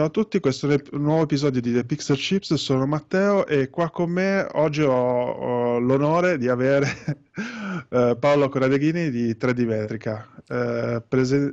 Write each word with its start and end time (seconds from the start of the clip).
Ciao 0.00 0.08
a 0.08 0.12
tutti, 0.12 0.40
questo 0.40 0.66
è 0.66 0.80
un 0.92 1.02
nuovo 1.02 1.24
episodio 1.24 1.60
di 1.60 1.74
The 1.74 1.84
Pixel 1.84 2.16
Chips, 2.16 2.54
sono 2.54 2.86
Matteo 2.86 3.46
e 3.46 3.68
qua 3.68 3.90
con 3.90 4.08
me 4.08 4.48
oggi 4.52 4.80
ho, 4.80 4.90
ho 4.90 5.78
l'onore 5.78 6.38
di 6.38 6.48
avere 6.48 6.88
eh, 7.90 8.16
Paolo 8.18 8.48
Coradeghini 8.48 9.10
di 9.10 9.32
3D 9.32 9.66
Metrica. 9.66 10.26
Eh, 10.48 11.02
prese- 11.06 11.52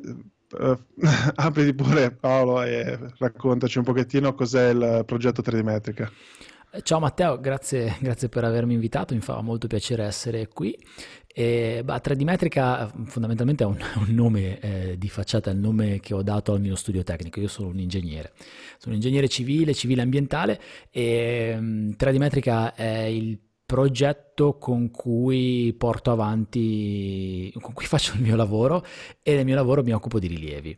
eh, 0.62 0.78
apriti 1.36 1.74
pure 1.74 2.12
Paolo 2.12 2.62
e 2.62 2.98
raccontaci 3.18 3.80
un 3.80 3.84
pochettino 3.84 4.34
cos'è 4.34 4.70
il 4.70 5.04
progetto 5.06 5.42
3D 5.42 5.64
Metrica. 5.64 6.10
Ciao 6.84 7.00
Matteo, 7.00 7.40
grazie, 7.42 7.98
grazie, 8.00 8.30
per 8.30 8.46
avermi 8.46 8.76
invitato, 8.76 9.14
mi 9.14 9.20
fa 9.20 9.42
molto 9.42 9.68
piacere 9.68 10.06
essere 10.06 10.48
qui. 10.48 10.78
E, 11.40 11.84
bah, 11.84 12.02
3D 12.04 12.24
Metrica 12.24 12.92
fondamentalmente 13.06 13.64
è 13.64 13.68
un, 13.68 13.78
un 14.08 14.16
nome 14.16 14.60
eh, 14.60 14.98
di 14.98 15.08
facciata, 15.08 15.52
è 15.52 15.54
il 15.54 15.60
nome 15.60 16.00
che 16.00 16.16
ho 16.16 16.24
dato 16.24 16.52
al 16.52 16.60
mio 16.60 16.74
studio 16.74 17.04
tecnico, 17.04 17.40
io 17.40 17.48
sono 17.48 17.68
un 17.68 17.78
ingegnere, 17.78 18.34
sono 18.80 18.96
un 18.96 19.02
ingegnere 19.02 19.28
civile, 19.28 19.76
civile 19.76 20.02
ambientale 20.02 20.60
e 20.90 21.54
um, 21.56 21.96
3D 21.96 22.18
Metrica 22.18 22.74
è 22.74 23.04
il 23.04 23.40
progetto 23.68 24.58
con 24.58 24.90
cui 24.90 25.76
porto 25.78 26.10
avanti, 26.10 27.54
con 27.62 27.74
cui 27.74 27.86
faccio 27.86 28.16
il 28.16 28.22
mio 28.22 28.36
lavoro 28.36 28.84
e 29.22 29.36
nel 29.36 29.46
mio 29.46 29.54
lavoro 29.54 29.84
mi 29.84 29.92
occupo 29.92 30.18
di 30.18 30.26
rilievi. 30.26 30.76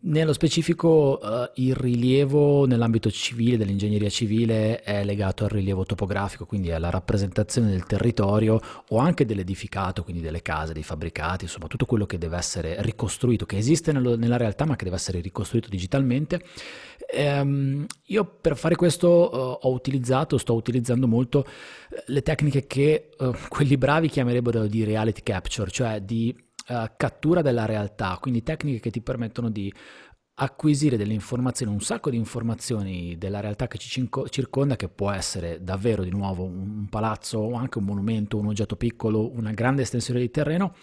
Nello 0.00 0.32
specifico 0.32 1.20
uh, 1.22 1.48
il 1.60 1.76
rilievo 1.76 2.66
nell'ambito 2.66 3.08
civile, 3.08 3.56
dell'ingegneria 3.56 4.08
civile, 4.08 4.82
è 4.82 5.04
legato 5.04 5.44
al 5.44 5.50
rilievo 5.50 5.84
topografico, 5.84 6.44
quindi 6.44 6.72
alla 6.72 6.90
rappresentazione 6.90 7.70
del 7.70 7.86
territorio 7.86 8.60
o 8.88 8.98
anche 8.98 9.24
dell'edificato, 9.24 10.02
quindi 10.02 10.22
delle 10.22 10.42
case, 10.42 10.72
dei 10.72 10.82
fabbricati, 10.82 11.44
insomma 11.44 11.68
tutto 11.68 11.86
quello 11.86 12.04
che 12.04 12.18
deve 12.18 12.36
essere 12.36 12.82
ricostruito, 12.82 13.46
che 13.46 13.58
esiste 13.58 13.92
nello, 13.92 14.16
nella 14.16 14.36
realtà 14.36 14.64
ma 14.64 14.74
che 14.74 14.84
deve 14.84 14.96
essere 14.96 15.20
ricostruito 15.20 15.68
digitalmente. 15.68 16.42
Um, 17.16 17.86
io 18.06 18.24
per 18.24 18.56
fare 18.56 18.74
questo 18.74 19.08
uh, 19.08 19.66
ho 19.68 19.72
utilizzato, 19.72 20.36
sto 20.36 20.54
utilizzando 20.54 21.06
molto 21.06 21.44
eh, 21.44 22.02
le 22.06 22.22
tecniche 22.22 22.66
che 22.66 23.10
uh, 23.18 23.32
quelli 23.48 23.76
bravi 23.76 24.08
chiamerebbero 24.08 24.66
di 24.66 24.82
reality 24.82 25.22
capture, 25.22 25.70
cioè 25.70 26.00
di 26.00 26.34
uh, 26.68 26.92
cattura 26.96 27.42
della 27.42 27.64
realtà, 27.64 28.18
quindi 28.20 28.42
tecniche 28.42 28.80
che 28.80 28.90
ti 28.90 29.00
permettono 29.00 29.50
di 29.50 29.72
acquisire 30.38 30.96
delle 30.96 31.14
informazioni, 31.14 31.72
un 31.72 31.80
sacco 31.80 32.10
di 32.10 32.16
informazioni 32.16 33.16
della 33.16 33.40
realtà 33.40 33.68
che 33.68 33.78
ci 33.78 34.08
circonda, 34.28 34.76
che 34.76 34.88
può 34.88 35.10
essere 35.10 35.62
davvero 35.62 36.02
di 36.02 36.10
nuovo 36.10 36.44
un 36.44 36.88
palazzo 36.90 37.38
o 37.38 37.54
anche 37.54 37.78
un 37.78 37.84
monumento, 37.84 38.36
un 38.36 38.46
oggetto 38.46 38.76
piccolo, 38.76 39.30
una 39.32 39.52
grande 39.52 39.82
estensione 39.82 40.20
di 40.20 40.30
terreno, 40.30 40.74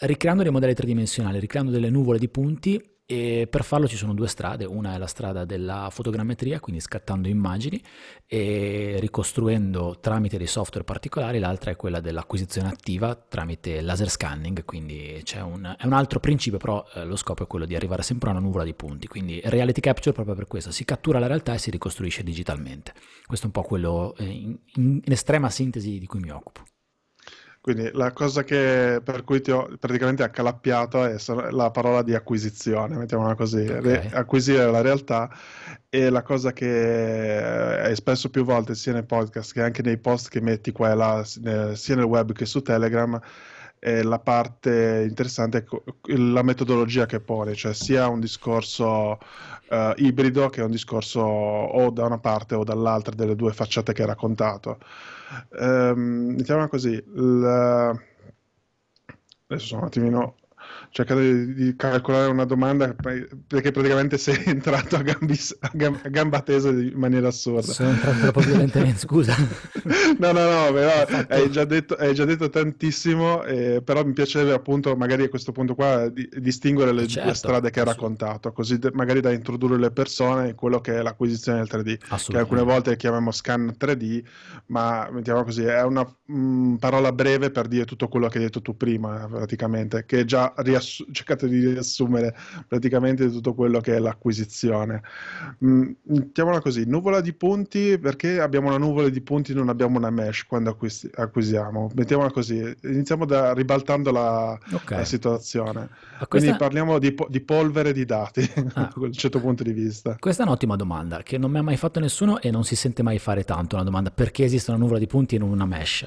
ricreando 0.00 0.42
dei 0.42 0.50
modelli 0.50 0.74
tridimensionali, 0.74 1.38
ricreando 1.38 1.70
delle 1.70 1.88
nuvole 1.88 2.18
di 2.18 2.28
punti 2.28 2.93
e 3.06 3.46
per 3.50 3.64
farlo 3.64 3.86
ci 3.86 3.96
sono 3.96 4.14
due 4.14 4.28
strade, 4.28 4.64
una 4.64 4.94
è 4.94 4.98
la 4.98 5.06
strada 5.06 5.44
della 5.44 5.88
fotogrammetria, 5.90 6.58
quindi 6.58 6.80
scattando 6.80 7.28
immagini 7.28 7.82
e 8.26 8.96
ricostruendo 8.98 9.98
tramite 10.00 10.38
dei 10.38 10.46
software 10.46 10.84
particolari, 10.84 11.38
l'altra 11.38 11.70
è 11.70 11.76
quella 11.76 12.00
dell'acquisizione 12.00 12.68
attiva 12.68 13.14
tramite 13.14 13.82
laser 13.82 14.08
scanning, 14.08 14.64
quindi 14.64 15.22
un, 15.42 15.76
è 15.78 15.84
un 15.84 15.92
altro 15.92 16.18
principio, 16.18 16.58
però 16.58 16.84
eh, 16.94 17.04
lo 17.04 17.16
scopo 17.16 17.42
è 17.42 17.46
quello 17.46 17.66
di 17.66 17.74
arrivare 17.74 18.02
sempre 18.02 18.30
a 18.30 18.32
una 18.32 18.40
nuvola 18.40 18.64
di 18.64 18.74
punti, 18.74 19.06
quindi 19.06 19.40
reality 19.44 19.80
capture 19.80 20.14
proprio 20.14 20.34
per 20.34 20.46
questo, 20.46 20.70
si 20.70 20.84
cattura 20.84 21.18
la 21.18 21.26
realtà 21.26 21.52
e 21.52 21.58
si 21.58 21.70
ricostruisce 21.70 22.22
digitalmente. 22.22 22.94
Questo 23.26 23.46
è 23.46 23.50
un 23.52 23.52
po' 23.52 23.68
quello 23.68 24.14
eh, 24.16 24.24
in, 24.24 24.58
in 24.76 25.02
estrema 25.04 25.50
sintesi 25.50 25.98
di 25.98 26.06
cui 26.06 26.20
mi 26.20 26.30
occupo. 26.30 26.62
Quindi 27.64 27.88
la 27.94 28.12
cosa 28.12 28.44
che, 28.44 29.00
per 29.02 29.24
cui 29.24 29.40
ti 29.40 29.50
ho 29.50 29.66
praticamente 29.80 30.22
accalappiato 30.22 31.02
è 31.06 31.16
la 31.50 31.70
parola 31.70 32.02
di 32.02 32.14
acquisizione, 32.14 32.94
mettiamola 32.94 33.34
così, 33.34 33.64
okay. 33.66 34.10
acquisire 34.12 34.70
la 34.70 34.82
realtà 34.82 35.34
e 35.88 36.10
la 36.10 36.20
cosa 36.20 36.52
che 36.52 37.80
è 37.80 37.94
spesso 37.94 38.28
più 38.28 38.44
volte 38.44 38.74
sia 38.74 38.92
nei 38.92 39.04
podcast 39.04 39.54
che 39.54 39.62
anche 39.62 39.80
nei 39.80 39.96
post 39.96 40.28
che 40.28 40.42
metti 40.42 40.72
qua 40.72 40.90
e 40.90 40.94
là, 40.94 41.24
sia 41.24 41.94
nel 41.94 42.04
web 42.04 42.32
che 42.32 42.44
su 42.44 42.60
Telegram, 42.60 43.18
è 43.84 44.02
la 44.02 44.18
parte 44.18 45.04
interessante 45.06 45.58
è 45.58 46.16
la 46.16 46.40
metodologia 46.40 47.04
che 47.04 47.20
pone, 47.20 47.54
cioè 47.54 47.74
sia 47.74 48.08
un 48.08 48.18
discorso 48.18 49.18
uh, 49.68 49.92
ibrido 49.96 50.48
che 50.48 50.62
un 50.62 50.70
discorso 50.70 51.20
o 51.20 51.90
da 51.90 52.06
una 52.06 52.16
parte 52.16 52.54
o 52.54 52.64
dall'altra 52.64 53.14
delle 53.14 53.36
due 53.36 53.52
facciate 53.52 53.92
che 53.92 54.00
hai 54.00 54.08
raccontato. 54.08 54.78
Ehm, 55.60 56.34
mettiamola 56.34 56.68
così, 56.68 56.92
il, 56.92 57.44
adesso 59.46 59.66
sono 59.66 59.80
un 59.82 59.86
attimino 59.86 60.36
cercando 60.94 61.22
di, 61.22 61.54
di, 61.54 61.74
calcolare 61.74 62.30
una 62.30 62.44
domanda 62.44 62.94
perché 62.94 63.72
praticamente 63.72 64.16
sei 64.16 64.40
entrato 64.46 64.94
a, 64.94 65.02
gambi, 65.02 65.36
a, 65.58 65.70
gam, 65.74 65.98
a 66.00 66.08
gamba 66.08 66.40
tesa 66.40 66.68
in 66.68 66.92
maniera 66.94 67.26
assurda. 67.26 67.72
Sono 67.72 67.90
entrato 67.90 68.20
troppo 68.20 68.40
violentemente, 68.40 69.00
scusa. 69.02 69.34
no, 70.18 70.30
no, 70.30 70.48
no, 70.48 70.72
però 70.72 71.04
hai 71.30 71.50
già 71.50 71.64
detto, 71.64 71.96
hai 71.96 72.14
già 72.14 72.24
detto 72.24 72.48
tantissimo, 72.48 73.42
eh, 73.42 73.82
però 73.82 74.04
mi 74.04 74.12
piacerebbe 74.12 74.52
appunto 74.52 74.94
magari 74.94 75.24
a 75.24 75.28
questo 75.28 75.50
punto 75.50 75.74
qua 75.74 76.08
di, 76.08 76.28
distinguere 76.38 76.92
le 76.92 77.08
certo, 77.08 77.26
due 77.26 77.34
strade 77.34 77.70
che 77.70 77.80
hai 77.80 77.86
raccontato, 77.86 78.52
così 78.52 78.78
de, 78.78 78.92
magari 78.94 79.20
da 79.20 79.32
introdurre 79.32 79.78
le 79.78 79.90
persone 79.90 80.50
in 80.50 80.54
quello 80.54 80.80
che 80.80 80.98
è 80.98 81.02
l'acquisizione 81.02 81.58
del 81.58 81.68
3D, 81.72 82.30
che 82.30 82.38
alcune 82.38 82.62
volte 82.62 82.94
chiamiamo 82.94 83.32
scan 83.32 83.74
3D, 83.76 84.22
ma 84.66 85.08
mettiamo 85.10 85.42
così, 85.42 85.64
è 85.64 85.82
una 85.82 86.02
mh, 86.26 86.36
mm, 86.36 86.74
parola 86.76 87.10
breve 87.10 87.50
per 87.50 87.66
dire 87.66 87.84
tutto 87.84 88.06
quello 88.06 88.28
che 88.28 88.38
hai 88.38 88.44
detto 88.44 88.62
tu 88.62 88.76
prima, 88.76 89.26
praticamente, 89.28 90.04
che 90.06 90.24
già 90.24 90.52
riassume 90.58 90.82
riassu- 90.84 91.10
cercato 91.10 91.46
di 91.46 91.66
riassumere 91.66 92.36
praticamente 92.68 93.30
tutto 93.30 93.54
quello 93.54 93.80
che 93.80 93.96
è 93.96 93.98
l'acquisizione. 93.98 95.02
Mm, 95.64 95.90
mettiamola 96.02 96.60
così, 96.60 96.84
nuvola 96.86 97.20
di 97.20 97.32
punti, 97.32 97.98
perché 97.98 98.40
abbiamo 98.40 98.68
una 98.68 98.78
nuvola 98.78 99.08
di 99.08 99.20
punti 99.22 99.52
e 99.52 99.54
non 99.54 99.68
abbiamo 99.68 99.98
una 99.98 100.10
mesh 100.10 100.44
quando 100.46 100.70
acquis- 100.70 101.08
acquisiamo? 101.14 101.90
Mettiamola 101.94 102.30
così, 102.30 102.74
iniziamo 102.82 103.24
da 103.24 103.52
ribaltando 103.54 104.12
la, 104.12 104.58
okay. 104.72 104.98
la 104.98 105.04
situazione. 105.04 105.88
Questa... 105.88 106.26
Quindi 106.26 106.56
parliamo 106.56 106.98
di, 106.98 107.12
po- 107.12 107.26
di, 107.28 107.40
polvere 107.40 107.92
di 107.92 108.04
dati, 108.04 108.48
ah. 108.74 108.90
da 108.94 109.06
un 109.06 109.12
certo 109.12 109.40
punto 109.40 109.62
di 109.62 109.72
vista. 109.72 110.16
Questa 110.18 110.42
è 110.42 110.46
un'ottima 110.46 110.76
domanda, 110.76 111.22
che 111.22 111.38
non 111.38 111.50
mi 111.50 111.58
ha 111.58 111.62
mai 111.62 111.76
fatto 111.76 112.00
nessuno 112.00 112.40
e 112.40 112.50
non 112.50 112.64
si 112.64 112.76
sente 112.76 113.02
mai 113.02 113.18
fare 113.18 113.44
tanto 113.44 113.76
una 113.76 113.84
domanda, 113.84 114.10
perché 114.10 114.44
esiste 114.44 114.70
una 114.70 114.80
nuvola 114.80 114.98
di 114.98 115.06
punti 115.06 115.36
e 115.36 115.38
non 115.38 115.50
una 115.50 115.66
mesh? 115.66 116.06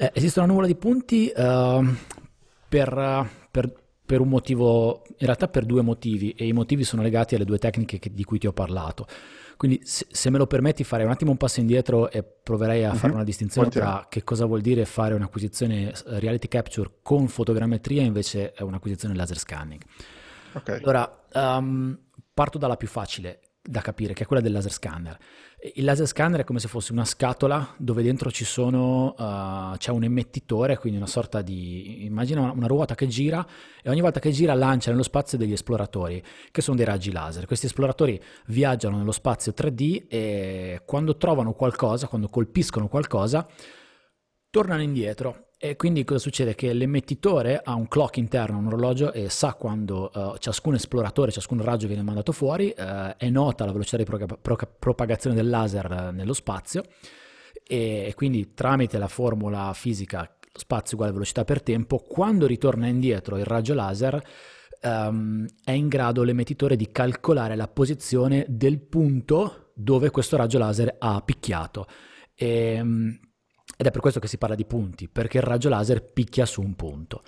Eh, 0.00 0.12
esiste 0.14 0.38
una 0.38 0.48
nuvola 0.48 0.68
di 0.68 0.76
punti 0.76 1.32
uh, 1.34 1.84
per, 2.68 3.28
per 3.50 3.72
per 4.08 4.22
un 4.22 4.28
motivo, 4.28 5.02
in 5.06 5.26
realtà 5.26 5.48
per 5.48 5.66
due 5.66 5.82
motivi, 5.82 6.30
e 6.30 6.46
i 6.46 6.54
motivi 6.54 6.82
sono 6.82 7.02
legati 7.02 7.34
alle 7.34 7.44
due 7.44 7.58
tecniche 7.58 7.98
che, 7.98 8.10
di 8.10 8.24
cui 8.24 8.38
ti 8.38 8.46
ho 8.46 8.54
parlato. 8.54 9.06
Quindi 9.58 9.82
se, 9.84 10.06
se, 10.10 10.30
me 10.30 10.38
lo 10.38 10.46
permetti 10.46 10.82
farei 10.82 11.04
un 11.04 11.12
attimo 11.12 11.30
un 11.30 11.36
passo 11.36 11.60
indietro 11.60 12.10
e 12.10 12.22
proverei 12.22 12.84
a 12.84 12.92
uh-huh. 12.92 12.96
fare 12.96 13.12
una 13.12 13.24
distinzione 13.24 13.68
Quanti 13.68 13.90
tra 13.90 14.06
che 14.08 14.24
cosa 14.24 14.46
vuol 14.46 14.62
dire 14.62 14.86
fare 14.86 15.12
un'acquisizione 15.12 15.90
eh, 15.90 16.20
reality 16.20 16.48
capture 16.48 16.90
con 17.02 17.28
fotogrammetria 17.28 18.00
invece 18.00 18.54
un'acquisizione 18.60 19.14
laser 19.14 19.38
scanning. 19.38 19.82
Okay. 20.54 20.78
Allora, 20.78 21.24
um, 21.34 21.98
parto 22.32 22.56
dalla 22.56 22.76
più 22.76 22.88
facile 22.88 23.40
da 23.62 23.80
capire, 23.80 24.14
che 24.14 24.22
è 24.22 24.26
quella 24.26 24.42
del 24.42 24.52
laser 24.52 24.72
scanner. 24.72 25.18
Il 25.74 25.84
laser 25.84 26.06
scanner 26.06 26.40
è 26.40 26.44
come 26.44 26.60
se 26.60 26.68
fosse 26.68 26.92
una 26.92 27.04
scatola 27.04 27.74
dove 27.76 28.02
dentro 28.02 28.30
ci 28.30 28.44
sono, 28.44 29.14
uh, 29.18 29.76
c'è 29.76 29.90
un 29.90 30.04
emettitore, 30.04 30.78
quindi 30.78 30.98
una 30.98 31.08
sorta 31.08 31.42
di, 31.42 32.04
immagina 32.04 32.40
una, 32.40 32.52
una, 32.52 32.66
ruota 32.66 32.94
che 32.94 33.08
gira 33.08 33.44
e 33.82 33.90
ogni 33.90 34.00
volta 34.00 34.20
che 34.20 34.30
gira 34.30 34.54
lancia 34.54 34.90
nello 34.90 35.02
spazio 35.02 35.36
degli 35.36 35.52
esploratori, 35.52 36.22
che 36.50 36.62
sono 36.62 36.76
dei 36.76 36.86
raggi 36.86 37.10
laser. 37.10 37.46
Questi 37.46 37.66
esploratori 37.66 38.20
viaggiano 38.46 38.96
nello 38.96 39.12
spazio 39.12 39.52
3D 39.56 40.04
e 40.08 40.82
quando 40.84 41.16
trovano 41.16 41.52
qualcosa, 41.52 42.06
quando 42.06 42.28
colpiscono 42.28 42.88
qualcosa, 42.88 43.46
tornano 44.50 44.82
indietro 44.82 45.48
e 45.58 45.74
quindi 45.74 46.04
cosa 46.04 46.20
succede? 46.20 46.54
Che 46.54 46.72
l'emettitore 46.72 47.60
ha 47.62 47.74
un 47.74 47.88
clock 47.88 48.18
interno, 48.18 48.58
un 48.58 48.66
orologio 48.66 49.12
e 49.12 49.28
sa 49.28 49.54
quando 49.54 50.10
uh, 50.14 50.36
ciascun 50.38 50.74
esploratore, 50.74 51.32
ciascun 51.32 51.62
raggio 51.62 51.88
viene 51.88 52.02
mandato 52.02 52.30
fuori, 52.30 52.72
uh, 52.76 53.16
è 53.16 53.28
nota 53.28 53.64
la 53.64 53.72
velocità 53.72 53.96
di 53.96 54.04
pro- 54.04 54.38
pro- 54.40 54.76
propagazione 54.78 55.34
del 55.34 55.48
laser 55.48 56.12
nello 56.12 56.32
spazio 56.32 56.84
e 57.70 58.12
quindi 58.16 58.54
tramite 58.54 58.96
la 58.96 59.08
formula 59.08 59.72
fisica 59.74 60.38
spazio 60.52 60.94
uguale 60.94 61.12
velocità 61.12 61.44
per 61.44 61.62
tempo, 61.62 61.98
quando 61.98 62.46
ritorna 62.46 62.86
indietro 62.86 63.36
il 63.36 63.44
raggio 63.44 63.74
laser 63.74 64.22
um, 64.82 65.46
è 65.64 65.72
in 65.72 65.88
grado 65.88 66.22
l'emettitore 66.22 66.76
di 66.76 66.90
calcolare 66.90 67.56
la 67.56 67.68
posizione 67.68 68.44
del 68.48 68.80
punto 68.80 69.72
dove 69.74 70.10
questo 70.10 70.36
raggio 70.36 70.58
laser 70.58 70.96
ha 70.98 71.20
picchiato. 71.20 71.86
E, 72.34 72.80
um, 72.80 73.18
ed 73.80 73.86
è 73.86 73.92
per 73.92 74.00
questo 74.00 74.18
che 74.18 74.26
si 74.26 74.38
parla 74.38 74.56
di 74.56 74.64
punti, 74.64 75.08
perché 75.08 75.38
il 75.38 75.44
raggio 75.44 75.68
laser 75.68 76.02
picchia 76.02 76.44
su 76.44 76.60
un 76.60 76.74
punto. 76.74 77.22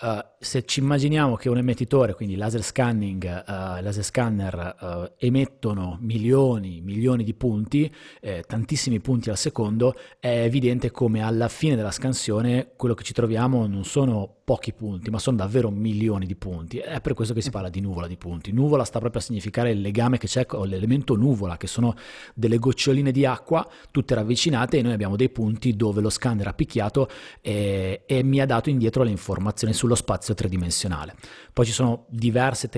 Uh, 0.00 0.18
se 0.40 0.64
ci 0.64 0.80
immaginiamo 0.80 1.36
che 1.36 1.48
un 1.48 1.56
emettitore, 1.56 2.14
quindi 2.14 2.34
laser 2.34 2.64
scanning, 2.64 3.22
uh, 3.22 3.80
laser 3.80 4.02
scanner 4.02 4.76
uh, 4.80 5.12
emettono 5.16 5.98
milioni, 6.00 6.80
milioni 6.80 7.22
di 7.22 7.32
punti, 7.32 7.88
eh, 8.20 8.42
tantissimi 8.44 8.98
punti 8.98 9.30
al 9.30 9.36
secondo, 9.36 9.94
è 10.18 10.42
evidente 10.42 10.90
come 10.90 11.22
alla 11.22 11.46
fine 11.46 11.76
della 11.76 11.92
scansione 11.92 12.72
quello 12.74 12.94
che 12.94 13.04
ci 13.04 13.12
troviamo 13.12 13.68
non 13.68 13.84
sono 13.84 14.42
pochi 14.44 14.74
punti, 14.74 15.10
ma 15.10 15.18
sono 15.18 15.38
davvero 15.38 15.70
milioni 15.70 16.26
di 16.26 16.36
punti. 16.36 16.76
È 16.76 17.00
per 17.00 17.14
questo 17.14 17.32
che 17.32 17.40
si 17.40 17.50
parla 17.50 17.70
di 17.70 17.80
nuvola 17.80 18.06
di 18.06 18.18
punti. 18.18 18.52
Nuvola 18.52 18.84
sta 18.84 18.98
proprio 18.98 19.22
a 19.22 19.24
significare 19.24 19.70
il 19.70 19.80
legame 19.80 20.18
che 20.18 20.26
c'è 20.26 20.44
con 20.44 20.68
l'elemento 20.68 21.16
nuvola, 21.16 21.56
che 21.56 21.66
sono 21.66 21.94
delle 22.34 22.58
goccioline 22.58 23.10
di 23.10 23.24
acqua 23.24 23.66
tutte 23.90 24.14
ravvicinate 24.14 24.76
e 24.76 24.82
noi 24.82 24.92
abbiamo 24.92 25.16
dei 25.16 25.30
punti 25.30 25.74
dove 25.74 26.02
lo 26.02 26.10
scanner 26.10 26.46
ha 26.48 26.52
picchiato 26.52 27.08
e, 27.40 28.02
e 28.04 28.22
mi 28.22 28.40
ha 28.40 28.46
dato 28.46 28.68
indietro 28.68 29.02
le 29.02 29.10
informazioni 29.10 29.72
sullo 29.84 29.94
spazio 29.94 30.32
tridimensionale. 30.32 31.14
Poi 31.52 31.66
ci 31.66 31.72
sono 31.72 32.06
diverse, 32.08 32.70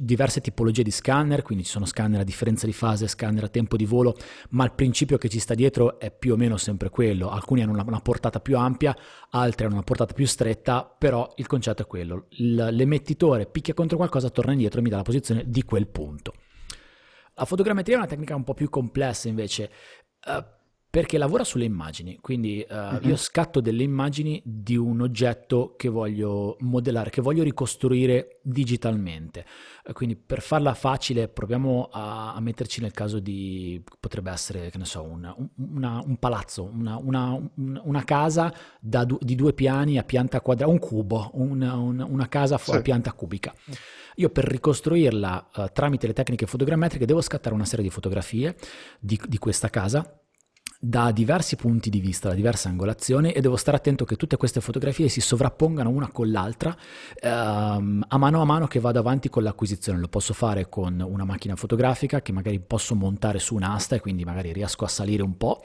diverse 0.00 0.40
tipologie 0.40 0.84
di 0.84 0.92
scanner, 0.92 1.42
quindi 1.42 1.64
ci 1.64 1.70
sono 1.70 1.86
scanner 1.86 2.20
a 2.20 2.24
differenza 2.24 2.66
di 2.66 2.72
fase, 2.72 3.08
scanner 3.08 3.44
a 3.44 3.48
tempo 3.48 3.76
di 3.76 3.84
volo, 3.84 4.16
ma 4.50 4.64
il 4.64 4.72
principio 4.72 5.18
che 5.18 5.28
ci 5.28 5.40
sta 5.40 5.54
dietro 5.54 5.98
è 5.98 6.12
più 6.12 6.34
o 6.34 6.36
meno 6.36 6.56
sempre 6.56 6.88
quello. 6.88 7.30
Alcuni 7.30 7.62
hanno 7.62 7.72
una, 7.72 7.82
una 7.84 8.00
portata 8.00 8.38
più 8.38 8.56
ampia, 8.56 8.96
altri 9.30 9.64
hanno 9.64 9.74
una 9.74 9.82
portata 9.82 10.14
più 10.14 10.26
stretta, 10.26 10.84
però 10.84 11.32
il 11.36 11.46
concetto 11.48 11.82
è 11.82 11.86
quello. 11.86 12.26
L'emettitore 12.30 13.46
picchia 13.46 13.74
contro 13.74 13.96
qualcosa, 13.96 14.30
torna 14.30 14.52
indietro 14.52 14.78
e 14.78 14.82
mi 14.82 14.88
dà 14.88 14.96
la 14.96 15.02
posizione 15.02 15.44
di 15.46 15.64
quel 15.64 15.88
punto. 15.88 16.32
La 17.34 17.44
fotogrammetria 17.44 17.96
è 17.96 17.98
una 17.98 18.06
tecnica 18.06 18.36
un 18.36 18.44
po' 18.44 18.54
più 18.54 18.68
complessa 18.68 19.26
invece. 19.26 19.70
Uh, 20.24 20.44
perché 20.92 21.16
lavora 21.16 21.42
sulle 21.42 21.64
immagini, 21.64 22.18
quindi 22.20 22.62
uh, 22.68 22.74
uh-huh. 22.74 22.98
io 23.08 23.16
scatto 23.16 23.62
delle 23.62 23.82
immagini 23.82 24.42
di 24.44 24.76
un 24.76 25.00
oggetto 25.00 25.72
che 25.74 25.88
voglio 25.88 26.58
modellare, 26.60 27.08
che 27.08 27.22
voglio 27.22 27.42
ricostruire 27.42 28.40
digitalmente. 28.42 29.46
Uh, 29.86 29.94
quindi 29.94 30.16
per 30.16 30.42
farla 30.42 30.74
facile 30.74 31.28
proviamo 31.28 31.88
a, 31.90 32.34
a, 32.34 32.40
metterci 32.40 32.82
nel 32.82 32.92
caso 32.92 33.20
di, 33.20 33.82
potrebbe 33.98 34.30
essere, 34.32 34.68
che 34.68 34.76
ne 34.76 34.84
so, 34.84 35.02
una, 35.02 35.34
una, 35.56 36.02
un 36.04 36.18
palazzo, 36.18 36.64
una, 36.64 37.00
una 37.54 38.04
casa 38.04 38.52
du, 38.78 39.16
di 39.18 39.34
due 39.34 39.54
piani 39.54 39.96
a 39.96 40.02
pianta 40.02 40.42
quadrata, 40.42 40.70
un 40.70 40.78
cubo, 40.78 41.30
una, 41.32 42.28
casa 42.28 42.58
sì. 42.58 42.70
a 42.70 42.82
pianta 42.82 43.14
cubica. 43.14 43.54
Io 44.16 44.28
per 44.28 44.44
ricostruirla 44.44 45.48
uh, 45.56 45.64
tramite 45.72 46.06
le 46.06 46.12
tecniche 46.12 46.44
fotogrammetriche 46.44 47.06
devo 47.06 47.22
scattare 47.22 47.54
una 47.54 47.64
serie 47.64 47.82
di 47.82 47.90
fotografie 47.90 48.54
di, 49.00 49.18
di 49.26 49.38
questa 49.38 49.70
casa 49.70 50.18
da 50.84 51.12
diversi 51.12 51.54
punti 51.54 51.90
di 51.90 52.00
vista, 52.00 52.28
da 52.28 52.34
diverse 52.34 52.66
angolazioni 52.66 53.30
e 53.30 53.40
devo 53.40 53.54
stare 53.54 53.76
attento 53.76 54.04
che 54.04 54.16
tutte 54.16 54.36
queste 54.36 54.60
fotografie 54.60 55.06
si 55.06 55.20
sovrappongano 55.20 55.88
una 55.88 56.10
con 56.10 56.28
l'altra 56.28 56.76
ehm, 57.20 58.04
a 58.08 58.18
mano 58.18 58.40
a 58.40 58.44
mano 58.44 58.66
che 58.66 58.80
vado 58.80 58.98
avanti 58.98 59.28
con 59.28 59.44
l'acquisizione. 59.44 60.00
Lo 60.00 60.08
posso 60.08 60.34
fare 60.34 60.68
con 60.68 61.00
una 61.00 61.24
macchina 61.24 61.54
fotografica 61.54 62.20
che 62.20 62.32
magari 62.32 62.58
posso 62.58 62.96
montare 62.96 63.38
su 63.38 63.54
un'asta 63.54 63.94
e 63.94 64.00
quindi 64.00 64.24
magari 64.24 64.52
riesco 64.52 64.84
a 64.84 64.88
salire 64.88 65.22
un 65.22 65.36
po', 65.36 65.64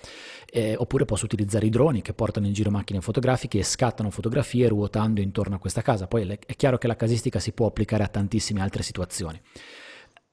eh, 0.52 0.76
oppure 0.78 1.06
posso 1.06 1.26
utilizzare 1.26 1.66
i 1.66 1.72
droni 1.72 2.04
che 2.04 2.14
portano 2.14 2.46
in 2.46 2.54
giro 2.54 2.70
macchine 2.70 3.02
fotografiche 3.02 3.58
e 3.58 3.64
scattano 3.64 4.12
fotografie 4.12 4.68
ruotando 4.68 5.20
intorno 5.20 5.56
a 5.56 5.58
questa 5.58 5.82
casa. 5.82 6.06
Poi 6.06 6.38
è 6.46 6.56
chiaro 6.56 6.78
che 6.78 6.86
la 6.86 6.96
casistica 6.96 7.40
si 7.40 7.54
può 7.54 7.66
applicare 7.66 8.04
a 8.04 8.08
tantissime 8.08 8.62
altre 8.62 8.84
situazioni. 8.84 9.42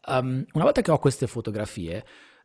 Um, 0.09 0.45
una 0.53 0.65
volta 0.65 0.83
che 0.83 0.91
ho 0.91 0.99
queste 0.99 1.27
fotografie, 1.27 2.05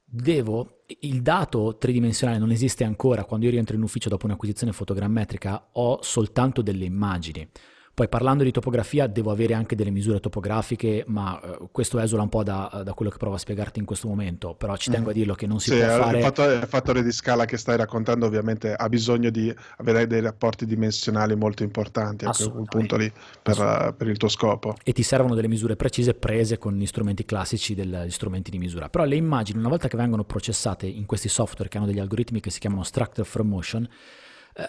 devo, 0.09 0.83
il 1.01 1.21
dato 1.21 1.77
tridimensionale 1.77 2.39
non 2.39 2.51
esiste 2.51 2.83
ancora, 2.83 3.25
quando 3.25 3.45
io 3.45 3.51
rientro 3.51 3.75
in 3.75 3.83
ufficio 3.83 4.09
dopo 4.09 4.25
un'acquisizione 4.25 4.73
fotogrammetrica 4.73 5.69
ho 5.73 5.99
soltanto 6.01 6.61
delle 6.61 6.85
immagini. 6.85 7.47
Poi 7.99 8.07
parlando 8.07 8.45
di 8.45 8.51
topografia 8.51 9.07
devo 9.07 9.29
avere 9.29 9.53
anche 9.53 9.75
delle 9.75 9.89
misure 9.89 10.21
topografiche, 10.21 11.03
ma 11.07 11.37
uh, 11.43 11.67
questo 11.69 11.99
esula 11.99 12.21
un 12.21 12.29
po' 12.29 12.43
da, 12.43 12.81
da, 12.85 12.93
quello 12.93 13.11
che 13.11 13.17
provo 13.17 13.35
a 13.35 13.37
spiegarti 13.37 13.79
in 13.79 13.83
questo 13.83 14.07
momento, 14.07 14.55
però 14.55 14.77
ci 14.77 14.89
tengo 14.89 15.07
mm. 15.07 15.09
a 15.09 15.13
dirlo 15.13 15.35
che 15.35 15.45
non 15.47 15.59
si 15.59 15.71
sì, 15.71 15.79
può 15.79 15.85
fare... 15.85 16.19
Il 16.19 16.23
fattore, 16.23 16.53
il 16.53 16.65
fattore, 16.65 17.03
di 17.03 17.11
scala 17.11 17.43
che 17.43 17.57
stai 17.57 17.75
raccontando 17.75 18.25
ovviamente 18.25 18.73
ha 18.73 18.87
bisogno 18.87 19.29
di 19.29 19.53
avere 19.79 20.07
dei 20.07 20.21
rapporti 20.21 20.65
dimensionali 20.65 21.35
molto 21.35 21.63
importanti 21.63 22.23
a 22.23 22.31
quel 22.31 22.63
punto 22.69 22.95
lì 22.95 23.11
per, 23.41 23.93
per, 23.97 24.07
il 24.07 24.15
tuo 24.15 24.29
scopo. 24.29 24.77
E 24.81 24.93
ti 24.93 25.03
servono 25.03 25.35
delle 25.35 25.49
misure 25.49 25.75
precise 25.75 26.13
prese 26.13 26.57
con 26.57 26.77
gli 26.77 26.85
strumenti 26.85 27.25
classici 27.25 27.75
degli 27.75 28.09
strumenti 28.11 28.49
di 28.49 28.59
misura. 28.59 28.87
Però 28.87 29.03
le 29.03 29.17
immagini, 29.17 29.59
una 29.59 29.67
volta 29.67 29.89
che 29.89 29.97
vengono 29.97 30.23
processate 30.23 30.87
in 30.87 31.05
questi 31.05 31.27
software 31.27 31.69
che 31.69 31.75
hanno 31.75 31.87
degli 31.87 31.99
algoritmi 31.99 32.39
che 32.39 32.49
si 32.49 32.59
chiamano 32.59 32.83
Structure 32.83 33.27
from 33.27 33.49
Motion, 33.49 33.89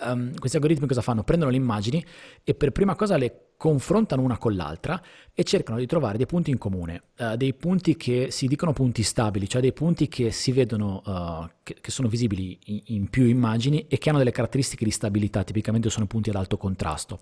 um, 0.02 0.34
questi 0.38 0.56
algoritmi 0.56 0.87
cosa 0.87 1.02
fanno? 1.02 1.25
Prendono 1.25 1.50
le 1.50 1.56
immagini 1.56 2.04
e 2.44 2.54
per 2.54 2.72
prima 2.72 2.94
cosa 2.94 3.16
le 3.16 3.50
confrontano 3.61 4.23
una 4.23 4.39
con 4.39 4.57
l'altra 4.57 5.03
e 5.35 5.45
cercano 5.45 5.79
di 5.79 5.87
trovare 5.87 6.17
dei 6.17 6.27
punti 6.27 6.51
in 6.51 6.57
comune, 6.57 7.03
uh, 7.19 7.37
dei 7.37 7.53
punti 7.53 7.95
che 7.95 8.31
si 8.31 8.47
dicono 8.47 8.73
punti 8.73 9.03
stabili, 9.03 9.49
cioè 9.49 9.61
dei 9.61 9.75
punti 9.75 10.09
che 10.09 10.31
si 10.33 10.51
vedono, 10.51 11.03
uh, 11.05 11.49
che, 11.62 11.77
che, 11.79 11.91
sono 11.91 12.09
visibili 12.09 12.59
in, 12.65 12.81
in, 12.87 13.09
più 13.11 13.25
immagini 13.25 13.87
e 13.87 13.99
che 13.99 14.09
hanno 14.09 14.19
delle 14.19 14.33
caratteristiche 14.33 14.85
di 14.85 14.91
stabilità, 14.91 15.45
tipicamente 15.45 15.91
sono 15.91 16.07
punti 16.07 16.31
ad 16.31 16.37
alto 16.37 16.57
contrasto. 16.57 17.21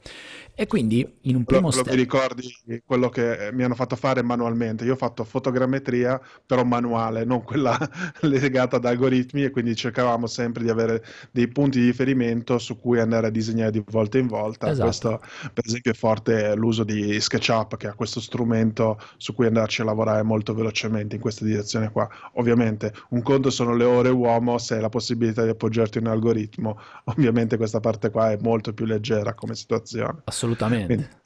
E 0.54 0.68
quindi 0.68 1.18
in 1.22 1.34
un 1.34 1.44
primo 1.44 1.72
step... 1.72 1.88
Ti 1.88 1.96
ricordi 1.96 2.48
quello 2.84 3.08
che 3.08 3.50
mi 3.52 3.64
hanno 3.64 3.74
fatto 3.74 3.96
fare 3.96 4.22
manualmente? 4.22 4.84
Io 4.84 4.92
ho 4.92 4.96
fatto 4.96 5.24
fotogrammetria 5.24 6.20
però 6.46 6.62
manuale, 6.62 7.24
non 7.24 7.42
quella 7.42 7.76
legata 8.22 8.76
ad 8.76 8.84
algoritmi 8.84 9.42
e 9.42 9.50
quindi 9.50 9.74
cercavamo 9.74 10.26
sempre 10.26 10.62
di 10.62 10.70
avere 10.70 11.04
dei 11.32 11.48
punti 11.48 11.80
di 11.80 11.86
riferimento 11.86 12.58
su 12.58 12.78
cui 12.78 13.00
andare 13.00 13.26
a 13.26 13.30
disegnare 13.30 13.72
di 13.72 13.82
volta 13.90 14.18
in 14.18 14.28
volta. 14.28 14.70
Esatto. 14.70 14.84
Questo 14.84 15.20
per 15.52 15.64
esempio 15.66 15.92
è 15.92 15.94
forte 15.94 16.27
parte 16.28 16.54
l'uso 16.54 16.84
di 16.84 17.18
SketchUp 17.20 17.76
che 17.76 17.88
ha 17.88 17.94
questo 17.94 18.20
strumento 18.20 19.00
su 19.16 19.34
cui 19.34 19.46
andarci 19.46 19.80
a 19.80 19.84
lavorare 19.84 20.22
molto 20.22 20.54
velocemente 20.54 21.16
in 21.16 21.20
questa 21.20 21.44
direzione 21.44 21.90
qua. 21.90 22.08
Ovviamente 22.34 22.92
un 23.10 23.22
conto 23.22 23.50
sono 23.50 23.74
le 23.74 23.84
ore 23.84 24.10
uomo, 24.10 24.58
se 24.58 24.74
hai 24.74 24.80
la 24.80 24.88
possibilità 24.88 25.42
di 25.42 25.50
appoggiarti 25.50 25.98
un 25.98 26.06
algoritmo, 26.06 26.78
ovviamente 27.04 27.56
questa 27.56 27.80
parte 27.80 28.10
qua 28.10 28.32
è 28.32 28.38
molto 28.40 28.72
più 28.72 28.84
leggera 28.84 29.34
come 29.34 29.54
situazione. 29.54 30.22
Assolutamente. 30.24 30.86
Quindi, 30.86 31.16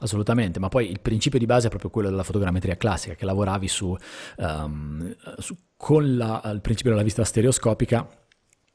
Assolutamente, 0.00 0.60
ma 0.60 0.68
poi 0.68 0.88
il 0.88 1.00
principio 1.00 1.40
di 1.40 1.46
base 1.46 1.66
è 1.66 1.70
proprio 1.70 1.90
quello 1.90 2.08
della 2.08 2.22
fotogrammetria 2.22 2.76
classica, 2.76 3.16
che 3.16 3.24
lavoravi 3.24 3.66
su, 3.66 3.96
um, 4.36 5.12
su 5.38 5.56
con 5.76 6.16
la, 6.16 6.40
il 6.54 6.60
principio 6.60 6.92
della 6.92 7.02
vista 7.02 7.24
stereoscopica 7.24 8.06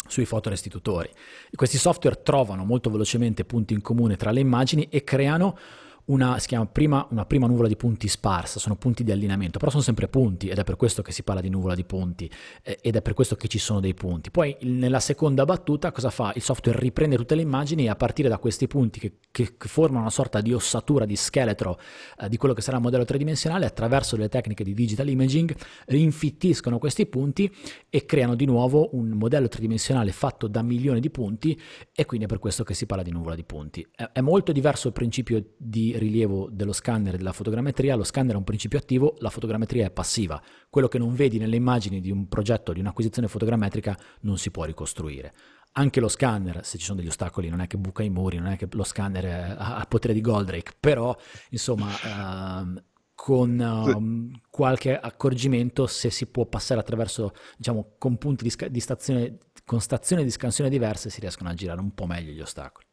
sui 0.07 0.25
fotorestitutori. 0.25 1.09
Questi 1.53 1.77
software 1.77 2.21
trovano 2.23 2.63
molto 2.65 2.89
velocemente 2.89 3.45
punti 3.45 3.73
in 3.73 3.81
comune 3.81 4.15
tra 4.15 4.31
le 4.31 4.39
immagini 4.39 4.87
e 4.89 5.03
creano 5.03 5.57
una, 6.05 6.37
si 6.39 6.47
chiama 6.47 6.65
prima, 6.65 7.07
una 7.11 7.25
prima 7.25 7.47
nuvola 7.47 7.67
di 7.67 7.77
punti 7.77 8.07
sparsa, 8.07 8.59
sono 8.59 8.75
punti 8.75 9.03
di 9.03 9.11
allineamento, 9.11 9.57
però 9.57 9.71
sono 9.71 9.83
sempre 9.83 10.07
punti 10.07 10.49
ed 10.49 10.57
è 10.57 10.63
per 10.63 10.75
questo 10.75 11.01
che 11.01 11.11
si 11.11 11.23
parla 11.23 11.41
di 11.41 11.49
nuvola 11.49 11.75
di 11.75 11.85
punti 11.85 12.29
eh, 12.61 12.79
ed 12.81 12.95
è 12.95 13.01
per 13.01 13.13
questo 13.13 13.35
che 13.35 13.47
ci 13.47 13.59
sono 13.59 13.79
dei 13.79 13.93
punti. 13.93 14.31
Poi 14.31 14.57
nella 14.61 14.99
seconda 14.99 15.45
battuta 15.45 15.91
cosa 15.91 16.09
fa? 16.09 16.33
Il 16.35 16.41
software 16.41 16.79
riprende 16.79 17.15
tutte 17.15 17.35
le 17.35 17.41
immagini 17.41 17.85
e 17.85 17.89
a 17.89 17.95
partire 17.95 18.27
da 18.27 18.37
questi 18.37 18.67
punti 18.67 18.99
che, 18.99 19.13
che, 19.31 19.53
formano 19.59 20.01
una 20.01 20.09
sorta 20.09 20.41
di 20.41 20.53
ossatura, 20.53 21.05
di 21.05 21.15
scheletro 21.15 21.79
eh, 22.19 22.27
di 22.27 22.37
quello 22.37 22.53
che 22.53 22.61
sarà 22.61 22.77
il 22.77 22.83
modello 22.83 23.05
tridimensionale, 23.05 23.65
attraverso 23.65 24.17
le 24.17 24.27
tecniche 24.27 24.63
di 24.63 24.73
digital 24.73 25.07
imaging 25.07 25.55
rinfittiscono 25.85 26.79
questi 26.79 27.05
punti 27.05 27.51
e 27.89 28.05
creano 28.05 28.35
di 28.35 28.45
nuovo 28.45 28.89
un 28.93 29.09
modello 29.09 29.47
tridimensionale 29.47 30.11
fatto 30.11 30.47
da 30.47 30.61
milioni 30.61 30.99
di 30.99 31.09
punti 31.09 31.59
e 31.93 32.05
quindi 32.05 32.25
è 32.25 32.29
per 32.29 32.39
questo 32.39 32.63
che 32.63 32.73
si 32.73 32.85
parla 32.85 33.03
di 33.03 33.11
nuvola 33.11 33.35
di 33.35 33.43
punti. 33.43 33.87
È, 33.95 34.09
è 34.11 34.21
molto 34.21 34.51
diverso 34.51 34.87
il 34.87 34.93
principio 34.93 35.43
di 35.57 35.92
rilievo 35.97 36.49
dello 36.51 36.73
scanner 36.73 37.13
e 37.15 37.17
della 37.17 37.33
fotogrammetria, 37.33 37.95
lo 37.95 38.03
scanner 38.03 38.35
è 38.35 38.37
un 38.37 38.43
principio 38.43 38.79
attivo, 38.79 39.15
la 39.19 39.29
fotogrammetria 39.29 39.87
è 39.87 39.91
passiva. 39.91 40.41
Quello 40.69 40.87
che 40.87 40.97
non 40.97 41.13
vedi 41.15 41.37
nelle 41.37 41.55
immagini 41.55 41.99
di 41.99 42.11
un 42.11 42.27
progetto, 42.27 42.73
di 42.73 42.79
un'acquisizione 42.79 43.27
fotogrammetrica, 43.27 43.97
non 44.21 44.37
si 44.37 44.51
può 44.51 44.63
ricostruire. 44.63 45.33
Anche 45.73 45.99
lo 45.99 46.07
scanner, 46.07 46.63
se 46.63 46.77
ci 46.77 46.85
sono 46.85 46.99
degli 46.99 47.07
ostacoli, 47.07 47.49
non 47.49 47.59
è 47.59 47.67
che 47.67 47.77
buca 47.77 48.03
i 48.03 48.09
muri, 48.09 48.37
non 48.37 48.47
è 48.47 48.57
che 48.57 48.67
lo 48.71 48.83
scanner 48.83 49.55
ha 49.57 49.85
potere 49.87 50.13
di 50.13 50.21
Goldrake, 50.21 50.73
però 50.79 51.15
insomma... 51.49 51.87
Uh, 51.87 52.83
con 53.15 53.57
uh, 53.57 54.39
qualche 54.49 54.99
accorgimento 54.99 55.87
se 55.87 56.09
si 56.09 56.25
può 56.25 56.45
passare 56.45 56.81
attraverso, 56.81 57.31
diciamo, 57.55 57.93
con 57.97 58.17
punti 58.17 58.43
di, 58.43 58.49
sca- 58.49 58.67
di 58.67 58.81
stazione, 58.81 59.37
con 59.63 59.79
stazioni 59.79 60.23
di 60.23 60.31
scansione 60.31 60.69
diverse 60.69 61.09
si 61.09 61.21
riescono 61.21 61.49
a 61.49 61.53
girare 61.53 61.79
un 61.79 61.93
po' 61.93 62.05
meglio 62.05 62.33
gli 62.33 62.41
ostacoli. 62.41 62.85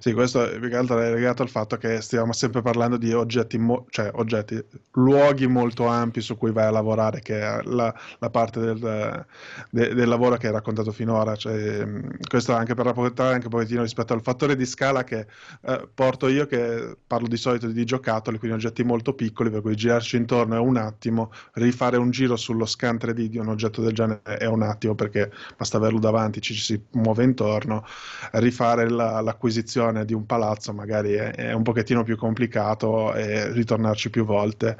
Sì, 0.00 0.12
questo 0.14 0.48
più 0.58 0.68
che 0.68 0.74
altro 0.74 0.98
è 0.98 1.12
legato 1.12 1.42
al 1.42 1.48
fatto 1.48 1.76
che 1.76 2.00
stiamo 2.00 2.32
sempre 2.32 2.60
parlando 2.60 2.96
di 2.96 3.12
oggetti, 3.12 3.56
mo- 3.56 3.86
cioè 3.90 4.10
oggetti, 4.14 4.60
luoghi 4.94 5.46
molto 5.46 5.86
ampi 5.86 6.20
su 6.20 6.36
cui 6.36 6.50
vai 6.50 6.66
a 6.66 6.70
lavorare, 6.70 7.20
che 7.20 7.40
è 7.40 7.62
la, 7.62 7.94
la 8.18 8.30
parte 8.30 8.58
del, 8.58 9.26
de, 9.70 9.94
del, 9.94 10.08
lavoro 10.08 10.36
che 10.38 10.48
hai 10.48 10.52
raccontato 10.52 10.90
finora. 10.90 11.36
Cioè, 11.36 11.86
questo 12.28 12.52
anche 12.52 12.74
per 12.74 12.86
rapportare 12.86 13.34
anche 13.34 13.46
un 13.46 13.52
pochettino 13.52 13.82
rispetto 13.82 14.12
al 14.12 14.22
fattore 14.22 14.56
di 14.56 14.66
scala 14.66 15.04
che 15.04 15.26
eh, 15.62 15.88
porto 15.94 16.26
io, 16.26 16.46
che 16.46 16.96
parlo 17.06 17.28
di 17.28 17.36
solito 17.36 17.68
di 17.68 17.84
giocattoli, 17.84 18.38
quindi 18.38 18.56
oggetti 18.56 18.82
molto 18.82 19.14
piccoli, 19.14 19.50
per 19.50 19.60
cui 19.60 19.76
girarci 19.76 20.16
intorno 20.16 20.56
è 20.56 20.58
un 20.58 20.78
attimo, 20.78 21.30
rifare 21.52 21.96
un 21.96 22.10
giro 22.10 22.34
sullo 22.34 22.66
scan 22.66 22.96
3D 22.96 23.26
di 23.26 23.38
un 23.38 23.48
oggetto 23.48 23.82
del 23.82 23.92
genere 23.92 24.20
è 24.22 24.46
un 24.46 24.62
attimo, 24.62 24.96
perché 24.96 25.30
basta 25.56 25.76
averlo 25.76 26.00
davanti, 26.00 26.40
ci, 26.40 26.54
ci 26.54 26.60
si 26.60 26.82
muove 26.92 27.22
intorno, 27.22 27.84
rifare 28.32 28.88
la, 28.90 29.20
l'acquisizione 29.20 29.58
acquisizione 29.60 30.04
di 30.04 30.14
un 30.14 30.26
palazzo 30.26 30.72
magari 30.72 31.12
è, 31.12 31.32
è 31.32 31.52
un 31.52 31.62
pochettino 31.62 32.02
più 32.02 32.16
complicato 32.16 33.14
e 33.14 33.52
ritornarci 33.52 34.10
più 34.10 34.24
volte 34.24 34.76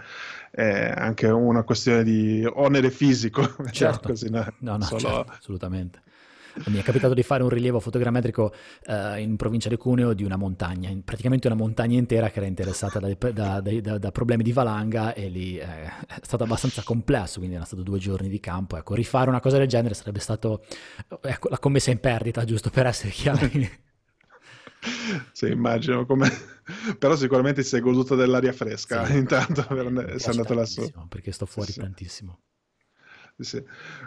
è 0.50 0.92
anche 0.96 1.28
una 1.28 1.62
questione 1.62 2.02
di 2.02 2.44
onere 2.52 2.90
fisico. 2.90 3.42
Certo, 3.70 4.08
così, 4.08 4.28
no, 4.30 4.44
no, 4.58 4.80
Solo... 4.80 5.00
certo, 5.00 5.32
assolutamente. 5.32 6.00
Mi 6.66 6.78
è 6.78 6.82
capitato 6.82 7.14
di 7.14 7.22
fare 7.22 7.44
un 7.44 7.48
rilievo 7.48 7.78
fotogrammetrico 7.78 8.52
eh, 8.86 9.20
in 9.20 9.36
provincia 9.36 9.68
di 9.68 9.76
Cuneo 9.76 10.12
di 10.12 10.24
una 10.24 10.34
montagna, 10.34 10.90
praticamente 11.04 11.46
una 11.46 11.56
montagna 11.56 11.96
intera 11.96 12.28
che 12.30 12.38
era 12.38 12.48
interessata 12.48 12.98
da, 12.98 13.30
da, 13.30 13.60
da, 13.60 13.98
da 13.98 14.10
problemi 14.10 14.42
di 14.42 14.52
valanga 14.52 15.14
e 15.14 15.28
lì 15.28 15.56
eh, 15.56 15.64
è 15.64 16.18
stato 16.22 16.42
abbastanza 16.42 16.82
complesso, 16.82 17.34
quindi 17.36 17.54
erano 17.54 17.66
stati 17.66 17.84
due 17.84 17.98
giorni 17.98 18.28
di 18.28 18.40
campo. 18.40 18.76
Ecco, 18.76 18.94
rifare 18.94 19.30
una 19.30 19.40
cosa 19.40 19.58
del 19.58 19.68
genere 19.68 19.94
sarebbe 19.94 20.18
stato 20.18 20.64
ecco, 21.22 21.48
la 21.48 21.58
commessa 21.60 21.92
in 21.92 22.00
perdita, 22.00 22.44
giusto 22.44 22.68
per 22.68 22.86
essere 22.86 23.10
chiari. 23.10 23.70
sì, 25.32 25.48
immagino 25.48 26.06
come... 26.06 26.30
però 26.98 27.16
sicuramente 27.16 27.62
ti 27.62 27.68
sei 27.68 27.80
goduto 27.80 28.14
dell'aria 28.14 28.52
fresca 28.52 29.04
sì, 29.06 29.16
intanto 29.18 29.64
per... 29.66 30.14
sei 30.18 30.30
andato 30.30 30.54
lassù 30.54 30.88
perché 31.08 31.32
sto 31.32 31.46
fuori 31.46 31.72
sì, 31.72 31.80
tantissimo 31.80 32.38
sì. 33.40 33.62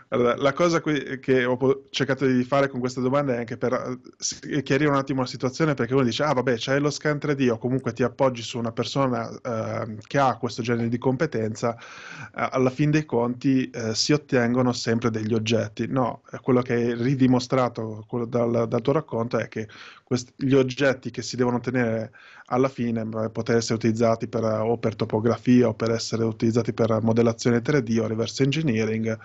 Allora, 0.10 0.36
la 0.36 0.54
cosa 0.54 0.82
che 0.82 1.46
ho 1.46 1.88
cercato 1.90 2.26
di 2.26 2.44
fare 2.44 2.68
con 2.68 2.80
questa 2.80 3.02
domanda 3.02 3.34
è 3.34 3.38
anche 3.38 3.58
per 3.58 4.00
eh, 4.48 4.62
chiarire 4.62 4.90
un 4.90 4.96
attimo 4.96 5.22
la 5.22 5.28
situazione, 5.28 5.74
perché 5.74 5.94
uno 5.94 6.04
dice, 6.04 6.24
ah 6.24 6.34
vabbè, 6.34 6.56
c'hai 6.58 6.80
lo 6.80 6.92
scan 6.92 7.18
3D 7.18 7.50
o 7.50 7.58
comunque 7.58 7.94
ti 7.94 8.04
appoggi 8.04 8.42
su 8.44 8.58
una 8.60 8.72
persona 8.72 9.30
eh, 9.42 9.98
che 10.06 10.20
ha 10.20 10.38
questo 10.38 10.62
genere 10.62 10.88
di 10.88 10.98
competenza, 10.98 11.76
eh, 11.76 12.48
alla 12.52 12.70
fin 12.70 12.92
dei 12.92 13.06
conti 13.06 13.70
eh, 13.70 13.96
si 13.96 14.14
ottengono 14.14 14.72
sempre 14.72 15.10
degli 15.10 15.34
oggetti. 15.34 15.88
No, 15.88 16.22
quello 16.42 16.62
che 16.62 16.92
è 16.92 16.96
ridimostrato 16.96 18.06
dal, 18.28 18.68
dal 18.68 18.82
tuo 18.82 18.94
racconto 18.94 19.38
è 19.40 19.48
che 19.48 19.68
questi, 20.04 20.34
gli 20.36 20.54
oggetti 20.54 21.12
che 21.12 21.22
si 21.22 21.36
devono 21.36 21.58
ottenere 21.58 22.12
alla 22.48 22.70
fine 22.70 23.08
per 23.08 23.30
poter 23.32 23.58
essere 23.58 23.76
utilizzati 23.76 24.28
per, 24.28 24.44
o 24.44 24.78
per 24.78 24.96
topografia 24.96 25.70
o 25.70 25.74
per 25.74 25.92
essere 25.92 26.24
utilizzati 26.24 26.74
per 26.74 27.00
modellazione 27.02 27.62
3D 27.62 28.00
o 28.00 28.08
reverse 28.08 28.44
engineering 28.44 29.18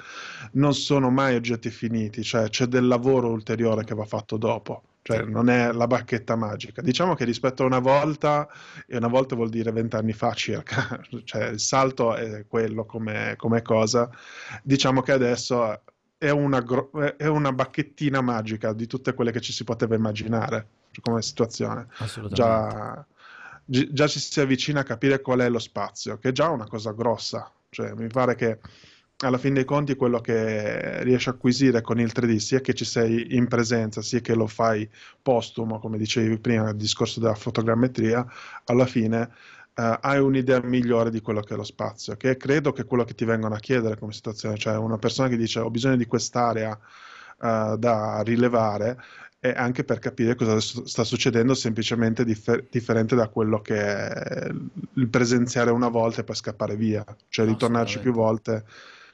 non 0.53 0.75
sono 0.75 1.11
mai 1.11 1.35
oggetti 1.35 1.71
finiti, 1.71 2.23
cioè 2.23 2.49
c'è 2.49 2.67
del 2.67 2.87
lavoro 2.87 3.29
ulteriore 3.29 3.85
che 3.85 3.95
va 3.95 4.05
fatto 4.05 4.37
dopo. 4.37 4.83
Cioè, 5.09 5.23
non 5.23 5.49
è 5.49 5.73
la 5.73 5.87
bacchetta 5.87 6.37
magica. 6.37 6.83
Diciamo 6.83 7.15
che 7.15 7.25
rispetto 7.25 7.63
a 7.63 7.67
una 7.67 7.79
volta, 7.79 8.47
e 8.87 8.99
una 8.99 9.09
volta 9.09 9.35
vuol 9.37 9.49
dire 9.49 9.73
vent'anni 9.73 10.13
fa 10.13 10.35
circa, 10.35 11.01
cioè 11.25 11.47
il 11.47 11.61
salto 11.61 12.15
è 12.15 12.45
quello 12.47 12.85
come, 12.85 13.33
come 13.39 13.63
cosa. 13.63 14.11
Diciamo 14.63 15.01
che 15.01 15.13
adesso 15.13 15.81
è 16.19 16.31
una, 16.31 16.65
è 17.17 17.27
una, 17.27 17.53
bacchettina 17.53 18.21
magica 18.21 18.73
di 18.73 18.87
tutte 18.87 19.15
quelle 19.15 19.31
che 19.31 19.41
ci 19.41 19.53
si 19.53 19.63
poteva 19.63 19.95
immaginare 19.95 20.67
come 21.01 21.23
situazione. 21.23 21.87
Già, 22.31 23.07
già 23.65 24.07
ci 24.09 24.19
si 24.19 24.41
avvicina 24.41 24.81
a 24.81 24.85
capire 24.85 25.21
qual 25.21 25.39
è 25.39 25.49
lo 25.49 25.61
spazio, 25.61 26.19
che 26.19 26.31
è 26.31 26.33
già 26.33 26.49
una 26.49 26.67
cosa 26.67 26.91
grossa. 26.93 27.51
Cioè, 27.71 27.95
mi 27.95 28.09
pare 28.09 28.35
che 28.35 28.59
alla 29.19 29.39
fine 29.39 29.55
dei 29.55 29.65
conti 29.65 29.97
quello 29.97 30.21
che 30.21 31.03
riesci 31.03 31.29
a 31.29 31.33
acquisire 31.33 31.81
con 31.81 32.01
il 32.01 32.13
3D, 32.15 32.37
sia 32.37 32.61
che 32.61 32.75
ci 32.75 32.85
sei 32.85 33.37
in 33.37 33.49
presenza, 33.49 34.03
sia 34.03 34.21
che 34.21 34.35
lo 34.35 34.47
fai 34.47 34.89
postumo, 35.23 35.79
come 35.79 35.99
dicevi 35.99 36.39
prima 36.39 36.65
nel 36.65 36.77
discorso 36.77 37.21
della 37.21 37.35
fotogrammetria, 37.35 38.27
alla 38.65 38.87
fine 38.87 39.31
eh, 39.79 39.99
hai 40.01 40.19
un'idea 40.19 40.61
migliore 40.61 41.09
di 41.09 41.21
quello 41.21 41.41
che 41.41 41.55
è 41.55 41.57
lo 41.57 41.63
spazio, 41.63 42.17
che 42.17 42.37
credo 42.37 42.73
che 42.73 42.83
è 42.83 42.85
quello 42.85 43.05
che 43.05 43.15
ti 43.15 43.25
vengono 43.25 43.55
a 43.55 43.61
chiedere 43.61 43.97
come 43.97 44.13
situazione, 44.13 44.57
cioè 44.57 44.77
una 44.77 44.99
persona 44.99 45.29
che 45.29 45.37
dice 45.37 45.61
ho 45.61 45.71
bisogno 45.71 45.97
di 45.97 46.07
quest'area 46.07 46.77
eh, 47.41 47.77
da 47.79 48.21
rilevare 48.23 49.01
e 49.39 49.51
anche 49.51 49.85
per 49.85 50.01
capire 50.01 50.35
cosa 50.35 50.59
sta 50.59 51.05
succedendo 51.05 51.55
semplicemente 51.55 52.25
differ- 52.25 52.65
differente 52.69 53.15
da 53.15 53.29
quello 53.29 53.61
che 53.61 53.77
è 53.77 54.51
il 54.95 55.09
presenziare 55.09 55.71
una 55.71 55.89
volta 55.89 56.23
e 56.23 56.25
poi 56.25 56.35
scappare 56.35 56.75
via, 56.75 57.05
cioè 57.29 57.47
ritornarci 57.47 58.01
più 58.01 58.13
volte 58.13 58.65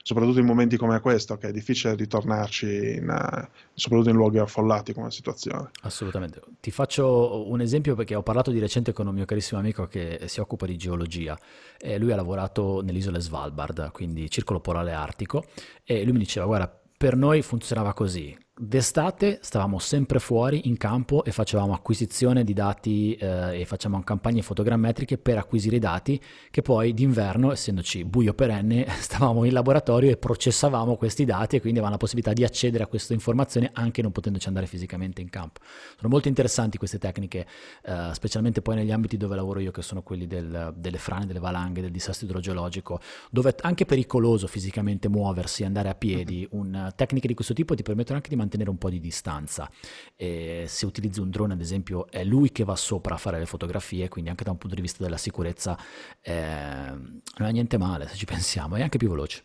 soprattutto 0.05 0.37
in 0.37 0.45
momenti 0.45 0.77
come 0.77 0.99
questo, 0.99 1.35
che 1.35 1.47
è 1.47 1.51
difficile 1.51 1.95
ritornarci, 1.95 2.97
in, 2.97 3.09
uh, 3.09 3.47
soprattutto 3.73 4.11
in 4.11 4.15
luoghi 4.15 4.37
affollati 4.37 4.93
come 4.93 5.09
situazione. 5.09 5.71
Assolutamente. 5.81 6.41
Ti 6.59 6.69
faccio 6.69 7.49
un 7.49 7.59
esempio 7.59 7.95
perché 7.95 8.13
ho 8.13 8.21
parlato 8.21 8.51
di 8.51 8.59
recente 8.59 8.93
con 8.93 9.07
un 9.07 9.15
mio 9.15 9.25
carissimo 9.25 9.59
amico 9.59 9.87
che 9.87 10.25
si 10.25 10.39
occupa 10.39 10.67
di 10.67 10.77
geologia. 10.77 11.35
E 11.79 11.97
lui 11.97 12.11
ha 12.11 12.15
lavorato 12.15 12.83
nell'isola 12.83 13.17
Svalbard, 13.17 13.91
quindi 13.91 14.29
circolo 14.29 14.59
polare 14.59 14.93
artico, 14.93 15.45
e 15.83 16.03
lui 16.03 16.13
mi 16.13 16.19
diceva, 16.19 16.45
guarda, 16.45 16.81
per 16.95 17.15
noi 17.15 17.41
funzionava 17.41 17.93
così. 17.93 18.37
D'estate 18.57 19.39
stavamo 19.41 19.79
sempre 19.79 20.17
fuori 20.17 20.69
in 20.69 20.77
campo 20.77 21.25
e 21.25 21.33
facevamo 21.33 21.73
acquisizione 21.73 22.45
di 22.45 22.53
dati 22.53 23.13
eh, 23.15 23.59
e 23.59 23.65
facciamo 23.65 24.01
campagne 24.01 24.41
fotogrammetriche 24.41 25.17
per 25.17 25.37
acquisire 25.37 25.75
i 25.75 25.79
dati 25.79 26.17
che 26.51 26.61
poi 26.61 26.93
d'inverno, 26.93 27.51
essendoci 27.51 28.05
buio 28.05 28.33
perenne, 28.33 28.85
stavamo 28.97 29.43
in 29.43 29.51
laboratorio 29.51 30.09
e 30.09 30.15
processavamo 30.15 30.95
questi 30.95 31.25
dati 31.25 31.57
e 31.57 31.59
quindi 31.59 31.79
avevamo 31.79 31.95
la 31.95 31.97
possibilità 31.97 32.31
di 32.31 32.45
accedere 32.45 32.85
a 32.85 32.87
queste 32.87 33.13
informazioni 33.13 33.69
anche 33.73 34.01
non 34.01 34.13
potendoci 34.13 34.47
andare 34.47 34.67
fisicamente 34.67 35.19
in 35.19 35.29
campo. 35.29 35.59
Sono 35.97 36.07
molto 36.07 36.29
interessanti 36.29 36.77
queste 36.77 36.97
tecniche, 36.97 37.45
eh, 37.83 38.11
specialmente 38.13 38.61
poi 38.61 38.75
negli 38.77 38.91
ambiti 38.93 39.17
dove 39.17 39.35
lavoro 39.35 39.59
io 39.59 39.71
che 39.71 39.81
sono 39.81 40.01
quelli 40.01 40.27
del, 40.27 40.73
delle 40.77 40.97
frane, 40.97 41.25
delle 41.25 41.39
valanghe, 41.39 41.81
del 41.81 41.91
disastro 41.91 42.25
idrogeologico, 42.25 43.01
dove 43.31 43.49
è 43.49 43.55
anche 43.63 43.83
pericoloso 43.85 44.47
fisicamente 44.47 45.09
muoversi, 45.09 45.65
andare 45.65 45.89
a 45.89 45.93
piedi, 45.93 46.47
un, 46.51 46.93
tecniche 46.95 47.27
di 47.27 47.33
questo 47.33 47.53
tipo 47.53 47.75
ti 47.75 47.83
permettono 47.83 48.15
anche 48.15 48.29
di 48.29 48.35
mantenere 48.35 48.43
un 48.69 48.77
po' 48.77 48.89
di 48.89 48.99
distanza. 48.99 49.69
E 50.15 50.65
se 50.67 50.85
utilizzi 50.85 51.19
un 51.19 51.29
drone, 51.29 51.53
ad 51.53 51.61
esempio, 51.61 52.07
è 52.09 52.23
lui 52.23 52.51
che 52.51 52.63
va 52.63 52.75
sopra 52.75 53.15
a 53.15 53.17
fare 53.17 53.39
le 53.39 53.45
fotografie, 53.45 54.09
quindi 54.09 54.29
anche 54.29 54.43
da 54.43 54.51
un 54.51 54.57
punto 54.57 54.75
di 54.75 54.81
vista 54.81 55.03
della 55.03 55.17
sicurezza 55.17 55.77
eh, 56.21 56.33
non 56.33 57.47
è 57.47 57.51
niente 57.51 57.77
male 57.77 58.07
se 58.07 58.15
ci 58.15 58.25
pensiamo, 58.25 58.75
è 58.75 58.81
anche 58.81 58.97
più 58.97 59.09
veloce. 59.09 59.41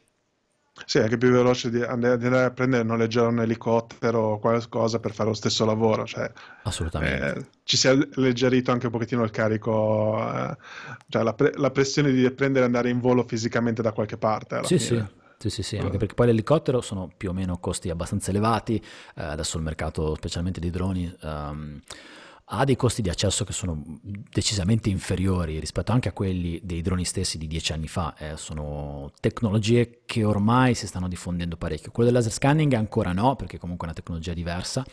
Sì, 0.87 0.99
è 0.99 1.03
anche 1.03 1.19
più 1.19 1.31
veloce 1.31 1.71
di 1.71 1.83
andare 1.83 2.45
a 2.45 2.51
prendere, 2.51 2.83
noleggiare 2.85 3.29
un 3.29 3.41
elicottero 3.41 4.19
o 4.21 4.39
qualcosa 4.39 4.99
per 4.99 5.13
fare 5.13 5.29
lo 5.29 5.35
stesso 5.35 5.65
lavoro. 5.65 6.07
Cioè, 6.07 6.31
Assolutamente. 6.63 7.39
Eh, 7.39 7.47
ci 7.65 7.77
si 7.77 7.87
è 7.87 7.91
alleggerito 7.91 8.71
anche 8.71 8.87
un 8.87 8.93
pochettino 8.93 9.23
il 9.23 9.31
carico, 9.31 10.19
eh, 10.19 10.57
cioè 11.09 11.23
la, 11.23 11.35
pre- 11.35 11.53
la, 11.57 11.71
pressione 11.71 12.13
di 12.13 12.31
prendere 12.31 12.65
e 12.65 12.67
andare 12.67 12.89
in 12.89 13.01
volo 13.01 13.25
fisicamente 13.27 13.83
da 13.83 13.93
qualche 13.93 14.17
parte. 14.17 14.61
sì, 14.65 14.79
fine. 14.79 15.11
sì. 15.13 15.19
Sì, 15.41 15.49
sì, 15.49 15.63
sì, 15.63 15.79
anche 15.79 15.97
perché 15.97 16.13
poi 16.13 16.27
l'elicottero 16.27 16.83
sono 16.83 17.11
più 17.17 17.31
o 17.31 17.33
meno 17.33 17.57
costi 17.57 17.89
abbastanza 17.89 18.29
elevati, 18.29 18.77
eh, 18.77 19.23
adesso 19.23 19.57
il 19.57 19.63
mercato 19.63 20.15
specialmente 20.15 20.61
di 20.61 20.69
droni 20.69 21.11
um, 21.23 21.81
ha 22.45 22.65
dei 22.65 22.77
costi 22.77 23.01
di 23.01 23.09
accesso 23.09 23.45
che 23.45 23.55
sono 23.55 23.83
decisamente 24.03 24.91
inferiori 24.91 25.59
rispetto 25.59 25.93
anche 25.93 26.11
a 26.11 26.13
quelli 26.13 26.61
dei 26.63 26.83
droni 26.83 27.07
stessi 27.07 27.39
di 27.39 27.47
dieci 27.47 27.73
anni 27.73 27.89
fa, 27.89 28.15
eh, 28.19 28.37
sono 28.37 29.13
tecnologie 29.19 30.03
che 30.05 30.25
ormai 30.25 30.75
si 30.75 30.87
stanno 30.87 31.09
diffondendo 31.09 31.57
parecchio. 31.57 31.91
Quello 31.91 32.11
del 32.11 32.19
laser 32.19 32.35
scanning 32.35 32.75
ancora 32.75 33.13
no, 33.13 33.35
perché 33.35 33.57
comunque 33.57 33.87
è 33.87 33.91
una 33.91 33.99
tecnologia 33.99 34.35
diversa, 34.35 34.85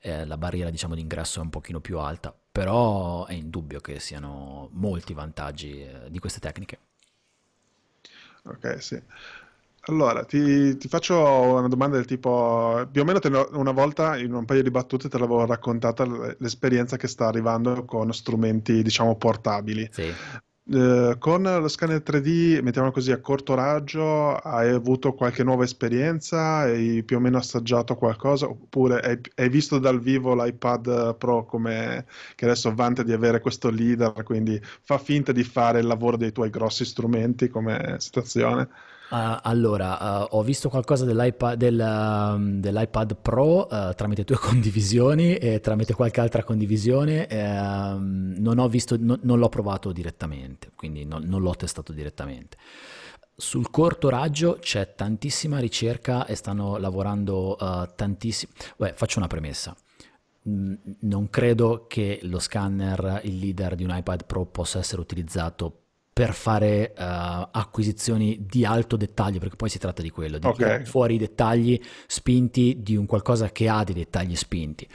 eh, 0.00 0.24
la 0.26 0.36
barriera 0.36 0.70
diciamo 0.70 0.96
d'ingresso 0.96 1.38
è 1.38 1.42
un 1.42 1.50
pochino 1.50 1.78
più 1.78 2.00
alta, 2.00 2.34
però 2.50 3.26
è 3.26 3.34
indubbio 3.34 3.78
che 3.78 4.00
siano 4.00 4.70
molti 4.72 5.14
vantaggi 5.14 5.82
eh, 5.82 6.10
di 6.10 6.18
queste 6.18 6.40
tecniche. 6.40 6.78
Ok, 8.46 8.82
sì. 8.82 9.00
Allora, 9.86 10.24
ti, 10.24 10.76
ti, 10.76 10.88
faccio 10.88 11.18
una 11.18 11.68
domanda 11.68 11.96
del 11.96 12.06
tipo, 12.06 12.88
più 12.90 13.02
o 13.02 13.04
meno 13.04 13.18
te, 13.18 13.28
una 13.52 13.72
volta 13.72 14.16
in 14.16 14.32
un 14.32 14.44
paio 14.46 14.62
di 14.62 14.70
battute 14.70 15.08
te 15.08 15.18
l'avevo 15.18 15.44
raccontata 15.44 16.06
l'esperienza 16.38 16.96
che 16.96 17.06
sta 17.06 17.26
arrivando 17.26 17.84
con 17.84 18.12
strumenti, 18.12 18.82
diciamo, 18.82 19.16
portabili. 19.16 19.88
Sì. 19.92 20.10
Eh, 20.66 21.16
con 21.18 21.42
lo 21.42 21.68
scanner 21.68 22.00
3D, 22.00 22.62
mettiamo 22.62 22.90
così, 22.90 23.12
a 23.12 23.20
corto 23.20 23.54
raggio, 23.54 24.34
hai 24.36 24.70
avuto 24.70 25.12
qualche 25.12 25.44
nuova 25.44 25.64
esperienza? 25.64 26.60
Hai 26.60 27.02
più 27.02 27.18
o 27.18 27.20
meno 27.20 27.36
assaggiato 27.36 27.94
qualcosa? 27.96 28.46
Oppure 28.48 29.00
hai, 29.00 29.20
hai 29.34 29.48
visto 29.50 29.78
dal 29.78 30.00
vivo 30.00 30.34
l'iPad 30.34 31.16
Pro 31.16 31.44
come, 31.44 32.06
che 32.34 32.46
adesso 32.46 32.74
vanta 32.74 33.02
di 33.02 33.12
avere 33.12 33.40
questo 33.40 33.68
leader, 33.68 34.22
quindi 34.22 34.58
fa 34.62 34.96
finta 34.96 35.32
di 35.32 35.44
fare 35.44 35.80
il 35.80 35.86
lavoro 35.86 36.16
dei 36.16 36.32
tuoi 36.32 36.48
grossi 36.48 36.86
strumenti 36.86 37.48
come 37.48 37.96
situazione? 37.98 38.68
Uh, 39.14 39.38
allora, 39.42 40.24
uh, 40.24 40.36
ho 40.36 40.42
visto 40.42 40.68
qualcosa 40.68 41.04
dell'iPad, 41.04 41.56
del, 41.56 41.78
um, 41.78 42.58
dell'iPad 42.58 43.14
Pro 43.14 43.68
uh, 43.70 43.94
tramite 43.94 44.24
tue 44.24 44.34
condivisioni 44.42 45.36
e 45.36 45.60
tramite 45.60 45.94
qualche 45.94 46.20
altra 46.20 46.42
condivisione. 46.42 47.28
Ehm, 47.28 48.34
non, 48.38 48.68
visto, 48.68 48.96
no, 48.98 49.16
non 49.22 49.38
l'ho 49.38 49.48
provato 49.48 49.92
direttamente, 49.92 50.72
quindi 50.74 51.04
non, 51.04 51.22
non 51.26 51.42
l'ho 51.42 51.54
testato 51.54 51.92
direttamente. 51.92 52.56
Sul 53.36 53.70
corto 53.70 54.08
raggio 54.08 54.58
c'è 54.60 54.96
tantissima 54.96 55.60
ricerca 55.60 56.26
e 56.26 56.34
stanno 56.34 56.76
lavorando 56.76 57.56
tantissimo. 57.94 58.52
Faccio 58.94 59.18
una 59.18 59.26
premessa. 59.28 59.76
non 60.42 61.30
credo 61.30 61.86
che 61.88 62.20
lo 62.22 62.38
scanner, 62.38 63.20
il 63.24 63.38
leader 63.38 63.74
di 63.76 63.84
un 63.84 63.94
iPad 63.96 64.24
Pro, 64.24 64.44
possa 64.46 64.78
essere 64.78 65.00
utilizzato 65.00 65.83
per 66.14 66.32
fare 66.32 66.94
uh, 66.96 67.02
acquisizioni 67.50 68.46
di 68.48 68.64
alto 68.64 68.96
dettaglio, 68.96 69.40
perché 69.40 69.56
poi 69.56 69.68
si 69.68 69.80
tratta 69.80 70.00
di 70.00 70.10
quello, 70.10 70.38
di 70.38 70.46
okay. 70.46 70.84
fuori 70.84 71.16
i 71.16 71.18
dettagli 71.18 71.78
spinti 72.06 72.78
di 72.82 72.94
un 72.94 73.04
qualcosa 73.04 73.50
che 73.50 73.68
ha 73.68 73.82
dei 73.82 73.96
dettagli 73.96 74.36
spinti. 74.36 74.86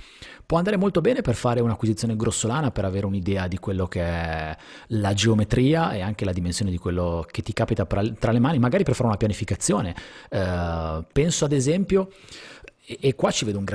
Può 0.46 0.58
andare 0.58 0.78
molto 0.78 1.02
bene 1.02 1.20
per 1.20 1.36
fare 1.36 1.60
un'acquisizione 1.60 2.16
grossolana, 2.16 2.72
per 2.72 2.86
avere 2.86 3.06
un'idea 3.06 3.48
di 3.48 3.60
quello 3.60 3.86
che 3.86 4.02
è 4.02 4.58
la 4.88 5.14
geometria 5.14 5.92
e 5.92 6.00
anche 6.00 6.24
la 6.24 6.32
dimensione 6.32 6.72
di 6.72 6.78
quello 6.78 7.26
che 7.30 7.42
ti 7.42 7.52
capita 7.52 7.86
tra 7.86 8.32
le 8.32 8.40
mani, 8.40 8.58
magari 8.58 8.86
per 8.86 8.96
fare 8.96 9.10
una 9.10 9.18
pianificazione. 9.18 9.94
Uh, 10.30 11.04
penso 11.12 11.44
ad 11.44 11.52
esempio 11.52 12.10
e, 13.00 13.14
qua 13.14 13.30
ci 13.30 13.46
vedo 13.46 13.60
un 13.60 13.66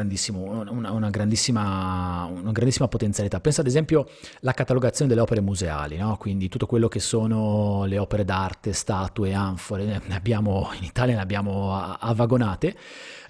una, 0.71 0.90
una, 0.90 1.11
grandissima, 1.11 2.28
una, 2.28 2.50
grandissima, 2.50 2.88
potenzialità. 2.88 3.38
Pensa 3.38 3.61
ad 3.61 3.68
esempio 3.68 4.09
alla 4.42 4.52
catalogazione 4.52 5.09
delle 5.09 5.21
opere 5.23 5.40
museali, 5.40 5.97
no? 5.97 6.16
quindi 6.16 6.49
tutto 6.49 6.66
quello 6.66 6.88
che 6.88 6.99
sono 6.99 7.85
le 7.85 7.99
opere 7.99 8.25
d'arte, 8.25 8.73
statue, 8.73 9.33
anfore, 9.33 10.02
ne 10.04 10.14
abbiamo, 10.16 10.68
in 10.78 10.85
Italia 10.85 11.14
ne 11.14 11.21
abbiamo 11.21 11.73
avagonate. 11.76 12.75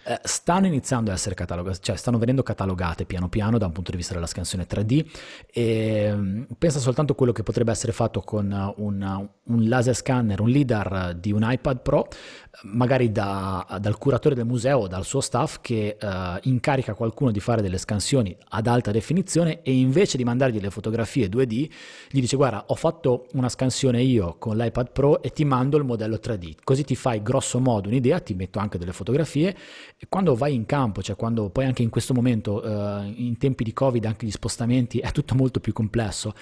Eh, 0.07 0.21
stanno 0.23 0.67
iniziando 0.67 1.11
a 1.11 1.15
essere 1.15 1.35
catalogate, 1.35 1.79
cioè 1.81 1.97
stanno 1.97 2.19
venendo 2.19 2.43
catalogate 2.43 3.07
piano 3.07 3.31
piano 3.31 3.57
da 3.57 3.65
un 3.65 3.73
punto 3.73 3.91
di 3.91 3.97
vista 3.97 4.13
della 4.13 4.27
scansione 4.27 4.67
3D 4.67 5.03
e 5.51 6.13
mm, 6.15 6.43
pensa 6.59 6.79
soltanto 6.79 7.13
a 7.13 7.17
quello 7.17 7.33
che 7.33 7.43
potrebbe 7.43 7.71
essere 7.71 7.93
fatto 7.93 8.21
con 8.21 8.75
un, 8.77 9.29
un 9.45 9.69
laser 9.69 9.95
scanner, 9.95 10.43
un 10.43 10.51
LIDAR 10.51 11.15
di 11.15 11.33
un 11.33 11.41
iPad 11.43 11.81
Pro, 11.81 12.09
magari 12.65 13.13
da, 13.13 13.67
dal 13.81 13.97
curatore 13.97 14.35
del 14.35 14.45
museo 14.45 14.81
o 14.81 14.89
dal 14.89 15.07
suo 15.07 15.23
staff 15.23 15.61
che 15.63 15.74
uh, 15.75 16.39
incarica 16.43 16.95
qualcuno 16.95 17.31
di 17.31 17.41
fare 17.41 17.63
delle 17.63 17.79
scansioni 17.79 18.37
ad 18.51 18.67
alta 18.67 18.91
definizione 18.91 19.63
e 19.63 19.73
invece 19.73 20.17
di 20.17 20.25
mandargli 20.25 20.61
le 20.61 20.71
fotografie 20.71 21.29
2D 21.29 21.71
gli 22.11 22.21
dice 22.21 22.37
guarda 22.37 22.65
ho 22.69 22.75
fatto 22.75 23.27
una 23.33 23.49
scansione 23.49 24.03
io 24.03 24.37
con 24.39 24.57
l'iPad 24.57 24.93
Pro 24.93 25.23
e 25.23 25.31
ti 25.31 25.45
mando 25.45 25.77
il 25.77 25.85
modello 25.85 26.17
3D, 26.17 26.55
così 26.63 26.85
ti 26.85 26.95
fai 26.95 27.23
grosso 27.23 27.59
modo 27.61 27.89
un'idea, 27.89 28.21
ti 28.21 28.35
metto 28.35 28.59
anche 28.59 28.79
delle 28.79 28.93
fotografie 28.93 29.57
quando 30.09 30.35
vai 30.35 30.55
in 30.55 30.67
campo, 30.67 31.03
cioè 31.03 31.17
quando 31.17 31.51
poi 31.51 31.65
anche 31.65 31.83
in 31.83 31.91
questo 31.91 32.15
momento, 32.15 32.63
uh, 32.65 33.05
in 33.17 33.37
tempi 33.39 33.65
di 33.65 33.73
Covid, 33.73 34.05
anche 34.05 34.27
gli 34.27 34.31
spostamenti 34.31 34.99
è 34.99 35.11
tutto 35.13 35.35
molto 35.35 35.61
più 35.61 35.73
complesso. 35.73 36.35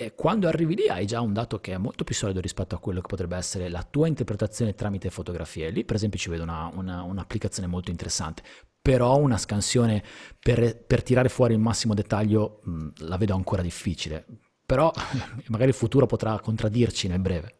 E 0.00 0.14
quando 0.14 0.46
arrivi 0.46 0.76
lì 0.76 0.88
hai 0.88 1.06
già 1.06 1.20
un 1.20 1.32
dato 1.32 1.58
che 1.58 1.72
è 1.72 1.76
molto 1.76 2.04
più 2.04 2.14
solido 2.14 2.40
rispetto 2.40 2.76
a 2.76 2.78
quello 2.78 3.00
che 3.00 3.08
potrebbe 3.08 3.36
essere 3.36 3.68
la 3.68 3.82
tua 3.82 4.06
interpretazione 4.06 4.74
tramite 4.74 5.10
fotografie. 5.10 5.70
Lì, 5.70 5.84
per 5.84 5.96
esempio, 5.96 6.18
ci 6.20 6.30
vedo 6.30 6.44
una, 6.44 6.70
una, 6.72 7.02
un'applicazione 7.02 7.66
molto 7.66 7.90
interessante. 7.90 8.42
Però 8.88 9.18
una 9.18 9.36
scansione 9.36 10.02
per, 10.40 10.82
per 10.82 11.02
tirare 11.02 11.28
fuori 11.28 11.52
il 11.52 11.60
massimo 11.60 11.92
dettaglio 11.92 12.60
mh, 12.64 12.88
la 13.00 13.18
vedo 13.18 13.34
ancora 13.34 13.60
difficile. 13.60 14.24
Però 14.64 14.90
magari 15.48 15.68
il 15.68 15.76
futuro 15.76 16.06
potrà 16.06 16.40
contraddirci 16.40 17.06
nel 17.06 17.20
breve. 17.20 17.56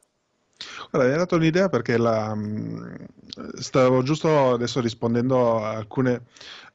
Guarda, 0.91 1.07
mi 1.07 1.13
hai 1.13 1.19
dato 1.19 1.37
un'idea 1.37 1.69
perché 1.69 1.99
la, 1.99 2.35
mm, 2.35 2.95
stavo 3.59 4.03
giusto 4.03 4.53
adesso 4.55 4.81
rispondendo 4.81 5.63
a 5.63 5.73
alcune 5.73 6.23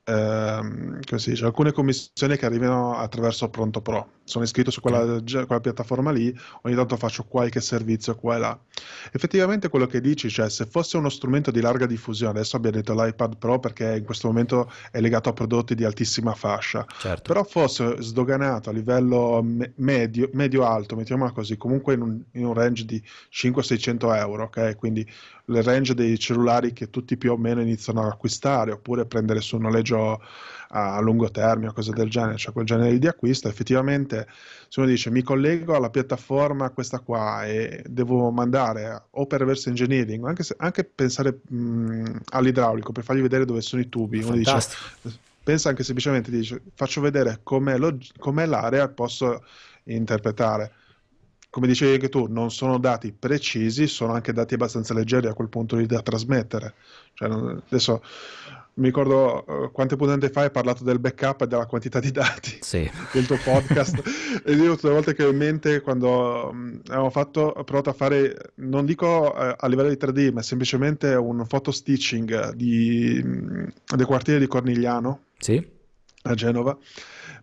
ehm, 0.03 0.99
dice, 0.99 1.45
alcune 1.45 1.71
commissioni 1.71 2.37
che 2.37 2.45
arrivano 2.45 2.95
attraverso 2.95 3.49
Pronto 3.49 3.81
Pro. 3.81 4.21
Sono 4.25 4.45
iscritto 4.45 4.71
su 4.71 4.79
quella, 4.79 5.21
quella, 5.21 5.59
piattaforma 5.59 6.11
lì, 6.11 6.33
ogni 6.61 6.75
tanto 6.75 6.95
faccio 6.95 7.23
qualche 7.23 7.59
servizio 7.59 8.15
qua 8.15 8.35
e 8.35 8.39
là. 8.39 8.59
Effettivamente 9.11 9.69
quello 9.69 9.85
che 9.85 9.99
dici, 9.99 10.29
cioè 10.29 10.49
se 10.49 10.65
fosse 10.65 10.97
uno 10.97 11.09
strumento 11.09 11.51
di 11.51 11.59
larga 11.59 11.85
diffusione, 11.85 12.31
adesso 12.39 12.55
abbiamo 12.55 12.77
detto 12.77 12.93
l'iPad 12.93 13.37
Pro 13.37 13.59
perché 13.59 13.95
in 13.97 14.05
questo 14.05 14.27
momento 14.27 14.71
è 14.91 15.01
legato 15.01 15.29
a 15.29 15.33
prodotti 15.33 15.75
di 15.75 15.83
altissima 15.83 16.33
fascia, 16.33 16.85
certo. 16.99 17.33
però 17.33 17.43
fosse 17.43 18.01
sdoganato 18.01 18.69
a 18.69 18.73
livello 18.73 19.41
me- 19.43 19.73
medio, 19.77 20.29
medio-alto, 20.33 20.95
mettiamola 20.95 21.31
così, 21.31 21.57
comunque 21.57 21.93
in 21.93 22.01
un, 22.01 22.21
in 22.31 22.45
un 22.45 22.53
range 22.53 22.85
di 22.85 23.03
500-600 23.31 24.15
euro, 24.15 24.43
ok? 24.43 24.75
Quindi 24.77 25.05
il 25.47 25.61
range 25.61 25.93
dei 25.93 26.17
cellulari 26.17 26.71
che 26.71 26.89
tutti 26.89 27.17
più 27.17 27.33
o 27.33 27.37
meno 27.37 27.61
iniziano 27.61 28.01
ad 28.01 28.11
acquistare 28.11 28.71
oppure 28.71 29.05
prendere 29.05 29.41
su 29.41 29.57
noleggio 29.57 30.21
a 30.75 30.99
lungo 31.01 31.29
termine 31.29 31.69
o 31.69 31.73
cose 31.73 31.91
del 31.91 32.09
genere, 32.09 32.37
cioè 32.37 32.51
quel 32.51 32.65
genere 32.65 32.97
di 32.97 33.07
acquisto, 33.07 33.47
effettivamente 33.47 34.27
se 34.67 34.79
uno 34.79 34.89
dice 34.89 35.11
mi 35.11 35.21
collego 35.21 35.75
alla 35.75 35.91
piattaforma 35.91 36.71
questa 36.71 36.99
qua 36.99 37.45
e 37.45 37.83
devo 37.87 38.31
mandare 38.31 39.03
o 39.11 39.27
per 39.27 39.39
reverse 39.39 39.69
engineering, 39.69 40.25
anche, 40.25 40.41
se, 40.41 40.55
anche 40.57 40.83
pensare 40.83 41.41
mh, 41.47 42.21
all'idraulico 42.31 42.91
per 42.91 43.03
fargli 43.03 43.21
vedere 43.21 43.45
dove 43.45 43.61
sono 43.61 43.83
i 43.83 43.89
tubi, 43.89 44.23
uno 44.23 44.35
dice, 44.35 44.57
pensa 45.43 45.69
anche 45.69 45.83
semplicemente, 45.83 46.31
dice 46.31 46.59
faccio 46.73 47.01
vedere 47.01 47.41
com'è, 47.43 47.77
lo, 47.77 47.95
com'è 48.17 48.47
l'area 48.47 48.85
e 48.85 48.89
posso 48.89 49.43
interpretare 49.83 50.71
come 51.51 51.67
dicevi 51.67 51.93
anche 51.93 52.09
tu, 52.09 52.25
non 52.27 52.49
sono 52.49 52.79
dati 52.79 53.11
precisi, 53.11 53.85
sono 53.85 54.13
anche 54.13 54.33
dati 54.33 54.55
abbastanza 54.55 54.95
leggeri 54.95 55.27
a 55.27 55.35
quel 55.35 55.49
punto 55.49 55.75
lì 55.75 55.85
da 55.85 56.01
trasmettere. 56.01 56.73
Cioè, 57.13 57.29
adesso 57.29 58.01
mi 58.75 58.85
ricordo 58.85 59.43
uh, 59.45 59.71
quante 59.71 59.95
puntate 59.95 60.29
fa 60.29 60.41
hai 60.41 60.51
parlato 60.51 60.83
del 60.83 60.99
backup 60.99 61.41
e 61.41 61.47
della 61.47 61.67
quantità 61.67 61.99
di 61.99 62.11
dati 62.11 62.57
sì. 62.61 62.89
del 63.13 63.27
tuo 63.27 63.37
podcast 63.37 64.01
e 64.43 64.51
io 64.53 64.73
tutte 64.73 64.87
le 64.87 64.93
volte 64.93 65.13
che 65.13 65.23
ho 65.23 65.29
in 65.29 65.37
mente 65.37 65.81
quando 65.81 66.49
um, 66.51 66.79
abbiamo 66.87 67.09
fatto, 67.11 67.41
ho 67.41 67.63
provato 67.63 67.89
a 67.91 67.93
fare, 67.93 68.53
non 68.55 68.85
dico 68.85 69.33
uh, 69.35 69.53
a 69.57 69.67
livello 69.67 69.89
di 69.89 69.97
3D, 69.99 70.33
ma 70.33 70.41
semplicemente 70.41 71.13
un 71.13 71.45
photo 71.47 71.71
stitching 71.71 72.53
di, 72.53 73.21
um, 73.23 73.71
del 73.95 74.05
quartiere 74.05 74.39
di 74.39 74.47
Cornigliano 74.47 75.25
sì. 75.37 75.63
a 76.23 76.33
Genova 76.33 76.75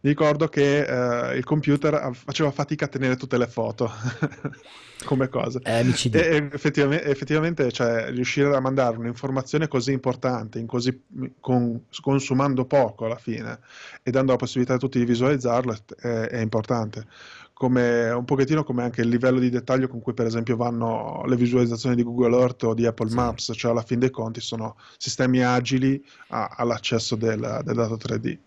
ricordo 0.09 0.49
che 0.49 0.87
uh, 0.89 1.37
il 1.37 1.45
computer 1.45 2.11
faceva 2.15 2.51
fatica 2.51 2.87
a 2.87 2.89
tenere 2.89 3.17
tutte 3.17 3.37
le 3.37 3.47
foto 3.47 3.91
come 5.05 5.29
cosa. 5.29 5.59
Eh, 5.63 5.81
e 6.13 6.49
effettivamente, 6.53 7.05
effettivamente 7.05 7.73
cioè, 7.73 8.11
riuscire 8.11 8.55
a 8.55 8.61
mandare 8.61 8.97
un'informazione 8.97 9.69
così 9.69 9.93
importante, 9.93 10.65
così, 10.67 11.03
con, 11.41 11.85
consumando 12.01 12.65
poco 12.65 13.07
alla 13.07 13.17
fine 13.17 13.59
e 14.03 14.11
dando 14.11 14.33
la 14.33 14.39
possibilità 14.39 14.75
a 14.75 14.79
tutti 14.79 14.99
di 14.99 15.05
visualizzarlo 15.05 15.77
è, 16.01 16.07
è 16.07 16.41
importante. 16.41 17.07
Come, 17.53 18.09
un 18.09 18.25
pochettino 18.25 18.65
come 18.65 18.83
anche 18.83 19.03
il 19.03 19.09
livello 19.09 19.39
di 19.39 19.51
dettaglio 19.51 19.87
con 19.87 20.01
cui 20.01 20.15
per 20.15 20.25
esempio 20.25 20.57
vanno 20.57 21.23
le 21.27 21.37
visualizzazioni 21.37 21.95
di 21.95 22.03
Google 22.03 22.39
Earth 22.39 22.63
o 22.63 22.73
di 22.73 22.87
Apple 22.87 23.11
sì. 23.11 23.15
Maps, 23.15 23.53
cioè 23.55 23.73
alla 23.73 23.83
fin 23.83 23.99
dei 23.99 24.09
conti 24.09 24.41
sono 24.41 24.79
sistemi 24.97 25.45
agili 25.45 26.03
a, 26.29 26.55
all'accesso 26.57 27.17
del, 27.17 27.61
del 27.63 27.75
dato 27.75 27.97
3D. 27.97 28.39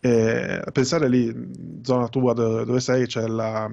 E 0.00 0.62
pensare 0.72 1.08
lì, 1.08 1.34
zona 1.82 2.08
tua 2.08 2.32
dove 2.32 2.80
sei, 2.80 3.06
c'è 3.06 3.26
la, 3.26 3.70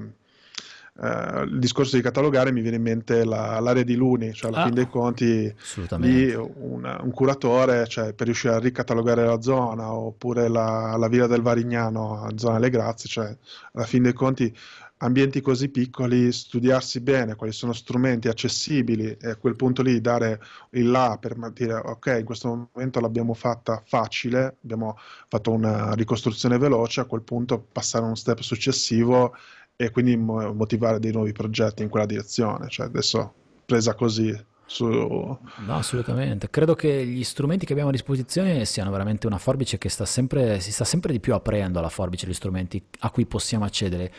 Uh, 0.97 1.41
il 1.41 1.59
discorso 1.59 1.97
di 1.97 2.01
catalogare 2.01 2.53
mi 2.53 2.61
viene 2.61 2.77
in 2.77 2.81
mente 2.81 3.25
la, 3.25 3.59
l'area 3.59 3.83
di 3.83 3.95
Luni, 3.95 4.31
cioè 4.31 4.49
alla 4.49 4.61
ah, 4.61 4.63
fin 4.63 4.75
dei 4.75 4.87
conti 4.87 5.53
lì 5.97 6.33
un, 6.33 6.99
un, 7.01 7.11
curatore 7.11 7.85
cioè, 7.85 8.13
per 8.13 8.27
riuscire 8.27 8.53
a 8.53 8.59
ricatalogare 8.59 9.25
la 9.25 9.41
zona 9.41 9.91
oppure 9.91 10.47
la, 10.47 10.95
la 10.95 11.09
via 11.09 11.27
del 11.27 11.41
Varignano 11.41 12.29
zona 12.35 12.59
Le 12.59 12.69
Grazie, 12.69 13.09
cioè 13.09 13.37
alla 13.73 13.85
fin 13.85 14.03
dei 14.03 14.13
conti 14.13 14.57
ambienti 15.05 15.41
così 15.41 15.69
piccoli, 15.69 16.31
studiarsi 16.31 16.99
bene 16.99 17.35
quali 17.35 17.53
sono 17.53 17.73
strumenti 17.73 18.27
accessibili 18.27 19.15
e 19.19 19.29
a 19.29 19.35
quel 19.35 19.55
punto 19.55 19.81
lì 19.81 20.01
dare 20.01 20.41
il 20.71 20.89
là 20.89 21.17
per 21.19 21.37
dire 21.51 21.75
ok, 21.75 22.17
in 22.19 22.25
questo 22.25 22.69
momento 22.73 22.99
l'abbiamo 22.99 23.33
fatta 23.33 23.81
facile, 23.85 24.57
abbiamo 24.63 24.97
fatto 25.27 25.51
una 25.51 25.93
ricostruzione 25.93 26.57
veloce, 26.57 27.01
a 27.01 27.05
quel 27.05 27.21
punto 27.21 27.59
passare 27.71 28.03
a 28.03 28.07
uno 28.07 28.15
step 28.15 28.39
successivo 28.41 29.35
e 29.75 29.91
quindi 29.91 30.15
motivare 30.17 30.99
dei 30.99 31.11
nuovi 31.11 31.31
progetti 31.31 31.83
in 31.83 31.89
quella 31.89 32.05
direzione. 32.05 32.67
Cioè 32.69 32.87
adesso 32.87 33.33
presa 33.65 33.93
così 33.93 34.33
su... 34.65 34.85
No, 34.85 35.39
assolutamente. 35.75 36.49
Credo 36.49 36.75
che 36.75 37.05
gli 37.05 37.23
strumenti 37.23 37.65
che 37.65 37.71
abbiamo 37.71 37.89
a 37.89 37.93
disposizione 37.93 38.65
siano 38.65 38.91
veramente 38.91 39.27
una 39.27 39.37
forbice 39.37 39.77
che 39.77 39.89
sta 39.89 40.05
sempre, 40.05 40.59
si 40.59 40.71
sta 40.71 40.83
sempre 40.83 41.11
di 41.11 41.19
più 41.19 41.33
aprendo 41.33 41.79
alla 41.79 41.89
forbice 41.89 42.25
degli 42.25 42.35
strumenti 42.35 42.83
a 42.99 43.09
cui 43.11 43.25
possiamo 43.25 43.65
accedere. 43.65 44.11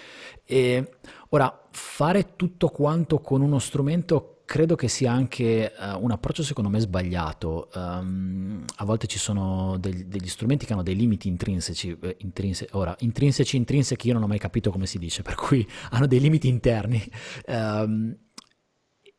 E 0.45 0.99
ora, 1.31 1.67
fare 1.71 2.37
tutto 2.37 2.69
quanto 2.69 3.21
con 3.21 3.41
uno 3.41 3.59
strumento 3.59 4.37
credo 4.47 4.77
che 4.77 4.87
sia 4.87 5.13
anche 5.13 5.73
uh, 5.77 6.03
un 6.03 6.13
approccio 6.13 6.43
secondo 6.43 6.71
me 6.71 6.79
sbagliato. 6.79 7.69
Um, 7.75 8.65
a 8.77 8.85
volte 8.85 9.09
ci 9.09 9.19
sono 9.19 9.77
degli, 9.79 10.05
degli, 10.05 10.29
strumenti 10.29 10.65
che 10.65 10.73
hanno 10.73 10.85
dei 10.85 10.95
limiti 10.95 11.29
intrinseci, 11.29 11.99
eh, 12.01 12.17
intrinse, 12.21 12.69
ora, 12.73 12.95
intrinseci, 13.01 13.57
intrinseci, 13.57 14.07
io 14.07 14.15
non 14.15 14.23
ho 14.23 14.29
mai 14.29 14.39
capito 14.39 14.71
come 14.71 14.87
si 14.87 14.99
dice, 14.99 15.23
per 15.23 15.35
cui 15.35 15.67
hanno 15.91 16.07
dei 16.07 16.21
limiti 16.21 16.49
interni. 16.49 17.03
Um, 17.49 18.17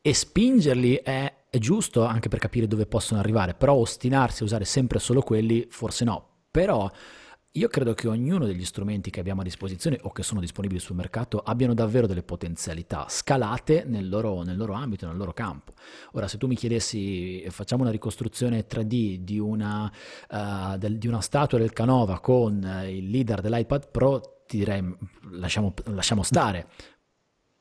e 0.00 0.14
spingerli 0.14 0.96
è, 0.96 1.34
è 1.50 1.58
giusto 1.58 2.04
anche 2.04 2.28
per 2.28 2.38
capire 2.38 2.66
dove 2.66 2.86
possono 2.86 3.20
arrivare, 3.20 3.54
però 3.54 3.74
ostinarsi 3.74 4.42
a 4.42 4.46
usare 4.46 4.64
sempre 4.64 4.98
solo 4.98 5.22
quelli 5.22 5.66
forse 5.70 6.04
no. 6.04 6.26
Però 6.50 6.90
io 7.52 7.68
credo 7.68 7.94
che 7.94 8.06
ognuno 8.06 8.46
degli 8.46 8.64
strumenti 8.64 9.10
che 9.10 9.20
abbiamo 9.20 9.40
a 9.40 9.44
disposizione 9.44 9.98
o 10.02 10.12
che 10.12 10.22
sono 10.22 10.38
disponibili 10.38 10.78
sul 10.78 10.94
mercato 10.94 11.40
abbiano 11.40 11.74
davvero 11.74 12.06
delle 12.06 12.22
potenzialità 12.22 13.06
scalate 13.08 13.84
nel 13.84 14.08
loro, 14.08 14.42
nel 14.42 14.56
loro, 14.56 14.74
ambito, 14.74 15.06
nel 15.06 15.16
loro 15.16 15.32
campo. 15.32 15.72
Ora, 16.12 16.28
se 16.28 16.38
tu 16.38 16.46
mi 16.46 16.54
chiedessi, 16.54 17.44
facciamo 17.48 17.82
una 17.82 17.90
ricostruzione 17.90 18.66
3D 18.66 19.16
di 19.16 19.38
una, 19.38 19.90
uh, 20.30 20.76
del, 20.76 20.98
di 20.98 21.08
una 21.08 21.20
statua 21.20 21.58
del 21.58 21.72
Canova 21.72 22.20
con 22.20 22.62
il 22.86 23.10
leader 23.10 23.40
dell'iPad 23.40 23.90
Pro, 23.90 24.42
ti 24.46 24.58
direi 24.58 24.96
lasciamo, 25.32 25.74
lasciamo 25.86 26.22
stare 26.22 26.68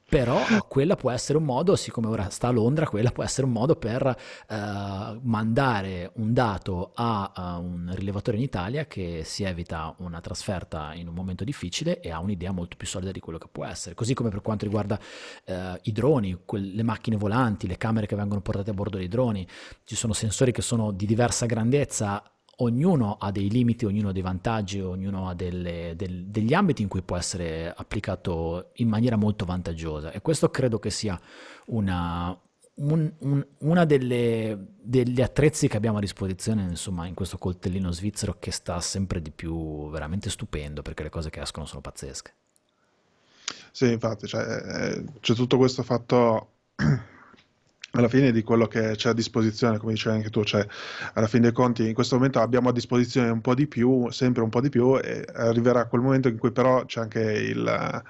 però 0.10 0.42
quella 0.70 0.96
può 0.96 1.12
essere 1.12 1.38
un 1.38 1.44
modo, 1.44 1.76
siccome 1.76 2.08
ora 2.08 2.30
sta 2.30 2.48
a 2.48 2.52
Londra, 2.52 2.88
quella 2.88 3.12
può 3.12 3.24
essere 3.24 3.46
un 3.46 3.52
modo 3.52 3.76
per 3.76 4.06
uh, 4.06 5.20
mandare 5.22 6.12
un 6.16 6.32
dato 6.32 6.92
a, 6.94 7.34
a, 7.36 7.58
un 7.58 7.92
rilevatore 7.94 8.38
in 8.38 8.44
Italia 8.44 8.86
che 8.86 9.24
si 9.26 9.44
evita 9.44 9.94
una 9.98 10.22
trasferta 10.22 10.94
in 10.94 11.10
un 11.10 11.14
momento 11.14 11.44
difficile 11.44 12.00
e 12.00 12.10
ha 12.10 12.20
un'idea 12.20 12.52
molto 12.52 12.78
più 12.78 12.88
solida 12.88 13.12
di 13.12 13.20
quello 13.20 13.38
che 13.38 13.50
può 13.52 13.66
essere. 13.66 13.96
Così 13.96 14.14
come 14.14 14.30
per 14.30 14.42
quanto 14.42 14.64
riguarda 14.64 14.98
uh, 15.46 15.54
i 15.82 15.92
droni, 15.92 16.40
quel, 16.46 16.74
le 16.74 16.84
macchine 16.84 17.18
volanti, 17.18 17.68
le 17.68 17.78
camere 17.78 18.08
che 18.08 18.16
vengono 18.16 18.40
portate 18.40 18.70
a 18.70 18.74
bordo 18.74 18.96
dei 18.96 19.10
droni, 19.10 19.46
ci 19.84 19.98
sono 19.98 20.14
sensori 20.14 20.54
che 20.54 20.62
sono 20.62 20.92
di 20.92 21.06
diversa 21.06 21.46
grandezza 21.46 22.24
ognuno 22.58 23.18
ha 23.20 23.32
dei 23.32 23.50
limiti, 23.50 23.86
ognuno 23.86 24.10
ha 24.10 24.12
dei 24.12 24.22
vantaggi, 24.22 24.80
ognuno 24.80 25.30
ha 25.30 25.34
delle, 25.34 25.94
del, 25.96 26.26
degli 26.26 26.54
ambiti 26.54 26.82
in 26.82 26.88
cui 26.88 27.02
può 27.02 27.18
essere 27.18 27.74
applicato 27.76 28.72
in 28.76 28.88
maniera 28.88 29.16
molto 29.16 29.46
vantaggiosa 29.46 30.12
e 30.12 30.22
questo 30.22 30.50
credo 30.50 30.80
che 30.80 30.90
sia 30.90 31.20
una, 31.68 32.36
un, 32.76 33.12
un, 33.20 33.46
una 33.60 33.86
delle, 33.86 34.74
degli 34.82 35.22
attrezzi 35.22 35.68
che 35.68 35.78
abbiamo 35.78 35.98
a 35.98 36.02
disposizione 36.02 36.64
insomma 36.64 37.06
in 37.06 37.14
questo 37.14 37.38
coltellino 37.38 37.92
svizzero 37.92 38.38
che 38.40 38.52
sta 38.52 38.80
sempre 38.82 39.22
di 39.22 39.32
più 39.32 39.90
veramente 39.90 40.30
stupendo 40.30 40.82
perché 40.82 41.04
le 41.04 41.10
cose 41.10 41.30
che 41.30 41.42
escono 41.42 41.66
sono 41.66 41.82
pazzesche. 41.82 42.34
Sì, 43.72 43.92
infatti, 43.92 44.26
cioè, 44.26 44.42
eh, 44.44 45.04
c'è 45.20 45.36
tutto 45.36 45.58
questo 45.58 45.84
fatto 45.84 46.54
alla 47.98 48.08
fine 48.08 48.32
di 48.32 48.44
quello 48.44 48.68
che 48.68 48.92
c'è 48.96 49.10
a 49.10 49.14
disposizione, 49.14 49.80
come 49.80 49.94
dicevi 49.94 50.16
anche 50.18 50.30
tu, 50.30 50.44
cioè 50.44 50.66
alla 51.14 51.28
fine 51.28 51.44
dei 51.44 51.52
conti 51.52 51.88
in 51.88 51.94
questo 51.94 52.16
momento 52.16 52.40
abbiamo 52.40 52.70
a 52.70 52.72
disposizione 52.72 53.30
un 53.30 53.42
po' 53.42 53.56
di 53.56 53.68
più, 53.68 54.10
sempre 54.12 54.44
un 54.44 54.50
po' 54.50 54.62
di 54.62 54.70
più, 54.70 54.98
e 54.98 55.26
arriverà 55.34 55.88
quel 55.88 56.02
momento 56.02 56.28
in 56.28 56.38
cui 56.38 56.52
però 56.52 56.86
c'è 56.86 57.02
anche 57.02 57.22
il, 57.22 58.04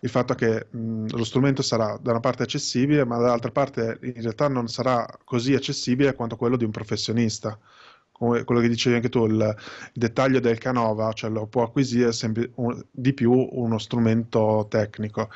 il 0.00 0.08
fatto 0.10 0.34
che 0.34 0.66
mh, 0.70 1.16
lo 1.16 1.24
strumento 1.24 1.62
sarà 1.62 1.98
da 2.00 2.10
una 2.10 2.20
parte 2.20 2.42
accessibile, 2.42 3.04
ma 3.06 3.16
dall'altra 3.16 3.50
parte 3.50 3.98
in 4.02 4.20
realtà 4.20 4.48
non 4.48 4.68
sarà 4.68 5.06
così 5.24 5.54
accessibile 5.54 6.14
quanto 6.14 6.36
quello 6.36 6.56
di 6.56 6.64
un 6.64 6.70
professionista 6.70 7.58
quello 8.44 8.60
che 8.60 8.68
dicevi 8.68 8.96
anche 8.96 9.08
tu, 9.08 9.26
il, 9.26 9.32
il 9.32 10.00
dettaglio 10.00 10.40
del 10.40 10.58
Canova, 10.58 11.12
cioè 11.12 11.30
lo 11.30 11.46
può 11.46 11.62
acquisire 11.64 12.12
sempre, 12.12 12.50
un, 12.56 12.80
di 12.90 13.12
più 13.12 13.32
uno 13.32 13.78
strumento 13.78 14.66
tecnico. 14.68 15.28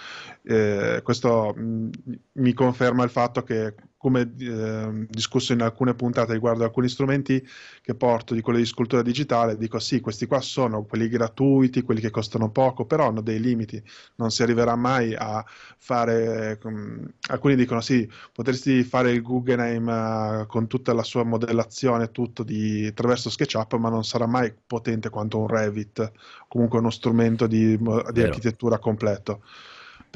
Eh, 0.42 1.00
questo 1.02 1.52
mh, 1.54 1.90
mi 2.32 2.52
conferma 2.52 3.04
il 3.04 3.10
fatto 3.10 3.42
che 3.42 3.74
come 4.06 4.34
eh, 4.38 5.06
discusso 5.10 5.52
in 5.52 5.62
alcune 5.62 5.94
puntate 5.94 6.32
riguardo 6.32 6.62
alcuni 6.62 6.88
strumenti 6.88 7.44
che 7.82 7.96
porto 7.96 8.34
di 8.34 8.40
quelli 8.40 8.60
di 8.60 8.64
scultura 8.64 9.02
digitale, 9.02 9.56
dico 9.56 9.80
sì, 9.80 9.98
questi 9.98 10.26
qua 10.26 10.40
sono 10.40 10.84
quelli 10.84 11.08
gratuiti, 11.08 11.82
quelli 11.82 12.00
che 12.00 12.10
costano 12.10 12.52
poco, 12.52 12.84
però 12.84 13.08
hanno 13.08 13.20
dei 13.20 13.40
limiti, 13.40 13.82
non 14.14 14.30
si 14.30 14.44
arriverà 14.44 14.76
mai 14.76 15.12
a 15.12 15.44
fare, 15.78 16.56
um, 16.62 17.04
alcuni 17.30 17.56
dicono 17.56 17.80
sì, 17.80 18.08
potresti 18.32 18.84
fare 18.84 19.10
il 19.10 19.22
Guggenheim 19.22 19.88
uh, 19.88 20.46
con 20.46 20.68
tutta 20.68 20.92
la 20.92 21.02
sua 21.02 21.24
modellazione, 21.24 22.12
tutto 22.12 22.44
di, 22.44 22.86
attraverso 22.86 23.28
SketchUp, 23.28 23.74
ma 23.74 23.88
non 23.88 24.04
sarà 24.04 24.26
mai 24.26 24.54
potente 24.64 25.08
quanto 25.08 25.40
un 25.40 25.48
Revit, 25.48 26.12
comunque 26.46 26.78
uno 26.78 26.90
strumento 26.90 27.48
di, 27.48 27.76
di 27.76 28.22
architettura 28.22 28.78
completo 28.78 29.42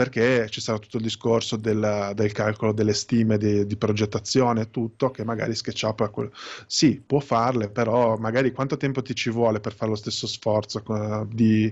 perché 0.01 0.49
ci 0.49 0.63
sarà 0.63 0.79
tutto 0.79 0.97
il 0.97 1.03
discorso 1.03 1.57
del, 1.57 2.13
del 2.15 2.33
calcolo 2.33 2.73
delle 2.73 2.95
stime 2.95 3.37
di, 3.37 3.67
di, 3.67 3.77
progettazione, 3.77 4.71
tutto, 4.71 5.11
che 5.11 5.27
magari 5.27 5.55
SketchUp 5.55 6.11
quel... 6.11 6.31
sì, 6.67 7.03
può 7.05 7.21
farle, 7.21 7.69
però 7.69 8.17
magari 8.17 8.51
quanto 8.51 8.79
tempo 8.79 9.03
ti 9.03 9.15
ci 9.15 9.29
vuole 9.29 9.61
per 9.61 9.75
fare 9.75 9.91
lo 9.91 9.97
stesso 9.99 10.27
sforzo 10.27 10.83
uh, 10.87 11.27
di, 11.31 11.71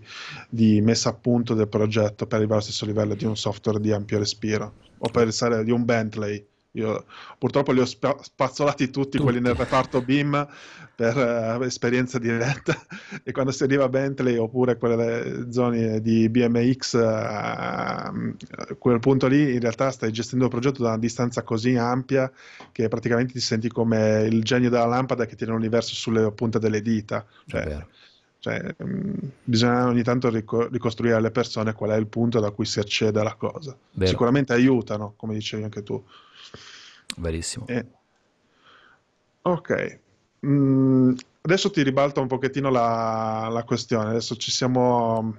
di, 0.50 0.82
messa 0.82 1.08
a 1.08 1.14
punto 1.14 1.54
del 1.54 1.68
progetto 1.68 2.26
per 2.26 2.36
arrivare 2.36 2.60
allo 2.60 2.70
stesso 2.70 2.84
livello 2.84 3.14
di 3.14 3.24
un 3.24 3.34
software 3.34 3.80
di 3.80 3.92
ampio 3.92 4.18
respiro 4.18 4.74
o 4.98 5.08
per 5.08 5.28
essere 5.28 5.64
di 5.64 5.70
un 5.70 5.86
Bentley? 5.86 6.46
Io 6.72 7.06
purtroppo 7.38 7.72
li 7.72 7.80
ho 7.80 7.86
spazzolati 7.86 8.86
tutti, 8.86 9.00
tutti. 9.00 9.18
quelli 9.18 9.40
nel 9.40 9.54
reparto 9.54 10.02
BIM 10.02 10.46
per 10.94 11.16
uh, 11.16 11.62
esperienza 11.62 12.18
diretta. 12.18 12.76
E 13.24 13.32
quando 13.32 13.52
si 13.52 13.62
arriva 13.62 13.84
a 13.84 13.88
Bentley 13.88 14.36
oppure 14.36 14.76
quelle 14.76 15.46
zone 15.50 16.00
di 16.00 16.28
BMX 16.28 16.94
uh, 16.94 16.98
a 16.98 18.12
quel 18.78 18.98
punto 19.00 19.26
lì 19.26 19.54
in 19.54 19.60
realtà 19.60 19.90
stai 19.90 20.12
gestendo 20.12 20.44
il 20.44 20.50
progetto 20.50 20.82
da 20.82 20.88
una 20.88 20.98
distanza 20.98 21.42
così 21.42 21.76
ampia 21.76 22.30
che 22.72 22.88
praticamente 22.88 23.32
ti 23.34 23.40
senti 23.40 23.68
come 23.68 24.26
il 24.30 24.42
genio 24.42 24.70
della 24.70 24.86
lampada 24.86 25.26
che 25.26 25.36
tiene 25.36 25.52
l'universo 25.52 25.94
sulle 25.94 26.30
punte 26.32 26.58
delle 26.58 26.80
dita. 26.80 27.24
Cioè, 27.46 27.86
cioè, 28.40 28.74
mh, 28.76 28.84
mm, 28.84 29.14
bisogna 29.44 29.86
ogni 29.86 30.02
tanto 30.02 30.30
rico- 30.30 30.68
ricostruire 30.68 31.16
alle 31.16 31.30
persone 31.30 31.72
qual 31.72 31.90
è 31.90 31.96
il 31.96 32.06
punto 32.06 32.40
da 32.40 32.50
cui 32.50 32.64
si 32.66 32.78
accede 32.78 33.20
alla 33.20 33.34
cosa. 33.34 33.76
Vero. 33.92 34.10
sicuramente 34.10 34.52
aiutano 34.52 35.14
come 35.16 35.34
dicevi 35.34 35.64
anche 35.64 35.82
tu 35.82 36.02
Verissimo. 37.16 37.66
Eh. 37.66 37.84
Ok. 39.42 40.00
Mm, 40.46 41.14
adesso 41.42 41.70
ti 41.70 41.82
ribalto 41.82 42.20
un 42.20 42.26
pochettino 42.28 42.70
la, 42.70 43.48
la 43.50 43.64
questione. 43.64 44.10
Adesso 44.10 44.36
ci 44.36 44.50
siamo 44.50 45.36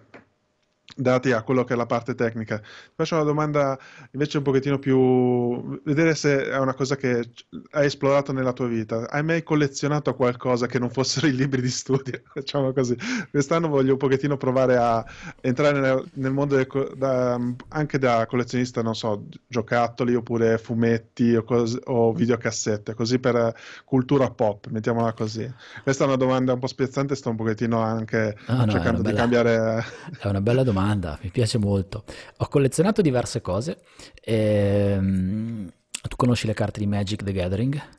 dati 1.00 1.32
a 1.32 1.42
quello 1.44 1.64
che 1.64 1.74
è 1.74 1.78
la 1.78 1.86
parte 1.86 2.14
tecnica. 2.14 2.58
Ti 2.60 2.94
faccio 2.96 3.16
una 3.16 3.24
domanda 3.24 3.78
invece 4.12 4.38
un 4.38 4.44
pochettino 4.44 4.78
più... 4.80 5.80
vedere 5.84 6.14
se 6.16 6.50
è 6.50 6.58
una 6.58 6.74
cosa 6.74 6.96
che 6.96 7.30
hai 7.72 7.86
esplorato 7.86 8.32
nella 8.32 8.54
tua 8.54 8.68
vita. 8.68 9.10
Hai 9.10 9.24
mai 9.24 9.44
collezionato 9.44 10.14
qualcosa 10.14 10.68
che 10.68 10.80
non 10.80 10.90
fossero 10.90 11.28
i 11.28 11.34
libri 11.34 11.62
di 11.62 11.70
studio? 11.70 12.22
Facciamo 12.34 12.74
così. 12.74 12.98
Quest'anno 13.32 13.68
voglio 13.68 13.94
un 13.94 13.98
pochettino 13.98 14.38
provare 14.38 14.76
a 14.78 15.06
entrare 15.42 15.80
nel, 15.80 16.04
nel 16.16 16.32
mondo 16.32 16.56
del, 16.56 16.68
da, 16.96 17.40
anche 17.70 17.98
da 17.98 18.26
collezionista, 18.26 18.82
non 18.82 18.96
so, 18.96 19.26
giocattoli 19.48 20.16
oppure 20.16 20.58
fumetti 20.58 21.36
o, 21.36 21.44
cos- 21.44 21.80
o 21.86 22.12
videocassette, 22.12 22.94
così 22.94 23.20
per 23.20 23.56
cultura 23.86 24.30
pop, 24.30 24.68
mettiamola 24.68 25.14
così. 25.14 25.50
Questa 25.82 26.04
è 26.04 26.08
una 26.08 26.18
domanda 26.18 26.54
un 26.54 26.60
po' 26.60 26.68
spiazzante, 26.68 27.16
sto 27.16 27.30
un 27.30 27.38
pochettino 27.38 27.80
anche 27.80 28.38
ah, 28.48 28.66
no, 28.66 28.72
cercando 28.72 29.02
bella, 29.02 29.12
di 29.12 29.16
cambiare... 29.16 29.86
È 30.20 30.28
una 30.28 30.42
bella 30.42 30.64
domanda 30.64 30.89
domanda, 30.90 31.20
mi 31.22 31.30
piace 31.30 31.58
molto. 31.58 32.04
Ho 32.38 32.48
collezionato 32.48 33.02
diverse 33.02 33.42
cose. 33.42 33.82
Ehm, 34.22 35.72
tu 36.08 36.16
conosci 36.16 36.48
le 36.48 36.54
carte 36.54 36.80
di 36.80 36.88
Magic 36.88 37.24
the 37.24 37.32
Gathering? 37.32 37.99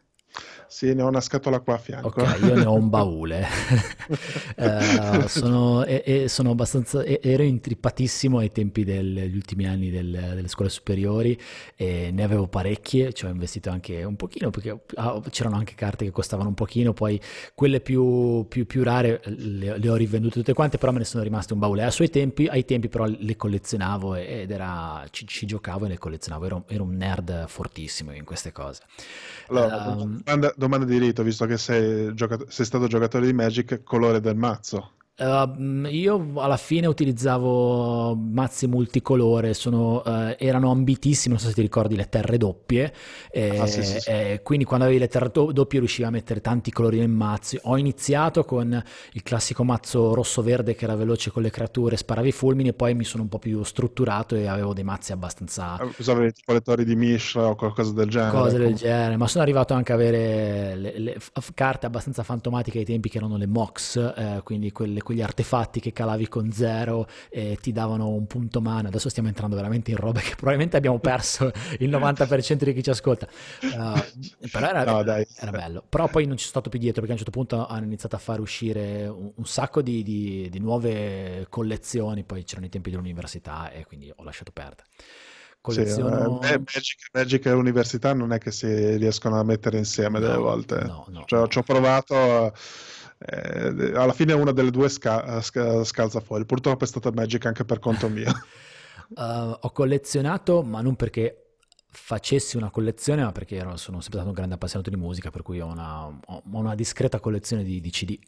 Sì, 0.70 0.94
ne 0.94 1.02
ho 1.02 1.08
una 1.08 1.20
scatola 1.20 1.58
qua 1.58 1.74
a 1.74 1.78
fianco. 1.78 2.06
Ok, 2.06 2.38
io 2.42 2.54
ne 2.54 2.64
ho 2.64 2.74
un 2.74 2.88
baule. 2.90 3.44
uh, 4.56 5.26
sono, 5.26 5.84
e, 5.84 6.04
e 6.06 6.28
sono 6.28 6.52
abbastanza, 6.52 7.02
e, 7.02 7.18
ero 7.20 7.42
intrippatissimo 7.42 8.38
ai 8.38 8.52
tempi 8.52 8.84
degli 8.84 9.34
ultimi 9.34 9.66
anni 9.66 9.90
del, 9.90 10.06
delle 10.10 10.46
scuole 10.46 10.70
superiori 10.70 11.36
e 11.74 12.10
ne 12.12 12.22
avevo 12.22 12.46
parecchie, 12.46 13.12
ci 13.12 13.24
ho 13.24 13.28
investito 13.28 13.68
anche 13.68 14.04
un 14.04 14.14
pochino 14.14 14.50
perché 14.50 14.82
ah, 14.94 15.20
c'erano 15.28 15.56
anche 15.56 15.74
carte 15.74 16.04
che 16.04 16.12
costavano 16.12 16.50
un 16.50 16.54
pochino, 16.54 16.92
poi 16.92 17.20
quelle 17.52 17.80
più, 17.80 18.46
più, 18.48 18.64
più 18.64 18.84
rare 18.84 19.22
le, 19.24 19.76
le, 19.76 19.88
ho 19.88 19.96
rivendute 19.96 20.34
tutte 20.34 20.52
quante, 20.52 20.78
però 20.78 20.92
me 20.92 20.98
ne 20.98 21.04
sono 21.04 21.24
rimaste 21.24 21.52
un 21.52 21.58
baule. 21.58 21.82
A 21.82 21.90
suoi 21.90 22.10
tempi, 22.10 22.46
ai 22.46 22.64
tempi 22.64 22.88
però 22.88 23.06
le 23.06 23.34
collezionavo 23.34 24.14
ed 24.14 24.52
era, 24.52 25.04
ci, 25.10 25.26
ci 25.26 25.46
giocavo 25.46 25.86
e 25.86 25.88
le 25.88 25.98
collezionavo, 25.98 26.46
ero, 26.46 26.64
ero, 26.68 26.84
un 26.84 26.94
nerd 26.94 27.48
fortissimo 27.48 28.14
in 28.14 28.24
queste 28.24 28.52
cose. 28.52 28.82
Allora, 29.48 29.96
um, 29.98 30.22
domanda 30.59 30.59
di 30.84 30.98
rito, 30.98 31.22
visto 31.22 31.46
che 31.46 31.56
sei, 31.58 32.14
giocato- 32.14 32.50
sei 32.50 32.64
stato 32.66 32.86
giocatore 32.86 33.26
di 33.26 33.32
Magic, 33.32 33.82
colore 33.82 34.20
del 34.20 34.36
mazzo. 34.36 34.94
Uh, 35.20 35.86
io 35.88 36.32
alla 36.36 36.56
fine 36.56 36.86
utilizzavo 36.86 38.14
mazzi 38.14 38.66
multicolore, 38.66 39.52
sono, 39.52 40.00
uh, 40.02 40.34
erano 40.38 40.70
ambitissimi, 40.70 41.34
non 41.34 41.42
so 41.42 41.48
se 41.48 41.54
ti 41.54 41.60
ricordi 41.60 41.94
le 41.94 42.08
terre 42.08 42.38
doppie, 42.38 42.90
e, 43.30 43.58
ah, 43.58 43.66
sì, 43.66 43.82
sì, 43.82 44.00
sì. 44.00 44.08
E 44.08 44.40
quindi 44.42 44.64
quando 44.64 44.86
avevi 44.86 44.98
le 45.00 45.08
terre 45.08 45.30
doppie 45.30 45.78
riuscivi 45.78 46.08
a 46.08 46.10
mettere 46.10 46.40
tanti 46.40 46.70
colori 46.70 46.98
nel 47.00 47.10
mazzo. 47.10 47.58
Ho 47.64 47.76
iniziato 47.76 48.44
con 48.44 48.82
il 49.12 49.22
classico 49.22 49.62
mazzo 49.62 50.14
rosso-verde 50.14 50.74
che 50.74 50.84
era 50.84 50.94
veloce 50.94 51.30
con 51.30 51.42
le 51.42 51.50
creature, 51.50 51.98
sparavi 51.98 52.28
i 52.28 52.32
fulmini 52.32 52.70
e 52.70 52.72
poi 52.72 52.94
mi 52.94 53.04
sono 53.04 53.24
un 53.24 53.28
po' 53.28 53.38
più 53.38 53.62
strutturato 53.62 54.36
e 54.36 54.46
avevo 54.46 54.72
dei 54.72 54.84
mazzi 54.84 55.12
abbastanza... 55.12 55.78
Cosa 55.96 56.12
avevi 56.12 56.32
tipo 56.32 56.54
le 56.54 56.62
torri 56.62 56.84
di 56.86 56.96
Mishra 56.96 57.46
o 57.46 57.56
qualcosa 57.56 57.92
del 57.92 58.08
genere? 58.08 58.30
Cose 58.30 58.56
del 58.56 58.74
genere, 58.74 59.18
ma 59.18 59.28
sono 59.28 59.42
arrivato 59.42 59.74
anche 59.74 59.92
a 59.92 59.96
avere 59.96 60.76
le, 60.76 60.98
le, 60.98 60.98
le 60.98 61.16
carte 61.52 61.84
abbastanza 61.84 62.22
fantomatiche 62.22 62.78
ai 62.78 62.86
tempi 62.86 63.10
che 63.10 63.18
erano 63.18 63.36
le 63.36 63.46
Mox, 63.46 63.96
eh, 64.16 64.40
quindi 64.44 64.72
quelle 64.72 65.02
quegli 65.10 65.22
artefatti 65.22 65.80
che 65.80 65.92
calavi 65.92 66.28
con 66.28 66.52
zero 66.52 67.08
e 67.30 67.58
ti 67.60 67.72
davano 67.72 68.10
un 68.10 68.28
punto 68.28 68.60
mano. 68.60 68.86
Adesso 68.86 69.08
stiamo 69.08 69.28
entrando 69.28 69.56
veramente 69.56 69.90
in 69.90 69.96
robe 69.96 70.20
che 70.20 70.36
probabilmente 70.36 70.76
abbiamo 70.76 71.00
perso 71.00 71.50
il 71.80 71.90
90% 71.90 72.62
di 72.62 72.72
chi 72.72 72.82
ci 72.84 72.90
ascolta. 72.90 73.26
Uh, 73.60 74.48
però 74.52 74.68
era, 74.68 74.84
no, 74.84 75.00
era 75.00 75.50
bello. 75.50 75.84
Però 75.88 76.06
poi 76.06 76.26
non 76.26 76.36
ci 76.36 76.42
sono 76.44 76.60
stato 76.60 76.70
più 76.70 76.78
dietro 76.78 77.00
perché 77.00 77.10
a 77.10 77.18
un 77.18 77.24
certo 77.24 77.36
punto 77.36 77.66
hanno 77.66 77.86
iniziato 77.86 78.14
a 78.14 78.20
fare 78.20 78.40
uscire 78.40 79.08
un, 79.08 79.32
un 79.34 79.44
sacco 79.44 79.82
di, 79.82 80.04
di, 80.04 80.48
di 80.48 80.60
nuove 80.60 81.46
collezioni. 81.48 82.22
Poi 82.22 82.44
c'erano 82.44 82.66
i 82.66 82.70
tempi 82.70 82.90
dell'università 82.90 83.72
e 83.72 83.84
quindi 83.84 84.12
ho 84.14 84.22
lasciato 84.22 84.52
perdere. 84.52 84.84
Colleziono... 85.60 86.38
Sì, 86.40 86.52
eh, 86.52 86.58
Magic, 86.58 87.08
Magic 87.12 87.46
e 87.46 87.50
l'università 87.50 88.14
non 88.14 88.32
è 88.32 88.38
che 88.38 88.52
si 88.52 88.96
riescono 88.96 89.40
a 89.40 89.42
mettere 89.42 89.76
insieme 89.76 90.20
no, 90.20 90.26
delle 90.26 90.38
volte. 90.38 90.80
No, 90.84 91.04
no, 91.08 91.24
cioè, 91.26 91.40
no. 91.40 91.48
Ci 91.48 91.58
ho 91.58 91.62
provato 91.62 92.54
eh, 93.26 93.92
alla 93.94 94.12
fine 94.12 94.32
una 94.32 94.52
delle 94.52 94.70
due 94.70 94.88
sca- 94.88 95.40
sca- 95.42 95.84
scalza 95.84 96.20
fuori. 96.20 96.46
Purtroppo 96.46 96.84
è 96.84 96.86
stata 96.86 97.12
Magic 97.12 97.44
anche 97.46 97.64
per 97.64 97.78
conto 97.78 98.08
mio. 98.08 98.32
Uh, 99.12 99.56
ho 99.62 99.72
collezionato, 99.72 100.62
ma 100.62 100.80
non 100.82 100.94
perché 100.94 101.49
facessi 101.92 102.56
una 102.56 102.70
collezione, 102.70 103.22
ma 103.22 103.32
perché 103.32 103.56
ero, 103.56 103.76
sono 103.76 104.00
sempre 104.00 104.20
stato 104.20 104.28
un 104.28 104.34
grande 104.34 104.54
appassionato 104.54 104.90
di 104.90 104.96
musica, 104.96 105.30
per 105.30 105.42
cui 105.42 105.60
ho 105.60 105.66
una, 105.66 106.06
ho 106.06 106.42
una 106.52 106.74
discreta 106.74 107.18
collezione 107.18 107.64
di, 107.64 107.80
di, 107.80 107.90
CD. 107.90 108.18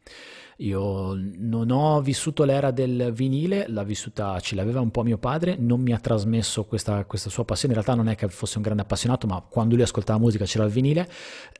Io 0.58 1.14
non 1.38 1.70
ho 1.70 2.00
vissuto 2.00 2.44
l'era 2.44 2.70
del 2.70 3.12
vinile, 3.12 3.66
l'ha 3.68 3.84
vissuta, 3.84 4.38
ce 4.40 4.54
l'aveva 4.54 4.80
un 4.80 4.90
po' 4.90 5.02
mio 5.02 5.16
padre, 5.16 5.56
non 5.56 5.80
mi 5.80 5.92
ha 5.92 5.98
trasmesso 5.98 6.64
questa, 6.64 7.04
questa, 7.04 7.30
sua 7.30 7.44
passione, 7.44 7.74
in 7.74 7.80
realtà 7.80 8.00
non 8.00 8.10
è 8.10 8.16
che 8.16 8.28
fosse 8.28 8.58
un 8.58 8.62
grande 8.62 8.82
appassionato, 8.82 9.26
ma 9.26 9.40
quando 9.48 9.74
lui 9.74 9.84
ascoltava 9.84 10.18
musica 10.18 10.44
c'era 10.44 10.64
il 10.64 10.70
vinile. 10.70 11.08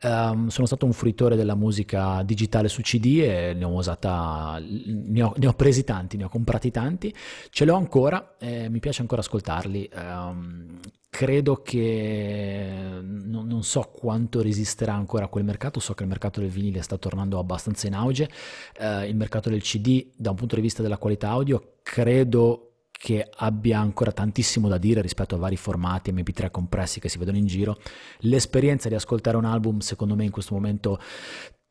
Um, 0.03 0.49
sono 0.49 0.67
stato 0.67 0.85
un 0.87 0.93
fruitore 0.93 1.37
della 1.37 1.55
musica 1.55 2.23
digitale 2.25 2.69
su 2.69 2.83
CD 2.83 3.21
e 3.23 3.55
ne 3.55 3.65
ho 3.65 3.73
usata, 3.73 4.61
ne 4.61 5.23
ho, 5.23 5.33
ne 5.37 5.47
ho 5.47 5.53
presi 5.55 5.85
tanti, 5.85 6.17
ne 6.17 6.25
ho 6.25 6.29
comprati 6.29 6.71
tanti, 6.71 7.15
ce 7.51 7.65
l'ho 7.65 7.77
ancora, 7.77 8.37
e 8.39 8.69
mi 8.69 8.81
piace 8.81 9.01
ancora 9.01 9.21
ascoltarli. 9.21 9.91
Um, 9.95 10.81
credo 11.13 11.61
che 11.61 12.71
non, 13.03 13.63
so 13.63 13.83
quanto 13.83 14.41
resisterà 14.41 14.95
ancora 14.95 15.29
quel 15.29 15.45
mercato, 15.45 15.79
so 15.79 15.93
che 15.93 16.05
il 16.05 16.09
mercato 16.09 16.41
del 16.41 16.49
vinile 16.49 16.81
sta 16.81 16.97
tornando 16.97 17.39
abbastanza 17.39 17.87
in 17.87 17.93
auge, 17.93 18.31
eh, 18.79 19.09
il 19.09 19.15
mercato 19.15 19.51
del 19.51 19.61
CD 19.61 20.07
da 20.17 20.31
un 20.31 20.37
punto 20.37 20.55
di 20.55 20.63
vista 20.63 20.81
della 20.81 20.97
qualità 20.97 21.29
audio 21.29 21.75
credo 21.83 22.87
che 22.91 23.29
abbia 23.31 23.79
ancora 23.79 24.11
tantissimo 24.11 24.69
da 24.69 24.79
dire 24.79 25.03
rispetto 25.03 25.35
a 25.35 25.39
vari 25.39 25.57
formati 25.57 26.11
MP3 26.11 26.51
compressi 26.51 26.99
che 26.99 27.11
si 27.11 27.19
vedono 27.19 27.37
in 27.37 27.47
giro. 27.47 27.79
L'esperienza 28.21 28.89
di 28.89 28.95
ascoltare 28.95 29.37
un 29.37 29.45
album 29.45 29.81
secondo 29.81 30.17
me 30.17 30.25
in 30.25 30.31
questo 30.31 30.55
momento 30.55 30.99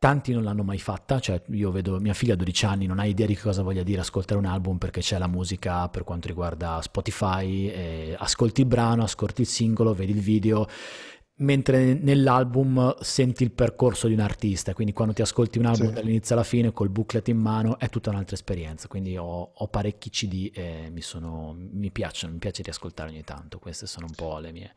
Tanti 0.02 0.34
non 0.34 0.42
l'hanno 0.42 0.64
mai 0.64 0.80
fatta, 0.80 1.20
cioè 1.20 1.44
io 1.52 1.70
vedo 1.70 2.00
mia 2.00 2.16
figlia 2.16 2.34
a 2.34 2.36
12 2.36 2.66
anni, 2.66 2.88
non 2.88 2.98
ha 2.98 3.06
idea 3.06 3.28
di 3.28 3.36
cosa 3.36 3.62
voglia 3.62 3.84
dire 3.84 4.02
ascoltare 4.02 4.40
un 4.40 4.48
album 4.48 4.80
perché 4.80 5.00
c'è 5.00 5.20
la 5.20 5.28
musica 5.28 5.90
per 5.90 6.04
quanto 6.04 6.28
riguarda 6.28 6.82
Spotify, 6.82 8.16
ascolti 8.18 8.62
il 8.62 8.68
brano, 8.68 9.04
ascolti 9.04 9.42
il 9.42 9.48
singolo, 9.48 9.94
vedi 9.94 10.14
il 10.14 10.20
video 10.20 10.68
mentre 11.41 11.93
nell'album 11.93 12.95
senti 12.99 13.43
il 13.43 13.51
percorso 13.51 14.08
di 14.08 14.13
un 14.13 14.19
artista, 14.19 14.73
quindi 14.73 14.93
quando 14.93 15.13
ti 15.13 15.21
ascolti 15.21 15.58
un 15.58 15.65
album 15.65 15.88
sì. 15.88 15.93
dall'inizio 15.93 16.36
alla 16.36 16.43
fine 16.43 16.71
col 16.71 16.89
booklet 16.89 17.27
in 17.27 17.38
mano 17.38 17.77
è 17.80 17.89
tutta 17.89 18.10
un'altra 18.10 18.36
esperienza, 18.36 18.88
quindi 18.88 19.17
ho, 19.17 19.51
ho 19.54 19.67
parecchi 19.67 20.10
CD 20.10 20.51
e 20.54 20.89
mi, 20.91 21.01
sono, 21.01 21.56
mi 21.56 21.91
piacciono, 21.91 22.34
mi 22.34 22.39
piace 22.39 22.62
riascoltare 22.63 23.10
ogni 23.10 23.23
tanto, 23.23 23.60
queste 23.60 23.88
sono 23.88 24.06
un 24.06 24.13
po' 24.15 24.39
le 24.39 24.51
mie... 24.51 24.73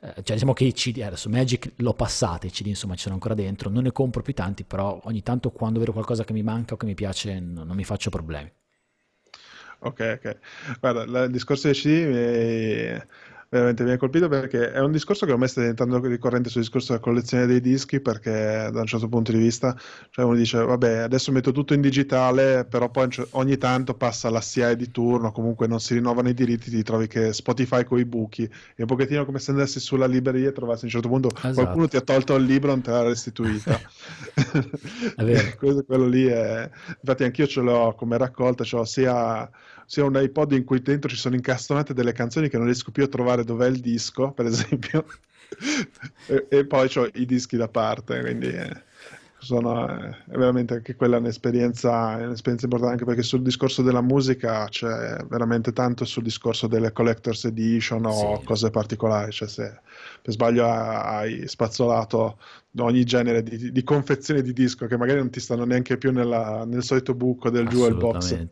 Eh, 0.00 0.22
cioè 0.22 0.34
diciamo 0.34 0.52
che 0.52 0.64
i 0.64 0.72
CD, 0.72 1.00
adesso 1.02 1.28
Magic 1.28 1.72
l'ho 1.76 1.94
passata, 1.94 2.46
i 2.46 2.50
CD 2.50 2.66
insomma 2.66 2.94
ci 2.94 3.02
sono 3.02 3.14
ancora 3.14 3.34
dentro, 3.34 3.70
non 3.70 3.84
ne 3.84 3.92
compro 3.92 4.22
più 4.22 4.34
tanti, 4.34 4.64
però 4.64 5.00
ogni 5.04 5.22
tanto 5.22 5.50
quando 5.50 5.78
vedo 5.78 5.92
qualcosa 5.92 6.24
che 6.24 6.32
mi 6.32 6.42
manca 6.42 6.74
o 6.74 6.76
che 6.76 6.86
mi 6.86 6.94
piace 6.94 7.38
non, 7.38 7.66
non 7.66 7.76
mi 7.76 7.84
faccio 7.84 8.10
problemi. 8.10 8.50
Ok, 9.80 10.18
ok. 10.18 10.38
Guarda, 10.80 11.24
il 11.24 11.30
discorso 11.30 11.68
dei 11.68 11.76
CD... 11.76 11.86
Mi 11.88 13.37
veramente 13.50 13.82
mi 13.82 13.92
ha 13.92 13.96
colpito 13.96 14.28
perché 14.28 14.72
è 14.72 14.80
un 14.80 14.92
discorso 14.92 15.24
che 15.24 15.32
ormai 15.32 15.48
sta 15.48 15.60
diventando 15.60 15.98
ricorrente 16.00 16.50
sul 16.50 16.60
discorso 16.60 16.92
della 16.92 17.02
collezione 17.02 17.46
dei 17.46 17.60
dischi 17.60 18.00
perché 18.00 18.68
da 18.70 18.80
un 18.80 18.86
certo 18.86 19.08
punto 19.08 19.32
di 19.32 19.38
vista 19.38 19.74
cioè 20.10 20.26
uno 20.26 20.34
dice 20.34 20.62
vabbè 20.62 20.98
adesso 20.98 21.32
metto 21.32 21.50
tutto 21.50 21.72
in 21.72 21.80
digitale 21.80 22.66
però 22.66 22.90
poi 22.90 23.08
ogni 23.30 23.56
tanto 23.56 23.94
passa 23.94 24.28
la 24.28 24.42
SIAE 24.42 24.76
di 24.76 24.90
turno 24.90 25.32
comunque 25.32 25.66
non 25.66 25.80
si 25.80 25.94
rinnovano 25.94 26.28
i 26.28 26.34
diritti 26.34 26.70
ti 26.70 26.82
trovi 26.82 27.06
che 27.06 27.32
Spotify 27.32 27.84
con 27.84 27.98
i 27.98 28.04
buchi 28.04 28.44
è 28.44 28.82
un 28.82 28.86
pochettino 28.86 29.24
come 29.24 29.38
se 29.38 29.52
andassi 29.52 29.80
sulla 29.80 30.06
libreria 30.06 30.50
e 30.50 30.52
trovassi 30.52 30.82
a 30.82 30.86
un 30.86 30.92
certo 30.92 31.08
punto 31.08 31.30
esatto. 31.34 31.54
qualcuno 31.54 31.88
ti 31.88 31.96
ha 31.96 32.02
tolto 32.02 32.34
il 32.34 32.44
libro 32.44 32.68
e 32.68 32.74
non 32.74 32.82
te 32.82 32.90
l'ha 32.90 33.02
restituita 33.02 33.80
quello, 35.56 35.82
quello 35.84 36.06
lì 36.06 36.26
è 36.26 36.68
infatti 37.00 37.24
anch'io 37.24 37.46
ce 37.46 37.62
l'ho 37.62 37.94
come 37.96 38.18
raccolta 38.18 38.62
ce 38.62 38.76
l'ho 38.76 38.84
sia 38.84 39.50
sia 39.88 40.04
un 40.04 40.20
iPod 40.20 40.52
in 40.52 40.64
cui 40.64 40.82
dentro 40.82 41.08
ci 41.08 41.16
sono 41.16 41.34
incastonate 41.34 41.94
delle 41.94 42.12
canzoni 42.12 42.50
che 42.50 42.58
non 42.58 42.66
riesco 42.66 42.90
più 42.90 43.04
a 43.04 43.08
trovare 43.08 43.42
dov'è 43.42 43.68
il 43.68 43.80
disco, 43.80 44.32
per 44.32 44.44
esempio, 44.44 45.06
e, 46.28 46.46
e, 46.46 46.66
poi 46.66 46.90
ho 46.96 47.08
i 47.14 47.24
dischi 47.24 47.56
da 47.56 47.68
parte, 47.68 48.20
quindi 48.20 48.48
eh, 48.48 48.82
sono, 49.38 49.88
eh, 49.88 50.10
è 50.10 50.36
veramente 50.36 50.74
anche 50.74 50.94
quella 50.94 51.16
un'esperienza, 51.16 52.16
un'esperienza 52.16 52.66
importante, 52.66 52.92
anche 52.92 53.06
perché 53.06 53.22
sul 53.22 53.40
discorso 53.40 53.80
della 53.80 54.02
musica 54.02 54.66
c'è 54.68 55.24
veramente 55.26 55.72
tanto 55.72 56.04
sul 56.04 56.22
discorso 56.22 56.66
delle 56.66 56.92
collector's 56.92 57.46
edition 57.46 58.04
o 58.04 58.40
sì. 58.40 58.44
cose 58.44 58.68
particolari, 58.68 59.32
cioè 59.32 59.48
se 59.48 59.80
per 60.20 60.34
sbaglio 60.34 60.66
hai 60.68 61.48
spazzolato 61.48 62.38
ogni 62.80 63.04
genere 63.04 63.42
di, 63.42 63.72
di 63.72 63.82
confezione 63.84 64.42
di 64.42 64.52
disco 64.52 64.84
che 64.84 64.98
magari 64.98 65.20
non 65.20 65.30
ti 65.30 65.40
stanno 65.40 65.64
neanche 65.64 65.96
più 65.96 66.12
nella, 66.12 66.66
nel 66.66 66.82
solito 66.82 67.14
buco 67.14 67.48
del 67.48 67.66
jewel 67.68 67.96
box 67.96 68.46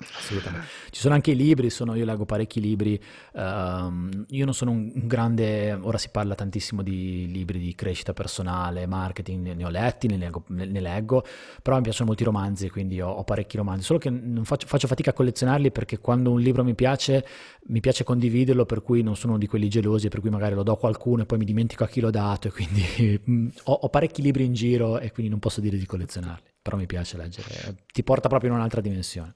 Assolutamente. 0.00 0.66
Ci 0.90 1.00
sono 1.00 1.14
anche 1.14 1.32
i 1.32 1.36
libri, 1.36 1.70
sono, 1.70 1.94
io 1.96 2.04
leggo 2.04 2.24
parecchi 2.24 2.60
libri, 2.60 3.00
um, 3.32 4.24
io 4.28 4.44
non 4.44 4.54
sono 4.54 4.70
un, 4.70 4.92
grande, 4.94 5.72
ora 5.72 5.98
si 5.98 6.10
parla 6.10 6.36
tantissimo 6.36 6.82
di 6.82 7.28
libri 7.30 7.58
di 7.58 7.74
crescita 7.74 8.12
personale, 8.12 8.86
marketing, 8.86 9.54
ne 9.54 9.64
ho 9.64 9.68
letti, 9.68 10.06
ne 10.06 10.16
leggo, 10.16 10.44
ne, 10.48 10.66
ne 10.66 10.80
leggo 10.80 11.24
però 11.62 11.76
mi 11.76 11.82
piacciono 11.82 12.06
molti 12.06 12.24
romanzi, 12.24 12.70
quindi 12.70 13.00
ho, 13.00 13.10
ho 13.10 13.24
parecchi 13.24 13.56
romanzi, 13.56 13.84
solo 13.84 13.98
che 13.98 14.10
faccio, 14.42 14.66
faccio, 14.68 14.86
fatica 14.86 15.10
a 15.10 15.12
collezionarli 15.12 15.72
perché 15.72 15.98
quando 15.98 16.30
un 16.30 16.40
libro 16.40 16.62
mi 16.62 16.74
piace, 16.74 17.26
mi 17.66 17.80
piace 17.80 18.04
condividerlo, 18.04 18.66
per 18.66 18.82
cui 18.82 19.02
non 19.02 19.16
sono 19.16 19.36
di 19.36 19.46
quelli 19.46 19.68
gelosi, 19.68 20.08
per 20.08 20.20
cui 20.20 20.30
magari 20.30 20.54
lo 20.54 20.62
do 20.62 20.72
a 20.72 20.78
qualcuno 20.78 21.22
e 21.22 21.26
poi 21.26 21.38
mi 21.38 21.44
dimentico 21.44 21.82
a 21.82 21.88
chi 21.88 22.00
l'ho 22.00 22.10
dato 22.10 22.48
e 22.48 22.50
quindi 22.52 23.20
mm, 23.28 23.48
ho, 23.64 23.72
ho 23.72 23.88
parecchi 23.88 24.22
libri 24.22 24.44
in 24.44 24.54
giro 24.54 24.98
e 25.00 25.10
quindi 25.10 25.30
non 25.30 25.40
posso 25.40 25.60
dire 25.60 25.76
di 25.76 25.86
collezionarli, 25.86 26.48
però 26.62 26.76
mi 26.76 26.86
piace 26.86 27.16
leggere, 27.16 27.76
ti 27.92 28.04
porta 28.04 28.28
proprio 28.28 28.50
in 28.50 28.56
un'altra 28.56 28.80
dimensione. 28.80 29.34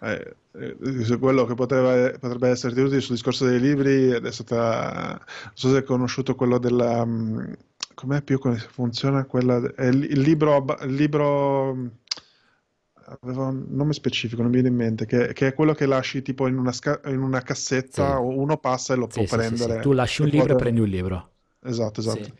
Eh, 0.00 0.34
eh, 0.52 1.18
quello 1.18 1.44
che 1.44 1.54
potrebbe, 1.54 2.18
potrebbe 2.18 2.48
essere 2.48 2.80
utile 2.82 3.00
sul 3.00 3.14
discorso 3.14 3.46
dei 3.46 3.60
libri 3.60 4.10
è 4.10 4.30
stata, 4.32 5.18
non 5.44 5.52
so 5.54 5.70
se 5.70 5.76
hai 5.76 5.84
conosciuto 5.84 6.34
quello 6.34 6.58
della, 6.58 7.04
mm, 7.04 7.52
com'è 7.94 8.22
più 8.22 8.38
come 8.38 8.56
funziona 8.56 9.24
quella, 9.24 9.56
il, 9.56 10.04
il 10.10 10.20
libro, 10.20 10.64
il 10.82 10.94
libro 10.94 11.98
aveva 13.22 13.46
un 13.46 13.66
nome 13.68 13.92
specifico, 13.92 14.42
non 14.42 14.50
mi 14.50 14.60
viene 14.60 14.68
in 14.68 14.76
mente, 14.76 15.06
che, 15.06 15.32
che, 15.32 15.48
è 15.48 15.54
quello 15.54 15.74
che 15.74 15.86
lasci 15.86 16.22
tipo 16.22 16.46
in 16.46 16.56
una, 16.56 16.72
sca- 16.72 17.00
in 17.06 17.20
una 17.20 17.42
cassetta, 17.42 18.16
sì. 18.16 18.22
uno 18.22 18.56
passa 18.58 18.94
e 18.94 18.96
lo 18.96 19.06
può 19.06 19.22
sì, 19.22 19.36
prendere. 19.36 19.74
Sì, 19.74 19.80
tu 19.80 19.92
lasci 19.92 20.22
un 20.22 20.28
libro 20.28 20.52
e 20.52 20.56
prendi 20.56 20.80
un 20.80 20.88
libro. 20.88 21.30
Esatto, 21.62 22.00
esatto. 22.00 22.24
Sì, 22.24 22.32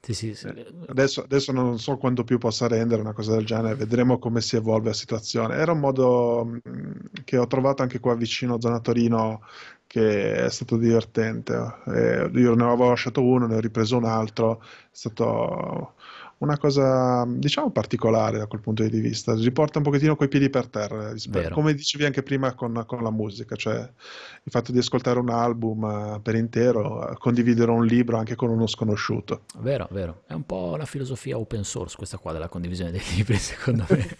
sì, 0.00 0.34
sì. 0.34 0.46
Eh, 0.46 0.66
adesso, 0.86 1.22
adesso, 1.22 1.52
non 1.52 1.78
so 1.78 1.96
quanto 1.96 2.24
più 2.24 2.38
possa 2.38 2.66
rendere 2.68 3.00
una 3.00 3.12
cosa 3.12 3.34
del 3.34 3.44
genere, 3.44 3.74
vedremo 3.74 4.18
come 4.18 4.40
si 4.40 4.56
evolve 4.56 4.88
la 4.88 4.94
situazione. 4.94 5.56
Era 5.56 5.72
un 5.72 5.80
modo 5.80 6.44
mm, 6.44 6.92
che 7.24 7.36
ho 7.36 7.46
trovato 7.46 7.82
anche 7.82 7.98
qua 7.98 8.14
vicino 8.14 8.60
zona 8.60 8.80
Torino 8.80 9.42
che 9.86 10.44
è 10.44 10.50
stato 10.50 10.76
divertente. 10.76 11.54
Eh, 11.86 12.30
io 12.34 12.54
ne 12.54 12.64
avevo 12.64 12.88
lasciato 12.90 13.22
uno, 13.22 13.46
ne 13.46 13.56
ho 13.56 13.60
ripreso 13.60 13.96
un 13.96 14.04
altro, 14.04 14.60
è 14.62 14.66
stato 14.92 15.94
una 16.38 16.56
cosa 16.56 17.24
diciamo 17.26 17.70
particolare 17.70 18.38
da 18.38 18.46
quel 18.46 18.60
punto 18.60 18.86
di 18.86 19.00
vista, 19.00 19.36
si 19.36 19.50
porta 19.50 19.78
un 19.78 19.84
pochettino 19.84 20.14
coi 20.14 20.28
piedi 20.28 20.48
per 20.50 20.68
terra, 20.68 21.12
rispetto, 21.12 21.54
come 21.54 21.74
dicevi 21.74 22.04
anche 22.04 22.22
prima 22.22 22.54
con, 22.54 22.84
con, 22.86 23.02
la 23.02 23.10
musica, 23.10 23.56
cioè 23.56 23.78
il 23.78 24.50
fatto 24.50 24.70
di 24.70 24.78
ascoltare 24.78 25.18
un 25.18 25.30
album 25.30 25.82
uh, 25.82 26.22
per 26.22 26.36
intero, 26.36 27.10
uh, 27.10 27.18
condividere 27.18 27.70
un 27.70 27.84
libro 27.84 28.18
anche 28.18 28.36
con 28.36 28.50
uno 28.50 28.66
sconosciuto. 28.66 29.42
Vero, 29.58 29.88
vero, 29.90 30.22
è 30.26 30.32
un 30.32 30.44
po' 30.44 30.76
la 30.76 30.86
filosofia 30.86 31.36
open 31.36 31.64
source 31.64 31.96
questa 31.96 32.18
qua 32.18 32.32
della 32.32 32.48
condivisione 32.48 32.92
dei 32.92 33.02
libri 33.16 33.36
secondo 33.38 33.84
me. 33.88 34.16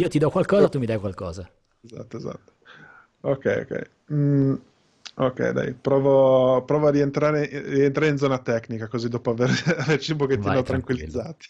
Io 0.00 0.08
ti 0.08 0.18
do 0.18 0.30
qualcosa, 0.30 0.68
tu 0.68 0.78
mi 0.78 0.86
dai 0.86 0.98
qualcosa. 0.98 1.48
Esatto, 1.82 2.16
esatto. 2.16 2.52
Ok, 3.20 3.66
ok. 3.68 3.90
Mm. 4.12 4.54
Ok, 5.14 5.50
dai, 5.50 5.74
provo, 5.74 6.64
provo 6.64 6.86
a 6.86 6.90
rientrare, 6.90 7.46
rientrare, 7.64 8.10
in 8.10 8.16
zona 8.16 8.38
tecnica, 8.38 8.88
così 8.88 9.08
dopo 9.08 9.30
aver, 9.30 9.50
averci 9.76 10.12
un 10.12 10.16
pochettino 10.16 10.54
Vai, 10.54 10.62
tranquillizzati. 10.62 11.48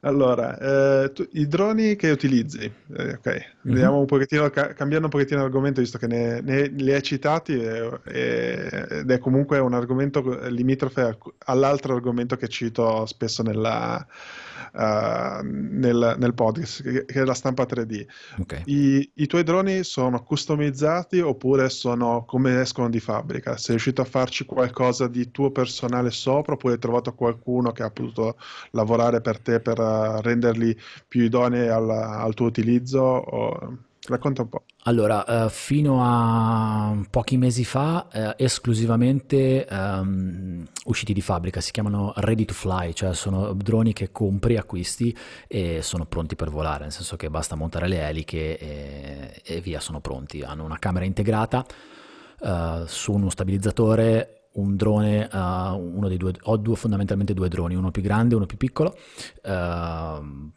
Allora, 0.00 0.56
eh, 1.04 1.12
tu, 1.12 1.26
i 1.32 1.48
droni 1.48 1.96
che 1.96 2.10
utilizzi, 2.10 2.72
eh, 2.96 3.12
ok, 3.14 3.54
mm-hmm. 3.68 3.92
un 3.92 4.06
pochettino, 4.06 4.48
ca- 4.50 4.72
cambiando 4.72 5.06
un 5.06 5.12
pochettino 5.12 5.40
l'argomento, 5.40 5.80
visto 5.80 5.98
che 5.98 6.06
ne, 6.06 6.40
ne, 6.42 6.68
li 6.68 6.92
hai 6.92 7.02
citati, 7.02 7.60
e, 7.60 8.00
e, 8.04 8.86
ed 8.88 9.10
è 9.10 9.18
comunque 9.18 9.58
un 9.58 9.74
argomento 9.74 10.20
limitrofe 10.48 11.18
all'altro 11.46 11.94
argomento 11.94 12.36
che 12.36 12.46
cito 12.46 13.04
spesso 13.04 13.42
nella, 13.42 14.06
uh, 14.72 15.42
nel, 15.42 16.16
nel, 16.18 16.34
podcast, 16.34 16.82
che, 16.82 17.04
che, 17.04 17.20
è 17.20 17.24
la 17.24 17.34
stampa 17.34 17.64
3D. 17.64 18.06
Okay. 18.40 18.62
I, 18.66 19.10
I, 19.14 19.26
tuoi 19.26 19.42
droni 19.42 19.82
sono 19.84 20.22
customizzati 20.22 21.20
oppure 21.20 21.68
sono 21.70 22.24
come 22.26 22.60
escono 22.60 22.88
di 22.88 23.00
fabbrica? 23.00 23.56
Sei 23.56 23.70
riuscito 23.70 24.02
a 24.02 24.06
farci 24.06 24.44
qualcosa 24.44 25.08
di 25.08 25.30
tuo 25.30 25.50
personale 25.50 26.10
sopra 26.10 26.54
oppure 26.54 26.74
hai 26.74 26.78
trovato 26.80 27.14
qualcuno 27.14 27.72
che 27.72 27.82
ha 27.82 27.90
potuto 27.90 28.36
lavorare 28.70 29.20
per 29.20 29.38
te 29.38 29.60
per 29.60 29.78
uh, 29.78 30.20
renderli 30.20 30.76
più 31.06 31.22
idonei 31.22 31.68
al, 31.68 31.90
al 31.90 32.34
tuo 32.34 32.46
utilizzo? 32.46 33.00
O... 33.00 33.78
Racconta 34.10 34.42
un 34.42 34.48
po'. 34.48 34.64
Allora, 34.84 35.44
uh, 35.44 35.48
fino 35.48 36.00
a 36.02 37.00
pochi 37.08 37.36
mesi 37.36 37.64
fa, 37.64 38.08
uh, 38.12 38.32
esclusivamente 38.36 39.64
um, 39.70 40.66
usciti 40.86 41.12
di 41.12 41.20
fabbrica, 41.20 41.60
si 41.60 41.70
chiamano 41.70 42.12
ready 42.16 42.44
to 42.44 42.52
fly, 42.52 42.92
cioè 42.92 43.14
sono 43.14 43.52
droni 43.52 43.92
che 43.92 44.10
compri, 44.10 44.56
acquisti 44.56 45.16
e 45.46 45.80
sono 45.82 46.06
pronti 46.06 46.34
per 46.34 46.50
volare, 46.50 46.82
nel 46.82 46.92
senso 46.92 47.14
che 47.14 47.30
basta 47.30 47.54
montare 47.54 47.86
le 47.86 48.00
eliche 48.00 48.58
e, 48.58 49.42
e 49.44 49.60
via, 49.60 49.78
sono 49.78 50.00
pronti. 50.00 50.42
Hanno 50.42 50.64
una 50.64 50.78
camera 50.80 51.04
integrata, 51.04 51.64
uh, 52.40 52.84
su 52.86 53.12
uno 53.12 53.30
stabilizzatore 53.30 54.39
un 54.52 54.74
drone, 54.76 55.28
uh, 55.30 55.36
uno 55.36 56.08
dei 56.08 56.16
due, 56.16 56.32
ho 56.42 56.56
due, 56.56 56.74
fondamentalmente 56.74 57.34
due 57.34 57.48
droni, 57.48 57.74
uno 57.74 57.90
più 57.90 58.02
grande 58.02 58.34
e 58.34 58.36
uno 58.36 58.46
più 58.46 58.56
piccolo, 58.56 58.96
uh, 59.44 60.52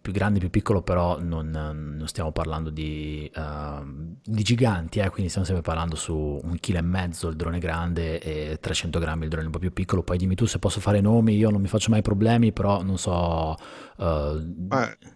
più 0.00 0.12
grande 0.12 0.38
e 0.38 0.40
più 0.40 0.50
piccolo 0.50 0.82
però 0.82 1.20
non, 1.20 1.50
non 1.50 2.08
stiamo 2.08 2.32
parlando 2.32 2.70
di, 2.70 3.30
uh, 3.34 4.14
di 4.24 4.42
giganti, 4.42 4.98
eh, 4.98 5.10
quindi 5.10 5.28
stiamo 5.28 5.46
sempre 5.46 5.62
parlando 5.62 5.94
su 5.94 6.14
un 6.16 6.56
chilo 6.58 6.78
e 6.78 6.82
mezzo 6.82 7.28
il 7.28 7.36
drone 7.36 7.58
grande 7.58 8.18
e 8.20 8.58
300 8.60 8.98
grammi 8.98 9.24
il 9.24 9.30
drone 9.30 9.46
un 9.46 9.52
po' 9.52 9.58
più 9.58 9.72
piccolo, 9.72 10.02
poi 10.02 10.18
dimmi 10.18 10.34
tu 10.34 10.46
se 10.46 10.58
posso 10.58 10.80
fare 10.80 11.00
nomi, 11.00 11.36
io 11.36 11.50
non 11.50 11.60
mi 11.60 11.68
faccio 11.68 11.90
mai 11.90 12.02
problemi, 12.02 12.52
però 12.52 12.82
non 12.82 12.98
so... 12.98 13.56
Eh 13.98 15.14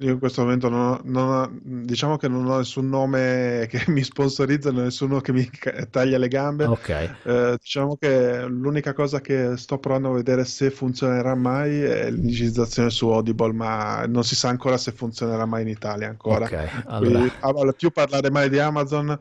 io 0.00 0.12
in 0.12 0.18
questo 0.18 0.42
momento 0.42 0.68
non 0.68 0.80
ho, 0.80 1.00
non 1.04 1.28
ho, 1.28 1.50
diciamo 1.62 2.16
che 2.16 2.26
non 2.26 2.46
ho 2.46 2.56
nessun 2.58 2.88
nome 2.88 3.66
che 3.68 3.84
mi 3.88 4.02
sponsorizza, 4.02 4.70
nessuno 4.70 5.20
che 5.20 5.32
mi 5.32 5.48
taglia 5.90 6.16
le 6.16 6.28
gambe. 6.28 6.64
Ok. 6.64 6.88
Eh, 7.22 7.56
diciamo 7.60 7.96
che 7.96 8.44
l'unica 8.46 8.94
cosa 8.94 9.20
che 9.20 9.56
sto 9.56 9.78
provando 9.78 10.10
a 10.10 10.14
vedere 10.14 10.44
se 10.44 10.70
funzionerà 10.70 11.34
mai 11.34 11.82
è 11.82 12.10
l'indicizzazione 12.10 12.88
su 12.88 13.08
Audible, 13.08 13.52
ma 13.52 14.06
non 14.06 14.24
si 14.24 14.34
sa 14.34 14.48
ancora 14.48 14.78
se 14.78 14.92
funzionerà 14.92 15.44
mai 15.44 15.62
in 15.62 15.68
Italia 15.68 16.08
ancora. 16.08 16.46
Ok, 16.46 16.82
allora... 16.86 17.18
Quindi, 17.18 17.32
ah, 17.40 17.72
più 17.76 17.90
parlare 17.90 18.30
mai 18.30 18.48
di 18.48 18.58
Amazon 18.58 19.18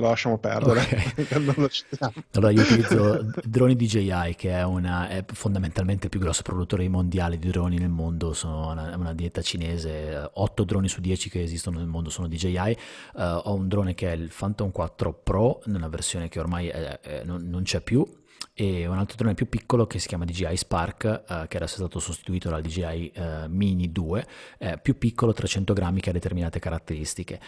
lo 0.00 0.08
lasciamo 0.08 0.38
perdere. 0.38 0.80
Okay. 1.16 1.70
allora 2.32 2.50
io 2.50 2.60
utilizzo 2.60 3.30
droni 3.42 3.74
DJI 3.74 4.34
che 4.36 4.50
è, 4.50 4.62
una, 4.62 5.08
è, 5.08 5.24
fondamentalmente 5.26 6.04
il 6.04 6.10
più 6.10 6.20
grosso 6.20 6.42
produttore 6.42 6.86
mondiale 6.88 7.38
di 7.38 7.48
droni 7.48 7.78
nel 7.78 7.88
mondo, 7.88 8.34
sono 8.34 8.70
una, 8.70 8.94
una, 8.94 9.14
dieta 9.14 9.40
cinese, 9.40 10.30
8 10.34 10.64
droni 10.64 10.88
su 10.88 11.00
10 11.00 11.30
che 11.30 11.42
esistono 11.42 11.78
nel 11.78 11.86
mondo 11.86 12.10
sono 12.10 12.28
DJI, 12.28 12.56
uh, 13.14 13.20
eh, 13.20 13.40
ho 13.44 13.54
un 13.54 13.68
drone 13.68 13.94
che 13.94 14.12
è 14.12 14.14
il 14.14 14.30
Phantom 14.36 14.70
4 14.70 15.12
Pro, 15.22 15.62
nella 15.64 15.88
versione 15.88 16.28
che 16.28 16.40
ormai 16.40 16.68
è, 16.68 17.00
è, 17.00 17.22
non, 17.24 17.48
non 17.48 17.62
c'è 17.62 17.80
più, 17.80 18.06
e 18.58 18.86
un 18.86 18.96
altro 18.96 19.16
drone 19.18 19.34
più 19.34 19.50
piccolo 19.50 19.86
che 19.86 19.98
si 19.98 20.08
chiama 20.08 20.24
DJI 20.24 20.56
Spark, 20.56 21.04
eh, 21.04 21.44
che 21.46 21.58
adesso 21.58 21.74
è 21.74 21.78
stato 21.78 21.98
sostituito 21.98 22.48
dal 22.48 22.62
DJI 22.62 23.12
eh, 23.14 23.48
Mini 23.48 23.92
2, 23.92 24.26
eh, 24.56 24.78
più 24.80 24.96
piccolo, 24.96 25.34
300 25.34 25.74
grammi, 25.74 26.00
che 26.00 26.08
ha 26.08 26.12
determinate 26.14 26.58
caratteristiche. 26.58 27.38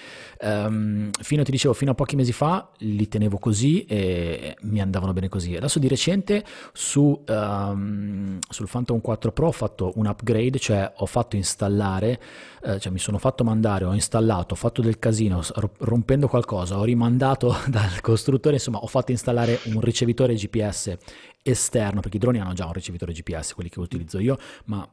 Um, 0.43 1.09
fino, 1.23 1.43
ti 1.45 1.51
dicevo, 1.51 1.73
fino 1.73 1.93
a 1.93 1.95
pochi 1.95 2.15
mesi 2.15 2.33
fa 2.33 2.69
li 2.81 3.09
tenevo 3.09 3.39
così 3.39 3.87
e 3.87 4.55
mi 4.61 4.83
andavano 4.83 5.15
bene 5.15 5.31
così. 5.31 5.57
Adesso 5.57 5.79
di 5.79 5.89
recente 5.89 6.45
su, 6.75 7.25
um, 7.27 8.39
sul 8.47 8.69
Phantom 8.71 9.01
4 9.01 9.33
Pro 9.33 9.47
ho 9.47 9.53
fatto 9.53 9.93
un 9.95 10.05
upgrade, 10.05 10.59
cioè 10.59 10.93
ho 10.95 11.07
fatto 11.07 11.37
installare, 11.37 12.21
eh, 12.63 12.79
cioè 12.79 12.93
mi 12.93 12.99
sono 12.99 13.17
fatto 13.17 13.45
mandare, 13.45 13.87
ho 13.87 13.95
installato, 13.95 14.53
ho 14.53 14.59
fatto 14.59 14.83
del 14.83 14.99
casino 14.99 15.41
rompendo 15.79 16.29
qualcosa, 16.29 16.79
ho 16.79 16.85
rimandato 16.85 17.57
dal 17.67 18.03
costruttore, 18.03 18.57
insomma 18.57 18.77
ho 18.77 18.87
fatto 18.87 19.11
installare 19.11 19.59
un 19.65 19.81
ricevitore 19.81 20.35
GPS 20.35 20.97
esterno, 21.43 22.01
perché 22.01 22.17
i 22.17 22.21
droni 22.21 22.41
hanno 22.41 22.53
già 22.53 22.67
un 22.67 22.73
ricevitore 22.73 23.13
GPS, 23.13 23.55
quelli 23.55 23.71
che 23.71 23.81
utilizzo 23.81 24.19
io, 24.19 24.39
ma 24.67 24.89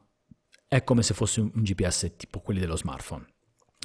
è 0.68 0.82
come 0.84 1.02
se 1.02 1.14
fosse 1.14 1.40
un 1.40 1.50
GPS 1.54 2.12
tipo 2.16 2.40
quelli 2.40 2.60
dello 2.60 2.76
smartphone. 2.76 3.26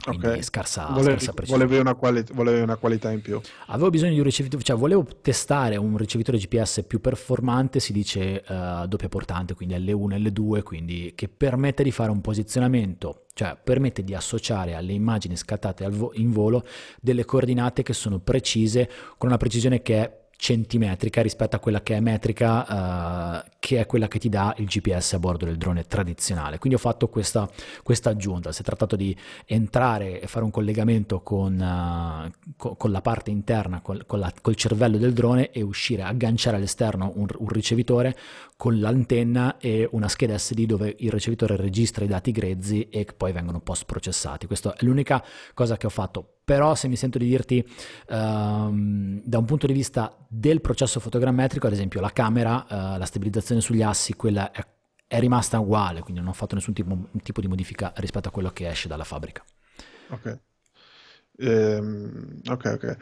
Quindi 0.04 0.26
okay. 0.26 0.42
scarsa, 0.42 0.88
volevi, 0.88 1.12
scarsa 1.12 1.34
precisione. 1.34 1.66
Volevi 1.66 1.82
una, 1.82 1.94
quali- 1.94 2.26
volevi 2.34 2.62
una, 2.62 2.76
qualità 2.76 3.12
in 3.12 3.22
più. 3.22 3.40
Avevo 3.68 3.92
bisogno 3.92 4.14
di 4.14 4.18
un 4.18 4.24
ricevitore, 4.24 4.64
cioè 4.64 4.76
volevo 4.76 5.06
testare 5.22 5.76
un 5.76 5.96
ricevitore 5.96 6.40
GPS 6.40 6.84
più 6.88 7.00
performante, 7.00 7.80
si 7.80 7.94
dice 7.94 8.44
uh, 8.48 8.88
doppia 8.88 9.10
portante, 9.10 9.54
quindi 9.54 9.76
L1 9.76 10.14
e 10.14 10.18
L2, 10.18 10.64
quindi 10.64 11.14
che 11.16 11.30
permette 11.30 11.84
di 11.84 11.92
fare 11.92 12.10
un 12.10 12.20
posizionamento, 12.20 13.26
cioè 13.34 13.56
permette 13.64 14.04
di 14.04 14.16
associare 14.16 14.74
alle 14.74 14.94
immagini 14.94 15.36
scattate 15.36 15.88
vo- 15.90 16.12
in 16.16 16.32
volo 16.32 16.66
delle 17.00 17.24
coordinate 17.24 17.84
che 17.84 17.94
sono 17.94 18.20
precise, 18.20 18.90
con 19.18 19.30
una 19.30 19.38
precisione 19.38 19.84
che 19.84 19.98
è 20.02 20.21
centimetrica 20.42 21.22
rispetto 21.22 21.56
a 21.56 21.60
quella 21.60 21.84
che 21.84 21.96
è 21.96 22.00
metrica, 22.00 23.44
uh, 23.46 23.50
che 23.60 23.80
è 23.80 23.86
quella 23.86 24.08
che 24.08 24.18
ti 24.18 24.28
dà 24.28 24.56
il 24.58 24.66
GPS 24.66 25.14
a 25.14 25.20
bordo 25.20 25.46
del 25.46 25.56
drone 25.56 25.86
tradizionale. 25.86 26.58
Quindi 26.58 26.80
ho 26.80 26.82
fatto 26.82 27.10
questa, 27.10 27.48
questa 27.84 28.10
aggiunta, 28.10 28.52
si 28.52 28.62
è 28.62 28.64
trattato 28.64 28.96
di 28.96 29.16
entrare 29.46 30.20
e 30.20 30.26
fare 30.26 30.44
un 30.44 30.50
collegamento 30.50 31.22
con, 31.22 31.60
uh, 31.60 32.52
co- 32.58 32.74
con 32.74 32.90
la 32.90 33.02
parte 33.02 33.30
interna, 33.30 33.82
col, 33.82 34.08
con 34.08 34.18
la, 34.18 34.34
col 34.42 34.56
cervello 34.56 34.98
del 34.98 35.14
drone 35.14 35.52
e 35.52 35.62
uscire, 35.62 36.02
agganciare 36.02 36.58
all'esterno 36.58 37.12
un, 37.18 37.28
un 37.38 37.48
ricevitore 37.48 38.18
con 38.58 38.80
l'antenna 38.80 39.58
e 39.60 39.88
una 39.92 40.08
scheda 40.08 40.40
SD 40.40 40.66
dove 40.66 40.96
il 40.98 41.12
ricevitore 41.12 41.56
registra 41.56 42.04
i 42.04 42.08
dati 42.08 42.32
grezzi 42.32 42.90
e 42.90 43.06
poi 43.16 43.32
vengono 43.32 43.60
post 43.60 43.86
processati. 43.86 44.48
Questa 44.48 44.74
è 44.74 44.84
l'unica 44.86 45.24
cosa 45.54 45.78
che 45.78 45.86
ho 45.86 45.92
fatto 45.92 46.38
però 46.52 46.76
se 46.76 46.90
mi 46.90 46.98
sento 46.98 47.18
di 47.18 47.28
dirti 47.28 47.66
um, 48.10 49.22
da 49.24 49.38
un 49.38 49.46
punto 49.46 49.68
di 49.68 49.72
vista 49.72 50.14
del 50.28 50.60
processo 50.60 51.00
fotogrammetrico, 51.00 51.66
ad 51.66 51.72
esempio 51.72 52.02
la 52.02 52.12
camera, 52.12 52.66
uh, 52.68 52.98
la 52.98 53.06
stabilizzazione 53.06 53.62
sugli 53.62 53.82
assi, 53.82 54.16
quella 54.16 54.52
è, 54.52 54.62
è, 55.08 55.18
rimasta 55.22 55.60
uguale, 55.60 56.02
quindi 56.02 56.20
non 56.20 56.28
ho 56.30 56.34
fatto 56.34 56.56
nessun 56.56 56.74
tipo, 56.74 57.08
tipo, 57.24 57.40
di 57.40 57.48
modifica 57.48 57.94
rispetto 57.96 58.28
a 58.28 58.32
quello 58.32 58.50
che 58.50 58.68
esce 58.68 58.90
dalla 58.90 59.06
fabbrica. 59.06 59.46
Ok. 60.10 60.40
Ehm, 61.38 62.42
ok, 62.46 62.66
ok. 62.74 62.98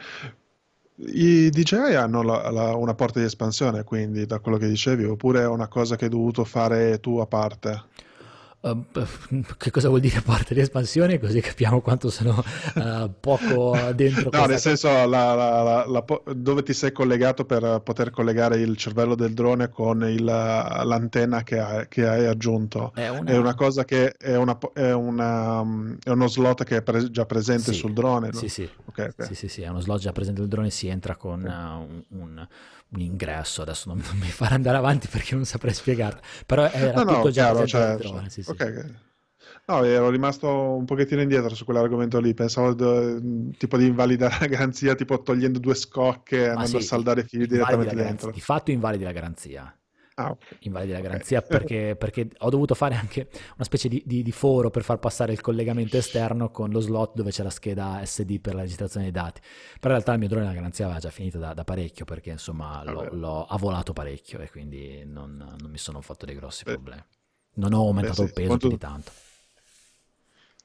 I 1.08 1.50
DJI 1.50 1.96
hanno 1.96 2.22
la, 2.22 2.50
la, 2.52 2.76
una 2.76 2.94
porta 2.94 3.18
di 3.18 3.24
espansione, 3.24 3.82
quindi 3.82 4.26
da 4.26 4.38
quello 4.38 4.58
che 4.58 4.68
dicevi, 4.68 5.06
oppure 5.06 5.40
è 5.40 5.46
una 5.48 5.66
cosa 5.66 5.96
che 5.96 6.04
hai 6.04 6.10
dovuto 6.10 6.44
fare 6.44 7.00
tu 7.00 7.18
a 7.18 7.26
parte? 7.26 7.82
Uh, 8.62 8.84
che 9.56 9.70
cosa 9.70 9.88
vuol 9.88 10.00
dire 10.00 10.20
parte 10.20 10.52
di 10.52 10.60
espansione? 10.60 11.18
Così 11.18 11.40
capiamo 11.40 11.80
quanto 11.80 12.10
sono 12.10 12.44
uh, 12.74 13.10
poco 13.18 13.76
dentro. 13.94 14.28
no, 14.30 14.44
nel 14.44 14.58
senso 14.58 14.88
la, 15.06 15.84
la, 15.86 16.04
dove 16.34 16.62
ti 16.62 16.74
sei 16.74 16.92
collegato 16.92 17.46
per 17.46 17.80
poter 17.82 18.10
collegare 18.10 18.58
il 18.58 18.76
cervello 18.76 19.14
del 19.14 19.32
drone 19.32 19.70
con 19.70 20.02
il, 20.02 20.22
l'antenna 20.22 21.42
che 21.42 21.58
hai, 21.58 21.88
che 21.88 22.06
hai 22.06 22.26
aggiunto. 22.26 22.92
È 22.94 23.08
una... 23.08 23.30
è 23.30 23.38
una... 23.38 23.54
cosa 23.54 23.84
che 23.84 24.12
è, 24.18 24.36
una, 24.36 24.58
è, 24.74 24.92
una, 24.92 25.64
è 26.02 26.10
uno 26.10 26.26
slot 26.28 26.64
che 26.64 26.76
è 26.76 26.82
pre- 26.82 27.10
già 27.10 27.24
presente 27.24 27.72
sì. 27.72 27.78
sul 27.78 27.94
drone. 27.94 28.28
No? 28.30 28.38
Sì, 28.38 28.48
sì. 28.48 28.68
Okay, 28.84 29.08
okay. 29.08 29.26
sì, 29.26 29.34
sì, 29.34 29.48
sì, 29.48 29.62
è 29.62 29.68
uno 29.68 29.80
slot 29.80 30.00
già 30.00 30.12
presente 30.12 30.40
sul 30.40 30.50
drone. 30.50 30.68
Si 30.68 30.86
entra 30.86 31.16
con 31.16 31.42
uh, 31.44 32.14
un, 32.14 32.20
un 32.20 32.48
un 32.92 33.00
ingresso, 33.00 33.62
adesso 33.62 33.88
non, 33.88 34.02
non, 34.04 34.18
mi 34.18 34.28
fare 34.28 34.54
andare 34.54 34.76
avanti 34.76 35.08
perché 35.08 35.34
non 35.34 35.44
saprei 35.44 35.72
spiegarla, 35.72 36.20
però 36.46 36.70
era 36.70 37.02
no, 37.02 37.04
tutto 37.04 37.24
no, 37.24 37.30
già 37.30 37.50
chiaro, 37.50 37.66
cioè, 37.66 37.96
drone, 37.96 38.30
sì, 38.30 38.42
sì. 38.42 38.50
Okay. 38.50 39.08
No, 39.66 39.84
ero 39.84 40.10
rimasto 40.10 40.48
un 40.48 40.84
pochettino 40.84 41.20
indietro 41.20 41.54
su 41.54 41.64
quell'argomento 41.64 42.18
lì, 42.18 42.34
pensavo 42.34 42.74
d- 42.74 43.56
tipo 43.56 43.76
di 43.76 43.86
invalidare 43.86 44.36
la 44.40 44.46
garanzia, 44.46 44.94
tipo 44.94 45.22
togliendo 45.22 45.58
due 45.58 45.74
scocche 45.74 46.42
e 46.42 46.48
andando 46.48 46.66
sì, 46.66 46.76
a 46.76 46.80
saldare 46.80 47.20
i 47.20 47.24
fili 47.24 47.46
direttamente 47.46 47.94
dentro. 47.94 48.30
Di 48.32 48.40
fatto 48.40 48.70
invalidi 48.70 49.04
la 49.04 49.12
garanzia, 49.12 49.79
Ah, 50.20 50.30
okay. 50.30 50.58
invalidi 50.60 50.92
la 50.92 51.00
garanzia 51.00 51.38
okay. 51.38 51.48
perché, 51.48 51.96
perché, 51.96 52.28
ho 52.38 52.50
dovuto 52.50 52.74
fare 52.74 52.94
anche 52.94 53.28
una 53.54 53.64
specie 53.64 53.88
di, 53.88 54.02
di, 54.04 54.22
di, 54.22 54.32
foro 54.32 54.70
per 54.70 54.82
far 54.82 54.98
passare 54.98 55.32
il 55.32 55.40
collegamento 55.40 55.96
esterno 55.96 56.50
con 56.50 56.70
lo 56.70 56.80
slot 56.80 57.14
dove 57.14 57.30
c'è 57.30 57.42
la 57.42 57.50
scheda 57.50 58.00
SD 58.04 58.40
per 58.40 58.54
la 58.54 58.62
registrazione 58.62 59.10
dei 59.10 59.14
dati. 59.14 59.40
Però 59.40 59.94
in 59.94 60.00
realtà 60.00 60.12
il 60.12 60.18
mio 60.18 60.28
drone 60.28 60.44
la 60.44 60.52
garanzia 60.52 60.84
aveva 60.84 61.00
già 61.00 61.10
finito 61.10 61.38
da, 61.38 61.54
da 61.54 61.64
parecchio 61.64 62.04
perché 62.04 62.30
insomma 62.30 62.82
l'ho, 62.84 63.08
l'ho, 63.12 63.44
avvolato 63.44 63.92
parecchio 63.92 64.40
e 64.40 64.50
quindi 64.50 65.04
non, 65.06 65.36
non, 65.36 65.70
mi 65.70 65.78
sono 65.78 66.00
fatto 66.00 66.26
dei 66.26 66.34
grossi 66.34 66.64
problemi. 66.64 67.02
Non 67.54 67.72
ho 67.72 67.86
aumentato 67.86 68.22
Beh, 68.22 68.28
sì. 68.28 68.28
il 68.28 68.32
peso 68.32 68.46
Quanto... 68.46 68.68
più 68.68 68.76
di 68.76 68.82
tanto. 68.82 69.12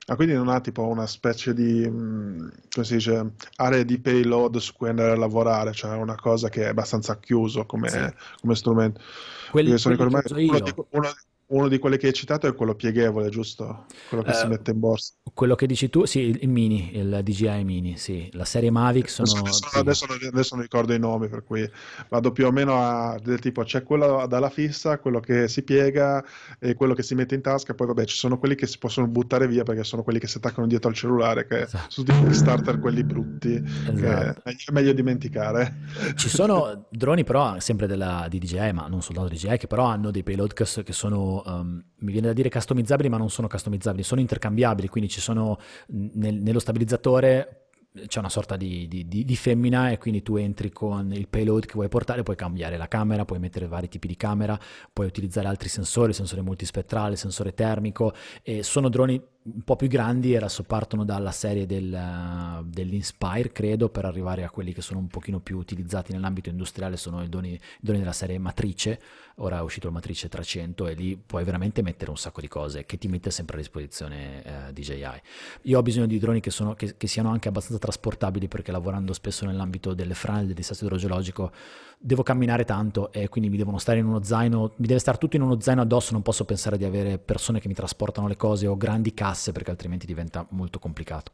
Ah, 0.08 0.16
quindi 0.16 0.36
non 0.36 0.50
ha 0.50 0.62
tipo 0.62 0.84
una 0.84 1.08
specie 1.08 1.54
di, 1.56 1.84
mm, 1.90 2.48
come 2.70 2.86
si 2.86 2.94
dice, 2.94 3.32
area 3.56 3.82
di 3.82 4.00
payload 4.00 4.58
su 4.58 4.74
cui 4.74 4.90
andare 4.90 5.14
a 5.14 5.16
lavorare, 5.16 5.72
cioè 5.74 5.96
una 5.96 6.16
cosa 6.16 6.48
che 6.50 6.66
è 6.66 6.68
abbastanza 6.68 7.18
chiuso 7.18 7.66
come, 7.66 7.90
sì. 7.90 8.14
come 8.40 8.56
strumento. 8.56 9.02
Quelli, 9.50 9.76
quelli 9.82 10.48
uno, 10.48 10.60
di, 10.60 10.74
uno, 10.92 11.10
uno 11.48 11.68
di 11.68 11.78
quelli 11.78 11.98
che 11.98 12.08
hai 12.08 12.14
citato 12.14 12.48
è 12.48 12.56
quello 12.56 12.74
pieghevole, 12.74 13.30
giusto? 13.30 13.86
Quello 14.10 14.24
che 14.24 14.32
uh, 14.32 14.34
si 14.34 14.48
mette 14.48 14.72
in 14.72 14.80
borsa. 14.80 15.14
Quello 15.32 15.54
che 15.54 15.68
dici 15.68 15.90
tu, 15.90 16.06
sì, 16.06 16.38
il, 16.42 16.50
Mini, 16.50 16.98
il 16.98 17.20
DJI 17.22 17.64
Mini, 17.64 17.98
sì. 17.98 18.30
La 18.34 18.46
serie 18.46 18.72
Mavic 18.72 19.10
sono... 19.10 19.32
Adesso, 19.40 19.68
adesso, 19.74 20.06
adesso, 20.06 20.56
non 20.56 20.64
ricordo 20.64 20.94
i 20.94 21.00
nomi, 21.00 21.28
per 21.28 21.44
cui 21.44 21.70
vado 22.10 22.32
più 22.32 22.48
o 22.48 22.52
meno 22.52 22.82
a... 22.82 23.20
del 23.22 23.40
tipo, 23.40 23.64
c'è 23.64 23.84
quello 23.84 24.26
dalla 24.28 24.50
fissa, 24.50 24.98
quello 24.98 25.20
che 25.20 25.48
si 25.48 25.62
piega 25.64 26.24
e 26.60 26.74
quello 26.74 26.96
che 26.96 27.04
si 27.04 27.14
mette 27.14 27.36
in 27.36 27.42
tasca, 27.42 27.76
poi 27.76 27.88
vabbè 27.88 28.06
ci 28.06 28.16
sono 28.16 28.40
quelli 28.40 28.56
che 28.56 28.66
si 28.66 28.80
possono 28.80 29.08
buttare 29.08 29.48
via 29.48 29.64
perché 29.64 29.84
sono 29.84 30.02
quelli 30.02 30.20
che 30.20 30.28
si 30.28 30.38
attaccano 30.38 30.66
dietro 30.66 30.90
al 30.90 30.96
cellulare, 30.96 31.46
che 31.46 31.62
esatto. 31.62 31.90
sono 31.90 32.08
tipo 32.08 32.28
gli 32.28 32.34
starter 32.34 32.80
quelli 32.80 33.04
brutti, 33.04 33.54
esatto. 33.54 33.94
che 33.94 34.56
è 34.66 34.72
meglio 34.72 34.94
dimenticare. 34.94 35.76
Ci 36.16 36.30
sono 36.30 36.88
droni 36.90 37.24
però, 37.24 37.60
sempre 37.60 37.86
della, 37.86 38.26
di 38.30 38.40
DJI, 38.40 38.72
ma 38.74 38.88
non 38.88 39.04
soltanto 39.04 39.30
DJI, 39.30 39.58
che 39.58 39.68
però 39.68 39.84
hanno 39.86 40.10
dei 40.10 40.24
payload 40.24 40.54
che 40.54 40.94
sono 40.94 41.35
um, 41.46 41.84
mi 41.98 42.12
viene 42.12 42.28
da 42.28 42.34
dire 42.34 42.50
customizzabili, 42.50 43.10
ma 43.10 43.18
non 43.18 43.30
sono 43.30 43.48
customizzabili, 43.48 44.04
sono 44.04 44.22
intercambiabili, 44.22 44.88
quindi 44.88 45.10
ci 45.10 45.20
sono 45.20 45.58
nel, 45.88 46.36
nello 46.36 46.60
stabilizzatore 46.60 47.66
c'è 48.08 48.20
una 48.20 48.30
sorta 48.30 48.58
di, 48.58 48.88
di, 48.88 49.08
di, 49.08 49.24
di, 49.24 49.36
femmina 49.36 49.90
e 49.90 49.98
quindi 49.98 50.22
tu 50.22 50.36
entri 50.36 50.70
con 50.70 51.14
il 51.14 51.30
payload 51.30 51.66
che 51.66 51.74
vuoi 51.76 51.88
portare, 51.88 52.24
puoi 52.24 52.36
cambiare 52.36 52.78
la 52.78 52.88
camera, 52.88 53.24
puoi 53.24 53.40
mettere 53.40 53.68
vari 53.68 53.88
tipi 53.88 54.08
di 54.08 54.18
camera, 54.18 54.60
puoi 54.92 55.08
utilizzare 55.08 55.48
altri 55.48 55.70
sensori, 55.70 56.12
sensore 56.12 56.42
multispettrale, 56.42 57.16
sensore 57.16 57.54
termico 57.54 58.14
e 58.44 58.64
sono 58.64 58.90
droni 58.90 59.22
un 59.48 59.62
po' 59.62 59.76
più 59.76 59.88
grandi 59.88 60.36
adesso 60.36 60.64
partono 60.64 61.06
dalla 61.06 61.32
serie 61.32 61.68
del, 61.68 62.64
dell'Inspire, 62.66 63.52
credo, 63.52 63.90
per 63.90 64.06
arrivare 64.06 64.44
a 64.44 64.50
quelli 64.50 64.74
che 64.74 64.82
sono 64.82 64.98
un 64.98 65.08
pochino 65.08 65.40
più 65.40 65.58
utilizzati 65.58 66.12
nell'ambito 66.14 66.50
industriale, 66.50 66.98
sono 66.98 67.22
i 67.22 67.30
droni, 67.30 67.54
i 67.54 67.60
droni 67.80 68.00
della 68.00 68.12
serie 68.12 68.40
Matrice, 68.40 69.00
ora 69.36 69.60
è 69.60 69.62
uscito 69.62 69.86
il 69.86 69.94
Matrice 69.94 70.30
300 70.30 70.88
e 70.88 70.94
lì 70.96 71.16
puoi 71.24 71.44
veramente 71.44 71.84
mettere 71.84 72.10
un 72.10 72.18
sacco 72.18 72.42
di 72.42 72.48
cose 72.48 72.86
che 72.86 72.98
ti 72.98 73.08
mette 73.08 73.30
sempre 73.30 73.58
a 73.58 73.60
disposizione 73.60 74.44
eh, 74.44 74.74
DJI. 74.74 75.22
Io 75.64 75.78
ho 75.78 75.84
bisogno 75.84 76.08
di 76.08 76.18
droni 76.18 76.40
che, 76.40 76.50
sono, 76.50 76.74
che, 76.74 76.98
che, 76.98 77.08
siano 77.08 77.30
anche 77.30 77.48
abbastanza 77.48 77.80
trasportabili 77.80 78.48
perché 78.48 78.72
lavorando 78.72 79.14
spesso 79.14 79.46
nell'ambito 79.46 79.94
delle 79.94 80.16
frane, 80.16 80.48
del 80.48 80.56
disastro 80.56 80.88
idrogeologico, 80.88 81.52
devo 82.00 82.24
camminare 82.24 82.66
tanto 82.66 83.12
e 83.12 83.30
quindi 83.30 83.52
mi 83.52 83.58
devono 83.58 83.78
stare 83.78 84.00
in 84.00 84.06
uno 84.06 84.24
zaino, 84.24 84.74
mi 84.78 84.88
deve 84.88 85.00
stare 85.00 85.20
tutto 85.20 85.36
in 85.36 85.44
uno 85.44 85.60
zaino 85.60 85.82
addosso, 85.82 86.14
non 86.14 86.24
posso 86.24 86.46
pensare 86.46 86.78
di 86.80 86.84
avere 86.84 87.20
persone 87.20 87.60
che 87.60 87.68
mi 87.68 87.76
trasportano 87.76 88.28
le 88.28 88.38
cose 88.38 88.66
o 88.66 88.76
grandi 88.76 89.14
casse 89.14 89.35
perché 89.52 89.72
altrimenti 89.72 90.06
diventa 90.06 90.46
molto 90.52 90.80
complicato. 90.80 91.32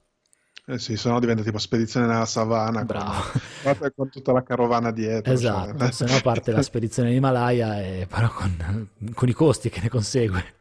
Eh 0.65 0.77
sì, 0.77 0.95
se 0.95 1.09
no 1.09 1.19
diventa 1.19 1.41
tipo 1.41 1.57
spedizione 1.57 2.05
nella 2.05 2.25
savana 2.25 2.85
Bravo. 2.85 3.23
Con, 3.63 3.91
con 3.95 4.09
tutta 4.09 4.31
la 4.31 4.43
carovana 4.43 4.91
dietro. 4.91 5.33
Esatto, 5.33 5.77
cioè. 5.77 5.91
se 5.91 6.05
no 6.05 6.19
parte 6.21 6.51
la 6.51 6.61
spedizione 6.61 7.09
in 7.09 7.15
Himalaya, 7.15 7.81
e, 7.81 8.07
però 8.09 8.27
con, 8.29 8.89
con 9.13 9.29
i 9.29 9.33
costi 9.33 9.69
che 9.69 9.81
ne 9.81 9.89
consegue. 9.89 10.60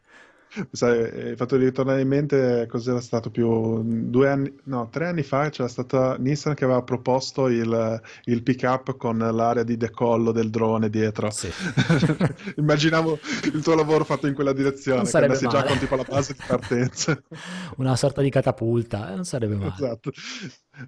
Sai, 0.72 1.28
hai 1.28 1.36
fatto 1.36 1.57
ritornare 1.57 2.01
in 2.01 2.09
mente 2.09 2.66
cos'era 2.68 3.01
stato 3.01 3.30
più 3.30 3.82
due 3.84 4.28
anni, 4.28 4.53
no, 4.64 4.88
tre 4.88 5.07
anni 5.07 5.22
fa 5.22 5.48
c'era 5.48 5.68
stata 5.68 6.16
Nissan 6.18 6.55
che 6.55 6.64
aveva 6.64 6.82
proposto 6.82 7.48
il, 7.48 8.01
il 8.24 8.42
pick-up 8.42 8.96
con 8.96 9.18
l'area 9.18 9.62
di 9.62 9.76
decollo 9.76 10.32
del 10.32 10.51
drone 10.51 10.90
dietro. 10.90 11.30
Sì. 11.30 11.51
Immaginavo 12.57 13.18
il 13.53 13.62
tuo 13.62 13.74
lavoro 13.74 14.05
fatto 14.05 14.26
in 14.26 14.34
quella 14.34 14.53
direzione, 14.53 14.98
non 14.98 15.07
sarebbe 15.07 15.38
che 15.38 15.46
già 15.46 15.62
con 15.62 15.78
tipo 15.78 15.94
la 15.94 16.05
base 16.09 16.32
di 16.32 16.42
partenza. 16.44 17.20
Una 17.76 17.96
sorta 17.96 18.20
di 18.20 18.30
catapulta, 18.30 19.12
eh, 19.12 19.14
non 19.14 19.24
sarebbe 19.24 19.55
male. 19.55 19.72
Esatto. 19.72 20.11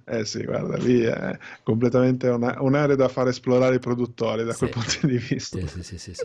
Eh 0.04 0.24
sì, 0.24 0.42
guarda, 0.44 0.76
lì 0.76 1.02
è 1.02 1.38
completamente 1.62 2.28
una, 2.28 2.56
un'area 2.60 2.96
da 2.96 3.08
far 3.08 3.28
esplorare 3.28 3.76
i 3.76 3.78
produttori 3.78 4.44
da 4.44 4.52
sì. 4.52 4.58
quel 4.58 4.70
punto 4.70 5.06
di 5.06 5.18
vista. 5.18 5.58
Sì, 5.58 5.68
sì, 5.68 5.82
sì, 5.82 5.98
sì. 5.98 6.14
sì. 6.14 6.24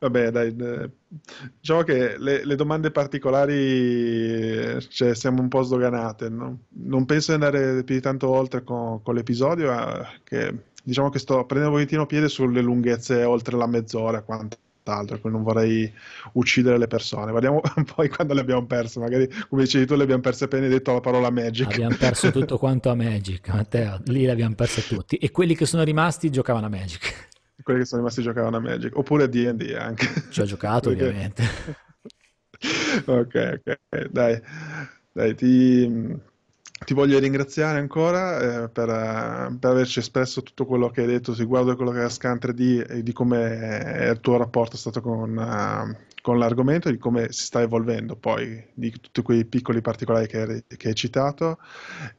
Vabbè, 0.00 0.30
dai, 0.30 0.54
diciamo 1.60 1.82
che 1.82 2.16
le, 2.18 2.44
le 2.44 2.54
domande 2.54 2.92
particolari 2.92 4.80
cioè, 4.88 5.14
siamo 5.14 5.42
un 5.42 5.48
po' 5.48 5.62
sdoganate. 5.62 6.28
No? 6.28 6.58
Non 6.84 7.04
penso 7.04 7.36
di 7.36 7.42
andare 7.42 7.82
più 7.82 7.96
di 7.96 8.00
tanto 8.00 8.28
oltre 8.28 8.62
con, 8.62 9.02
con 9.02 9.14
l'episodio, 9.16 9.72
eh, 9.72 10.06
che 10.22 10.54
diciamo 10.84 11.10
che 11.10 11.18
sto 11.18 11.44
prendendo 11.46 11.74
un 11.74 11.82
pochettino 11.82 12.06
piede 12.06 12.28
sulle 12.28 12.62
lunghezze 12.62 13.24
oltre 13.24 13.56
la 13.56 13.66
mezz'ora, 13.66 14.22
quant'altro, 14.22 15.18
quindi 15.18 15.38
non 15.38 15.42
vorrei 15.42 15.92
uccidere 16.34 16.78
le 16.78 16.86
persone. 16.86 17.32
Vediamo 17.32 17.60
poi 17.92 18.08
quando 18.08 18.34
le 18.34 18.40
abbiamo 18.40 18.66
perse, 18.66 19.00
magari 19.00 19.28
come 19.48 19.64
dicevi 19.64 19.84
tu 19.84 19.96
le 19.96 20.04
abbiamo 20.04 20.22
perse 20.22 20.44
appena 20.44 20.66
hai 20.66 20.70
detto 20.70 20.92
la 20.92 21.00
parola 21.00 21.28
Magic. 21.30 21.72
Abbiamo 21.72 21.96
perso 21.96 22.30
tutto 22.30 22.56
quanto 22.56 22.88
a 22.88 22.94
Magic, 22.94 23.48
Matteo, 23.48 24.00
lì 24.04 24.24
le 24.24 24.30
abbiamo 24.30 24.54
perse 24.54 24.86
tutti. 24.86 25.16
E 25.16 25.32
quelli 25.32 25.56
che 25.56 25.66
sono 25.66 25.82
rimasti 25.82 26.30
giocavano 26.30 26.66
a 26.66 26.70
Magic 26.70 27.26
quelli 27.62 27.80
che 27.80 27.86
sono 27.86 28.00
rimasti 28.02 28.22
giocavano 28.22 28.56
a 28.56 28.60
Magic, 28.60 28.96
oppure 28.96 29.28
D&D 29.28 29.76
anche. 29.78 30.06
Ci 30.30 30.40
ho 30.40 30.44
giocato 30.44 30.90
Perché... 30.90 31.04
ovviamente. 31.04 31.42
ok, 33.04 33.60
ok, 33.64 34.06
dai, 34.10 34.40
dai 35.12 35.34
ti, 35.34 36.20
ti 36.84 36.94
voglio 36.94 37.18
ringraziare 37.18 37.78
ancora 37.78 38.64
eh, 38.64 38.68
per, 38.68 39.56
per, 39.58 39.70
averci 39.70 39.98
espresso 39.98 40.42
tutto 40.42 40.64
quello 40.64 40.90
che 40.90 41.02
hai 41.02 41.06
detto 41.06 41.34
riguardo 41.34 41.72
a 41.72 41.76
quello 41.76 41.90
che 41.90 41.98
era 41.98 42.08
Scan 42.08 42.38
3D 42.40 42.90
e 42.90 43.02
di 43.02 43.12
come 43.12 44.10
il 44.10 44.20
tuo 44.20 44.36
rapporto 44.36 44.76
è 44.76 44.78
stato 44.78 45.00
con, 45.00 45.36
uh, 45.36 45.96
con 46.22 46.38
l'argomento, 46.38 46.90
di 46.90 46.98
come 46.98 47.32
si 47.32 47.44
sta 47.46 47.60
evolvendo 47.62 48.14
poi, 48.16 48.62
di 48.74 48.90
tutti 48.90 49.22
quei 49.22 49.44
piccoli 49.44 49.80
particolari 49.80 50.26
che, 50.26 50.64
che 50.76 50.88
hai 50.88 50.94
citato. 50.94 51.58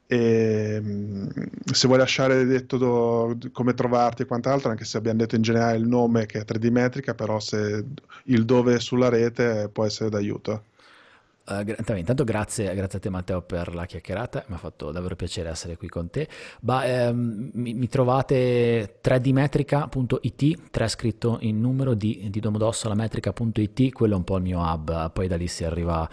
E, 0.07 0.80
mm, 0.82 1.28
se 1.72 1.88
vuoi 1.88 1.99
lasciare 1.99 2.45
detto 2.45 2.78
do, 2.78 3.38
come 3.51 3.74
trovarti 3.74 4.24
e 4.24 4.26
quant'altro, 4.26 4.70
anche 4.72 4.86
se 4.86 4.97
abbiamo 4.97 5.20
detto 5.20 5.36
in 5.36 5.41
generale 5.41 5.78
il 5.78 5.88
nome 5.88 6.26
che 6.26 6.39
è 6.39 6.43
3D 6.43 6.72
metrica, 6.72 7.14
però 7.14 7.39
se 7.39 7.86
il 8.26 8.45
dove 8.45 8.76
è 8.76 8.80
sulla 8.80 9.10
rete 9.10 9.70
può 9.72 9.86
essere 9.86 10.10
d'aiuto. 10.10 10.64
Uh, 11.50 11.95
intanto 11.95 12.24
grazie, 12.24 12.76
grazie, 12.76 13.00
a 13.00 13.02
te 13.02 13.10
Matteo 13.10 13.41
per 13.41 13.74
la 13.74 13.88
chiacchierata, 13.88 14.45
mi 14.50 14.54
ha 14.54 14.60
fatto 14.60 14.91
davvero 14.91 15.16
piacere 15.16 15.50
essere 15.50 15.78
qui 15.78 15.88
con 15.88 16.12
te. 16.12 16.28
Bah, 16.60 16.86
ehm, 16.86 17.50
mi, 17.54 17.74
mi, 17.74 17.88
trovate 17.88 19.00
3dmetrica.it, 19.02 20.70
3 20.70 20.88
scritto 20.88 21.38
in 21.41 21.60
numero 21.60 21.95
di, 21.95 22.28
di 22.30 22.39
Domodossola 22.39 22.93
metrica.it, 22.93 23.91
quello 23.93 24.14
è 24.14 24.18
un 24.18 24.24
po' 24.24 24.38
il 24.38 24.43
mio 24.43 24.60
hub, 24.60 25.12
poi 25.12 25.28
da 25.28 25.38
lì 25.38 25.47
si 25.47 25.64
arriva 25.64 26.08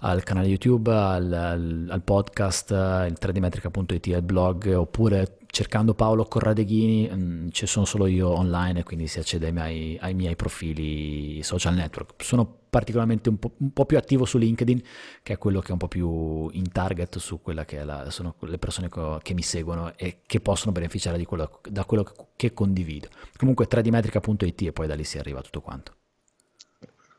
al 0.00 0.24
canale 0.24 0.48
YouTube, 0.48 0.92
al, 0.92 1.32
al, 1.32 1.86
al 1.88 2.02
podcast, 2.02 2.70
il 2.70 3.16
3dmetrica.it, 3.20 4.14
al 4.14 4.22
blog, 4.22 4.74
oppure 4.74 5.38
cercando 5.50 5.94
Paolo 5.94 6.24
Corradeghini 6.24 7.08
mh, 7.08 7.22
mm, 7.22 7.48
ci 7.50 7.66
sono 7.66 7.84
solo 7.84 8.06
io 8.06 8.28
online, 8.28 8.82
quindi 8.82 9.06
si 9.06 9.18
accede 9.18 9.46
ai 9.46 9.52
miei, 9.52 9.98
ai 10.00 10.14
miei 10.14 10.36
profili 10.36 11.42
social 11.42 11.74
network. 11.74 12.22
Sono 12.22 12.58
particolarmente 12.70 13.28
un 13.28 13.38
po', 13.38 13.52
un 13.58 13.72
po', 13.72 13.84
più 13.84 13.98
attivo 13.98 14.24
su 14.24 14.38
LinkedIn, 14.38 14.82
che 15.22 15.34
è 15.34 15.38
quello 15.38 15.60
che 15.60 15.68
è 15.68 15.72
un 15.72 15.78
po' 15.78 15.88
più 15.88 16.48
in 16.52 16.70
target 16.70 17.18
su 17.18 17.40
quella 17.42 17.64
che 17.64 17.84
la, 17.84 18.10
sono 18.10 18.36
le 18.40 18.58
persone 18.58 18.88
che 19.22 19.34
mi 19.34 19.42
seguono 19.42 19.92
e 19.96 20.20
che 20.24 20.40
possono 20.40 20.72
beneficiare 20.72 21.22
quello, 21.24 21.60
da 21.68 21.84
quello 21.84 22.10
che 22.36 22.52
condivido. 22.52 23.08
Comunque 23.36 23.66
3dmetrica.it 23.68 24.62
e 24.62 24.72
poi 24.72 24.86
da 24.86 24.94
lì 24.94 25.04
si 25.04 25.18
arriva 25.18 25.40
a 25.40 25.42
tutto 25.42 25.60
quanto 25.60 25.94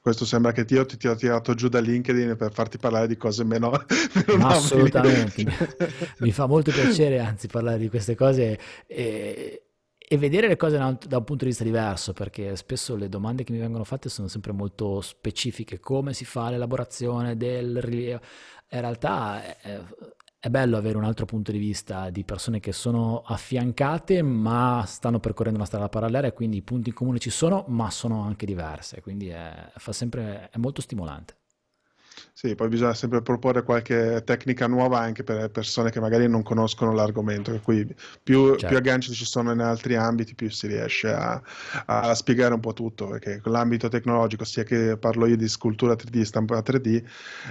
questo 0.01 0.25
sembra 0.25 0.51
che 0.51 0.65
io 0.67 0.83
ti, 0.85 0.97
ti 0.97 1.07
ho 1.07 1.15
tirato 1.15 1.53
giù 1.53 1.69
da 1.69 1.79
LinkedIn 1.79 2.35
per 2.35 2.51
farti 2.51 2.79
parlare 2.79 3.05
di 3.07 3.17
cose 3.17 3.43
meno, 3.43 3.69
meno 4.27 4.47
assolutamente. 4.47 5.45
Mi 6.17 6.31
fa 6.31 6.47
molto 6.47 6.71
piacere 6.71 7.19
anzi 7.19 7.47
parlare 7.47 7.77
di 7.77 7.87
queste 7.87 8.15
cose 8.15 8.59
e, 8.87 9.63
e 9.95 10.17
vedere 10.17 10.47
le 10.47 10.57
cose 10.57 10.79
da 10.79 10.87
un, 10.87 10.97
da 11.07 11.17
un, 11.17 11.23
punto 11.23 11.43
di 11.43 11.51
vista 11.51 11.63
diverso 11.63 12.13
perché 12.13 12.55
spesso 12.55 12.95
le 12.95 13.09
domande 13.09 13.43
che 13.43 13.51
mi 13.51 13.59
vengono 13.59 13.83
fatte 13.83 14.09
sono 14.09 14.27
sempre 14.27 14.51
molto 14.53 15.01
specifiche. 15.01 15.79
Come 15.79 16.13
si 16.13 16.25
fa 16.25 16.49
l'elaborazione 16.49 17.37
del 17.37 17.79
rilievo? 17.79 18.21
In 18.71 18.81
realtà 18.81 19.59
è, 19.61 19.79
è 20.43 20.49
bello 20.49 20.75
avere 20.75 20.97
un 20.97 21.03
altro 21.03 21.25
punto 21.25 21.51
di 21.51 21.59
vista 21.59 22.09
di 22.09 22.23
persone 22.23 22.59
che 22.59 22.71
sono 22.71 23.21
affiancate 23.23 24.23
ma 24.23 24.83
stanno 24.87 25.19
percorrendo 25.19 25.59
una 25.59 25.67
strada 25.67 25.87
parallela 25.87 26.25
e 26.25 26.33
quindi 26.33 26.57
i 26.57 26.61
punti 26.63 26.89
in 26.89 26.95
comune 26.95 27.19
ci 27.19 27.29
sono 27.29 27.63
ma 27.67 27.91
sono 27.91 28.23
anche 28.23 28.47
diverse, 28.47 29.01
quindi 29.01 29.27
è, 29.27 29.71
sempre, 29.91 30.49
è 30.49 30.57
molto 30.57 30.81
stimolante. 30.81 31.40
Sì, 32.33 32.55
poi 32.55 32.69
bisogna 32.69 32.93
sempre 32.93 33.21
proporre 33.21 33.63
qualche 33.63 34.23
tecnica 34.25 34.67
nuova 34.67 34.99
anche 34.99 35.23
per 35.23 35.49
persone 35.51 35.91
che 35.91 35.99
magari 35.99 36.27
non 36.27 36.41
conoscono 36.41 36.93
l'argomento, 36.93 37.51
per 37.51 37.61
cui 37.61 37.95
più, 38.23 38.51
certo. 38.51 38.67
più 38.67 38.77
agganci 38.77 39.13
ci 39.13 39.25
sono 39.25 39.51
in 39.51 39.59
altri 39.59 39.95
ambiti, 39.95 40.33
più 40.33 40.49
si 40.49 40.67
riesce 40.67 41.11
a, 41.11 41.41
a, 41.85 42.13
spiegare 42.15 42.53
un 42.53 42.59
po' 42.59 42.73
tutto, 42.73 43.07
perché 43.07 43.41
l'ambito 43.45 43.89
tecnologico, 43.89 44.43
sia 44.43 44.63
che 44.63 44.97
parlo 44.97 45.27
io 45.27 45.37
di 45.37 45.47
scultura 45.47 45.93
3D, 45.93 46.21
stampa 46.23 46.59
3D, 46.59 47.03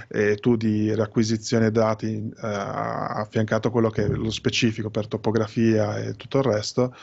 e 0.09 0.35
tu 0.35 0.55
di 0.55 0.93
riacquisizione 0.93 1.71
dati 1.71 2.17
eh, 2.17 2.47
affiancato 2.47 3.69
a 3.69 3.71
quello 3.71 3.89
che 3.89 4.03
è 4.03 4.07
lo 4.07 4.31
specifico 4.31 4.89
per 4.89 5.07
topografia 5.07 5.97
e 5.97 6.15
tutto 6.15 6.39
il 6.39 6.43
resto, 6.43 6.93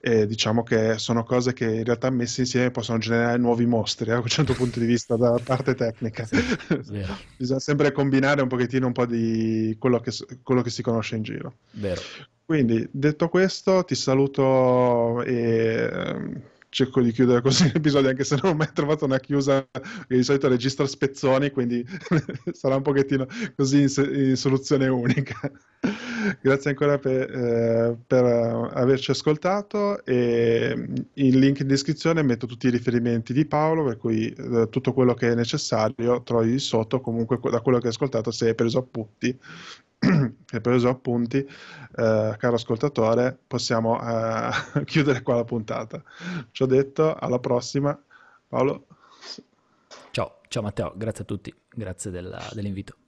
e 0.00 0.26
diciamo 0.26 0.62
che 0.62 0.96
sono 0.98 1.24
cose 1.24 1.52
che 1.52 1.66
in 1.66 1.84
realtà 1.84 2.08
messe 2.08 2.40
insieme 2.40 2.70
possono 2.70 2.98
generare 2.98 3.36
nuovi 3.36 3.66
mostri 3.66 4.06
eh, 4.06 4.12
da 4.14 4.18
un 4.18 4.26
certo 4.26 4.54
punto 4.54 4.80
di 4.80 4.86
vista 4.86 5.16
dalla 5.16 5.40
parte 5.44 5.74
tecnica. 5.74 6.24
Sì, 6.24 6.38
Bisogna 7.36 7.60
sempre 7.60 7.92
combinare 7.92 8.40
un 8.40 8.48
pochettino 8.48 8.86
un 8.86 8.92
po' 8.92 9.04
di 9.04 9.76
quello 9.78 10.00
che, 10.00 10.10
quello 10.42 10.62
che 10.62 10.70
si 10.70 10.82
conosce 10.82 11.16
in 11.16 11.22
giro. 11.22 11.54
Vero. 11.72 12.00
Quindi, 12.44 12.88
detto 12.90 13.28
questo, 13.28 13.84
ti 13.84 13.94
saluto 13.94 15.22
e 15.22 15.88
ehm, 15.92 16.42
cerco 16.70 17.02
di 17.02 17.10
chiudere 17.10 17.42
così 17.42 17.70
l'episodio 17.72 18.08
anche 18.10 18.24
se 18.24 18.38
non 18.40 18.52
ho 18.52 18.56
mai 18.56 18.70
trovato 18.72 19.04
una 19.04 19.18
chiusa 19.18 19.66
che 19.70 20.16
di 20.16 20.22
solito 20.22 20.48
registra 20.48 20.86
spezzoni 20.86 21.50
quindi 21.50 21.84
sarà 22.52 22.76
un 22.76 22.82
pochettino 22.82 23.26
così 23.56 23.82
in, 23.82 23.88
in 24.14 24.36
soluzione 24.36 24.88
unica. 24.88 25.38
Grazie 26.40 26.70
ancora 26.70 26.98
per, 26.98 27.30
eh, 27.30 27.96
per, 28.06 28.24
averci 28.24 29.10
ascoltato 29.10 30.04
e 30.04 30.72
in 31.14 31.38
link 31.38 31.60
in 31.60 31.66
descrizione 31.66 32.22
metto 32.22 32.46
tutti 32.46 32.66
i 32.66 32.70
riferimenti 32.70 33.32
di 33.32 33.46
Paolo 33.46 33.84
per 33.84 33.96
cui 33.96 34.30
eh, 34.30 34.68
tutto 34.70 34.92
quello 34.92 35.14
che 35.14 35.30
è 35.30 35.34
necessario 35.34 36.22
trovi 36.22 36.58
sotto 36.58 37.00
comunque 37.00 37.38
da 37.50 37.60
quello 37.60 37.78
che 37.78 37.86
hai 37.86 37.92
ascoltato 37.92 38.30
se 38.30 38.48
hai 38.48 38.54
preso 38.54 38.78
appunti 38.78 39.36
hai 40.56 40.60
preso 40.60 40.88
appunti 40.88 41.38
eh, 41.38 42.34
caro 42.36 42.54
ascoltatore 42.54 43.38
possiamo 43.46 44.00
eh, 44.00 44.84
chiudere 44.84 45.22
qua 45.22 45.36
la 45.36 45.44
puntata. 45.44 46.02
Ci 46.50 46.62
ho 46.62 46.66
detto 46.66 47.14
alla 47.14 47.38
prossima. 47.38 47.98
Paolo? 48.48 48.86
Ciao 50.10 50.40
ciao 50.48 50.62
Matteo 50.62 50.92
grazie 50.96 51.22
a 51.22 51.26
tutti 51.26 51.54
grazie 51.68 52.10
della, 52.10 52.44
dell'invito 52.52 52.99